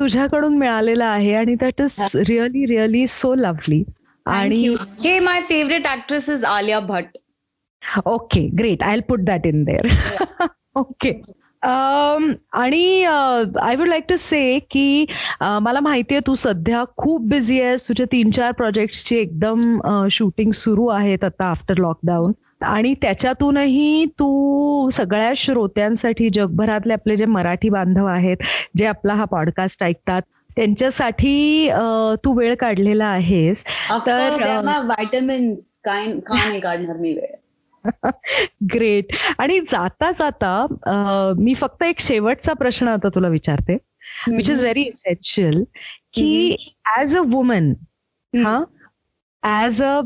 तुझ्याकडून 0.00 0.56
मिळालेलं 0.58 1.04
आहे 1.04 1.34
आणि 1.34 1.54
that 1.54 1.80
is 1.82 1.96
really 2.28 2.64
really 2.66 3.06
so 3.06 3.34
lovely 3.34 3.82
आणि 4.26 4.74
हे 5.04 5.18
my 5.20 5.40
favourite 5.40 5.86
actress 5.86 6.28
is 6.28 6.44
Alia 6.44 6.78
Bhatt 6.80 7.18
okay 8.06 8.40
great 8.58 8.82
I 8.82 9.00
put 9.08 9.20
that 9.20 9.46
in 9.46 9.64
there 9.64 10.46
okay 10.74 11.10
आणि 11.64 13.04
I 13.62 13.76
would 13.76 13.88
like 13.88 14.04
to 14.08 14.16
say 14.16 14.58
की 14.70 15.06
मला 15.40 15.80
माहितीये 15.80 16.20
तू 16.26 16.34
सध्या 16.34 16.84
खूप 16.96 17.20
बिझी 17.22 17.60
आहेस. 17.62 17.88
तुझ्या 17.88 18.06
तीन 18.12 18.30
चार 18.30 18.52
प्रोजेक्टची 18.52 19.16
एकदम 19.16 19.80
शूटिंग 20.10 20.50
सुरू 20.50 20.86
आहेत 20.86 21.24
आता 21.24 21.44
आफ्टर 21.44 21.74
लॉकडाऊन 21.78 22.32
आणि 22.64 22.94
त्याच्यातूनही 23.02 24.04
तू 24.04 24.88
सगळ्या 24.88 25.32
श्रोत्यांसाठी 25.36 26.28
जगभरातले 26.32 26.92
आपले 26.92 27.16
जे 27.16 27.24
मराठी 27.24 27.68
बांधव 27.68 28.06
आहेत 28.06 28.36
जे 28.76 28.86
आपला 28.86 29.14
हा 29.14 29.24
पॉडकास्ट 29.24 29.84
ऐकतात 29.84 30.22
त्यांच्यासाठी 30.56 31.70
तू 32.24 32.38
वेळ 32.38 32.54
काढलेला 32.54 33.06
आहेस. 33.06 33.64
तर, 34.06 34.36
व्हायटमिन 34.84 35.54
काय 35.84 36.06
का 36.06 36.48
नाही 36.48 36.60
काढणार 36.60 36.96
मी 36.96 37.12
वेळ. 37.12 37.34
ग्रेट 38.74 39.04
आणि 39.38 39.60
जाता 39.60 40.10
जाता 40.10 40.66
मी 41.38 41.54
फक्त 41.54 41.82
एक 41.82 42.00
शेवटचा 42.00 42.52
प्रश्न 42.52 42.88
आता 42.88 43.08
तुला 43.08 43.28
विचारते 43.28 43.74
विच 44.28 44.50
इज 44.50 44.62
व्हेरी 44.62 44.80
इसेन्शियल 44.80 45.64
की 46.14 46.56
ऍज 46.98 47.16
अ 47.18 47.20
वुमन 47.20 47.72
हा 48.34 48.64
as 49.64 49.82
a 49.82 50.00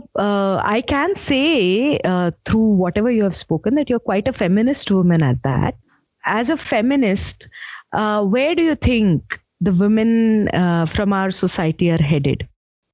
I 0.64 0.80
can 0.80 1.12
say 1.16 1.98
through 2.46 2.58
whatever 2.98 3.12
you 3.12 3.22
have 3.22 3.30
spoken 3.30 3.74
that 3.74 3.90
you 3.90 3.96
are 3.96 4.04
quite 4.04 4.28
a 4.28 4.32
feminist 4.32 4.92
woman 4.92 5.22
at 5.22 5.34
that 5.34 5.74
as 6.36 6.52
a 6.52 6.54
feminist 6.54 7.48
where 8.32 8.52
do 8.52 8.62
you 8.62 8.74
think 8.74 9.20
the 9.60 9.68
women 9.68 10.46
from 10.88 11.14
our 11.14 11.30
society 11.30 11.90
are 11.90 12.02
headed 12.02 12.42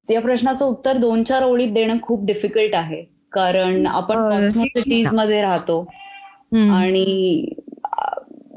या 0.09 0.21
प्रश्नाचं 0.21 0.65
उत्तर 0.65 0.97
दोन 0.97 1.23
चार 1.23 1.43
ओळीत 1.43 1.71
देणं 1.71 1.97
खूप 2.01 2.25
difficult 2.25 2.75
आहे. 2.75 3.14
कारण 3.35 3.85
आपण 3.87 4.23
कॉस्मोसिटीजमध्ये 4.23 5.41
राहतो. 5.41 5.85
आणि 6.69 7.45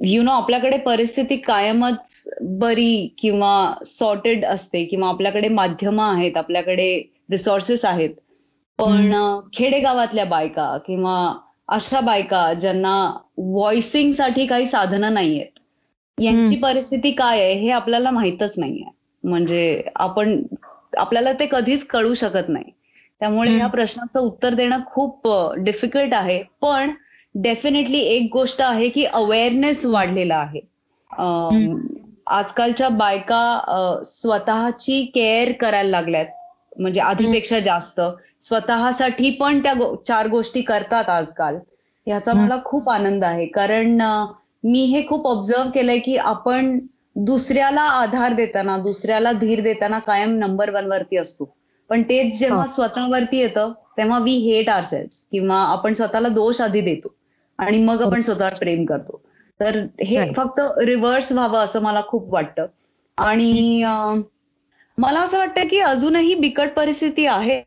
यु 0.04 0.22
नो 0.22 0.30
आपल्याकडे 0.32 0.76
परिस्थिती 0.78 1.36
कायमच 1.38 2.22
बरी 2.60 3.14
किंवा 3.18 3.52
सॉर्टेड 3.86 4.44
असते 4.46 4.84
किंवा 4.84 5.08
आपल्याकडे 5.08 5.48
माध्यम 5.50 6.00
आहेत 6.00 6.36
आपल्याकडे 6.36 6.90
रिसोर्सेस 7.30 7.84
आहेत. 7.84 8.10
पण 8.78 9.12
खेडेगावातल्या 9.52 10.24
बायका 10.26 10.76
किंवा 10.86 11.16
अशा 11.68 12.00
बायका 12.00 12.52
ज्यांना 12.54 12.94
व्हॉइसिंगसाठी 13.38 14.46
काही 14.46 14.66
साधनं 14.66 15.14
नाहीयेत 15.14 15.58
यांची 16.18 16.56
परिस्थिती 16.56 17.10
काय 17.12 17.40
आहे 17.40 17.52
हे 17.54 17.70
आपल्याला 17.70 18.10
माहितच 18.10 18.58
नाहीये. 18.58 18.84
म्हणजे 19.24 19.82
आपण 19.96 20.40
आपल्याला 20.98 21.32
ते 21.32 21.46
कधीच 21.46 21.86
कळू 21.86 22.14
शकत 22.14 22.48
नाही. 22.48 22.64
त्यामुळे 23.20 23.56
या 23.58 23.66
प्रश्नाचं 23.66 24.20
उत्तर 24.20 24.54
देणं 24.54 24.80
खूप 24.86 25.28
डिफिकल्ट 25.58 26.14
आहे. 26.14 26.42
पण 26.60 26.90
डेफिनेटली 27.34 27.98
एक 28.00 28.28
गोष्ट 28.32 28.62
आहे 28.62 28.88
की 28.88 29.04
अवेअरनेस 29.04 29.84
वाढलेला 29.86 30.36
आहे. 30.36 30.60
आजकालच्या 32.26 32.88
बायका 32.88 34.00
स्वतःची 34.06 35.04
केअर 35.14 35.52
करायला 35.60 35.90
लागल्यात. 35.90 36.26
म्हणजे 36.78 37.00
आधीपेक्षा 37.00 37.58
जास्त. 37.60 38.00
स्वतःसाठी 38.42 39.30
पण 39.30 39.62
त्या 39.62 39.72
चार 40.06 40.26
गोष्टी 40.28 40.60
करतात 40.62 41.08
आजकाल. 41.10 41.58
याचा 42.06 42.32
मला 42.32 42.56
खूप 42.64 42.88
आनंद 42.90 43.24
आहे. 43.24 43.46
कारण 43.46 44.00
मी 44.64 44.84
हे 44.84 45.06
खूप 45.08 45.26
ऑब्झर्व 45.26 45.70
केलंय 45.70 45.98
की 45.98 46.16
आपण 46.16 46.78
दुसऱ्याला 47.16 47.80
आधार 47.82 48.32
देताना 48.32 48.76
दुसऱ्याला 48.78 49.32
धीर 49.32 49.60
देताना 49.60 49.98
कायम 49.98 50.34
नंबर 50.38 50.70
वन 50.70 50.86
वरती 50.86 51.16
असतो. 51.16 51.54
पण 51.90 52.02
तेच 52.02 52.38
जेव्हा 52.38 52.66
स्वतःवरती 52.66 53.38
येतं 53.38 53.72
तेव्हा 53.98 54.18
वी 54.18 54.32
हेट 54.38 54.68
आर 54.68 54.82
सेल्स 54.84 55.26
किंवा 55.32 55.56
आपण 55.66 55.92
स्वतःला 55.92 56.28
दोष 56.28 56.60
आधी 56.60 56.80
देतो 56.80 57.14
आणि 57.58 57.78
मग 57.84 58.02
आपण 58.02 58.20
स्वतःवर 58.20 58.54
प्रेम 58.54 58.84
करतो. 58.84 59.20
तर 59.60 59.76
हे 60.06 60.30
फक्त 60.36 60.60
रिव्हर्स 60.78 61.30
व्हावं 61.32 61.58
असं 61.58 61.82
मला 61.82 62.00
खूप 62.08 62.32
वाटतं. 62.34 62.66
आणि 63.18 63.82
मला 64.98 65.20
असं 65.20 65.38
वाटतं 65.38 65.66
की 65.68 65.78
अजूनही 65.80 66.34
बिकट 66.34 66.68
परिस्थिती 66.76 67.26
आहे 67.26 67.60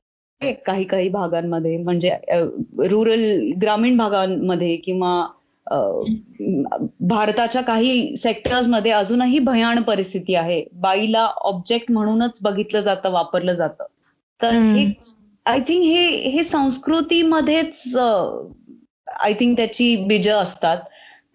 काही 0.65 0.83
काही 0.83 1.09
भागांमध्ये. 1.09 1.77
म्हणजे 1.77 2.11
रुरल 2.89 3.23
ग्रामीण 3.61 3.97
भागांमध्ये 3.97 4.75
किंवा 4.77 5.25
भारताच्या 7.01 7.61
काही 7.61 8.15
सेक्टर्समध्ये 8.17 8.91
अजूनही 8.91 9.39
भयान 9.39 9.81
परिस्थिती 9.81 10.35
आहे. 10.35 10.63
बाईला 10.73 11.25
ऑब्जेक्ट 11.43 11.91
म्हणूनच 11.91 12.39
बघितलं 12.43 12.81
जातं 12.81 13.11
वापरलं 13.11 13.53
जातं. 13.53 13.83
तर 14.41 14.55
हे 14.75 14.85
आय 15.45 15.59
थिंक 15.59 15.83
हे 15.85 16.05
हे 16.31 16.43
संस्कृतीमध्येच 16.43 17.95
आय 17.95 19.33
थिंक 19.33 19.55
त्याची 19.57 19.95
बीज 20.07 20.29
असतात. 20.29 20.77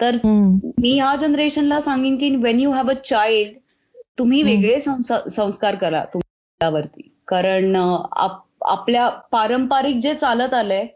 तर 0.00 0.16
मी 0.24 0.92
ह्या 0.94 1.14
जनरेशनला 1.20 1.80
सांगेन 1.80 2.16
की 2.18 2.34
when 2.36 2.60
you 2.60 2.70
have 2.72 2.90
a 2.90 2.94
child 3.04 3.56
तुम्ही 4.18 4.42
वेगळे 4.42 4.78
संस्कार 4.80 5.74
करा 5.74 6.04
तुमच्यावरती. 6.04 7.10
कारण 7.28 7.76
आपल्या 7.76 9.08
पारंपरिक 9.32 9.96
जे 10.02 10.14
चालत 10.14 10.54
आलंय 10.54 10.86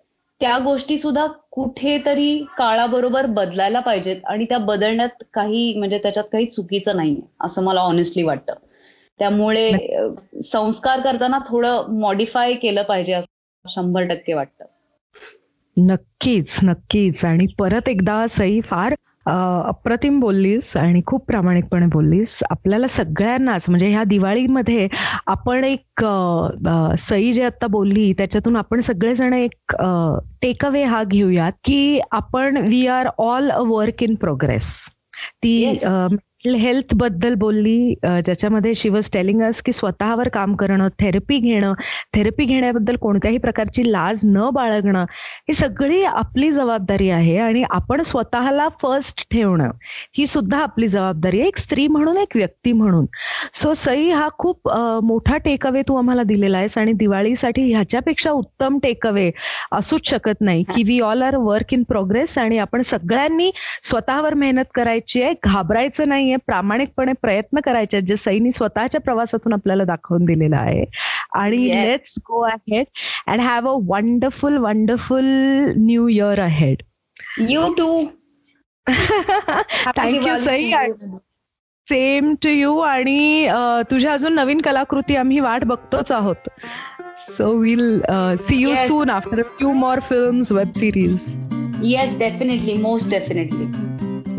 त्या 0.41 0.59
गोष्टी 0.59 0.97
सुद्धा 0.99 1.27
कुठेतरी 1.53 2.39
काळाबरोबर 2.59 3.27
बदलायला 3.27 3.81
पाहिजेत 3.81 4.25
आणि 4.25 4.45
त्या 4.45 4.59
बदलण्यात 4.59 5.23
काही 5.35 5.75
म्हणजे 5.79 5.99
त्याच्यात 5.99 6.25
काही 6.33 6.47
चुकीचं 6.47 6.97
नाहीये 6.97 7.21
असं 7.41 7.65
मला 7.65 7.81
ऑनेस्टली 7.81 8.23
वाटतं. 8.23 8.55
त्यामुळे 9.21 9.71
संस्कार 10.45 11.01
करताना 11.01 11.39
थोडं 11.49 11.99
मॉडिफाय 12.01 12.53
केलं 12.63 12.83
पाहिजे 12.83 13.13
असं 13.13 13.69
शंभर 13.71 14.05
टक्के 14.07 14.35
वाटतं. 14.35 14.65
नक्कीच 15.77 16.59
नक्कीच. 16.63 17.25
आणि 17.25 17.47
परत 17.59 17.89
एकदा 17.89 18.25
सई 18.31 18.61
फार 18.65 18.95
अप्रतिम 19.27 20.19
बोललीस 20.21 20.77
आणि 20.77 21.01
खूप 21.07 21.25
प्रामाणिकपणे 21.27 21.87
बोललीस. 21.87 22.39
आपल्याला 22.51 22.87
सगळ्यांनाच 22.87 23.69
म्हणजे 23.69 23.89
ह्या 23.89 24.05
दिवाळीमध्ये 24.05 24.87
आपण 25.27 25.65
एक 25.65 26.05
सई 26.99 27.33
जे 27.33 27.45
आता 27.45 27.67
बोलली 27.67 28.13
त्याच्यातून 28.19 28.57
आपण 28.57 28.81
सगळेजण 28.81 29.33
एक 29.35 29.75
टेक 30.43 30.65
अवे 30.67 30.83
हा 30.85 31.03
घेऊयात 31.05 31.53
की 31.65 32.01
आपण 32.11 32.57
we 32.69 32.87
are 32.87 33.09
all 33.19 33.51
a 33.51 33.61
work 33.67 34.03
in 34.03 34.15
progress 34.15 34.73
ती 35.37 35.75
हेल्थबद्दल 36.45 37.35
बोलली. 37.39 37.95
ज्याच्यामध्ये 38.05 38.75
शी 38.75 38.89
वॉज 38.89 39.11
टेलिंग 39.13 39.41
अस 39.43 39.61
की 39.63 39.73
स्वतःवर 39.73 40.29
काम 40.35 40.55
करणं 40.57 40.89
थेरपी 41.01 41.39
घेणं 41.39 41.73
थेरपी 42.15 42.45
घेण्याबद्दल 42.45 42.97
कोणत्याही 43.01 43.39
प्रकारची 43.39 43.91
लाज 43.93 44.21
न 44.25 44.49
बाळगणं 44.55 45.05
ही 45.49 45.55
सगळी 45.55 46.03
आपली 46.05 46.51
जबाबदारी 46.53 47.09
आहे 47.11 47.37
आणि 47.39 47.63
आपण 47.71 48.03
स्वतःला 48.03 48.69
फर्स्ट 48.83 49.25
ठेवणं 49.33 49.71
ही 50.19 50.27
सुद्धा 50.27 50.59
आपली 50.59 50.89
जबाबदारी 50.89 51.41
आहे. 51.41 51.49
एक 51.49 51.59
स्त्री 51.59 51.87
म्हणून 51.89 52.17
एक 52.17 52.37
व्यक्ती 52.37 52.73
म्हणून. 52.73 53.07
सो 53.55 53.73
सई 53.75 54.09
हा 54.11 54.29
खूप 54.39 54.69
मोठा 55.05 55.37
टेकअवे 55.45 55.83
तू 55.89 55.97
आम्हाला 55.99 56.23
दिलेला 56.23 56.59
आहेस 56.59 56.79
आणि 56.79 56.93
दिवाळीसाठी 56.97 57.63
ह्याच्यापेक्षा 57.73 58.31
उत्तम 58.31 58.79
टेकअवे 58.83 59.31
असूच 59.73 60.09
शकत 60.11 60.41
नाही 60.41 60.63
की 60.75 60.83
we 60.87 60.99
all 61.01 61.23
are 61.23 61.37
work 61.37 61.73
in 61.75 61.83
progress 61.89 62.37
आणि 62.39 62.59
आपण 62.59 62.83
सगळ्यांनी 62.85 63.51
स्वतःवर 63.83 64.35
मेहनत 64.35 64.65
करायची 64.75 65.23
आहे. 65.23 65.35
घाबरायचं 65.45 66.09
नाही 66.09 66.30
नाहीये 66.31 66.37
प्रामाणिकपणे 66.47 67.13
प्रयत्न 67.23 67.61
करायचे 67.65 68.01
जे 68.01 68.17
सैनी 68.17 68.51
स्वतःच्या 68.51 69.01
प्रवासातून 69.01 69.53
आपल्याला 69.53 69.85
दाखवून 69.85 70.25
दिलेला 70.25 70.57
आहे. 70.57 70.85
आणि 71.33 71.69
let's 71.69 72.19
go 72.29 72.41
ahead 72.49 72.87
and 73.27 73.41
have 73.41 73.69
a 73.69 73.77
wonderful 73.89 74.57
wonderful 74.57 75.25
new 75.77 76.07
year 76.09 76.41
ahead 76.41 76.83
you 77.49 77.73
too 77.79 77.91
thank you 79.97 80.37
Sai 80.45 80.71
same 81.89 82.35
to 82.43 82.49
you 82.49 82.79
आणि 82.79 83.49
तुझ्या 83.91 84.13
अजून 84.13 84.35
नवीन 84.35 84.61
कलाकृती 84.61 85.17
आम्ही 85.17 85.41
वाट 85.41 85.65
बघतोच 85.65 86.13
आहोत. 86.13 86.49
So 87.37 87.53
will 87.59 88.01
see 88.41 88.57
you 88.57 88.75
soon 88.87 89.11
after 89.11 89.43
few 89.59 89.73
more 89.73 90.01
film 90.01 90.41
web 90.51 90.73
series 90.77 91.25
yes 91.85 92.19
definitely 92.19 92.77
most 92.77 93.11
definitely 93.11 93.65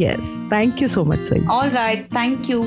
yes 0.01 0.35
thank you 0.51 0.87
so 0.87 1.03
much 1.03 1.29
Sai 1.29 1.39
all 1.49 1.69
right 1.69 2.11
thank you 2.11 2.63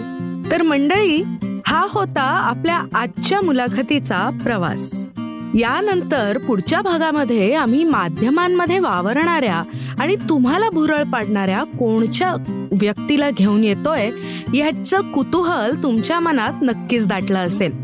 तर 0.51 0.63
मंडळी 0.63 1.23
हा 1.67 1.87
होता 1.91 2.23
आपल्या 2.23 2.83
आजच्या 2.95 3.41
मुलाखतीचा 3.41 4.31
प्रवास. 4.43 5.11
यानंतर 5.55 6.39
पुढच्या 6.39 6.81
भागामध्ये 6.81 7.55
आम्ही 7.55 7.85
माध्यमांमध्ये 7.85 8.79
वावरणाऱ्या 8.79 9.63
आणि 9.99 10.17
तुम्हाला 10.29 10.71
भुरळ 10.71 11.03
पाडणाऱ्या 11.03 11.63
कोणच्या 11.65 12.35
व्यक्तीला 12.73 13.31
घेऊन 13.31 13.65
येतोय 13.65 14.11
याचं 14.55 15.13
कुतूहल 15.13 15.83
तुमच्या 15.83 16.21
मनात 16.21 16.53
नक्कीच 16.63 17.07
दाटलं 17.07 17.39
असेल. 17.39 17.84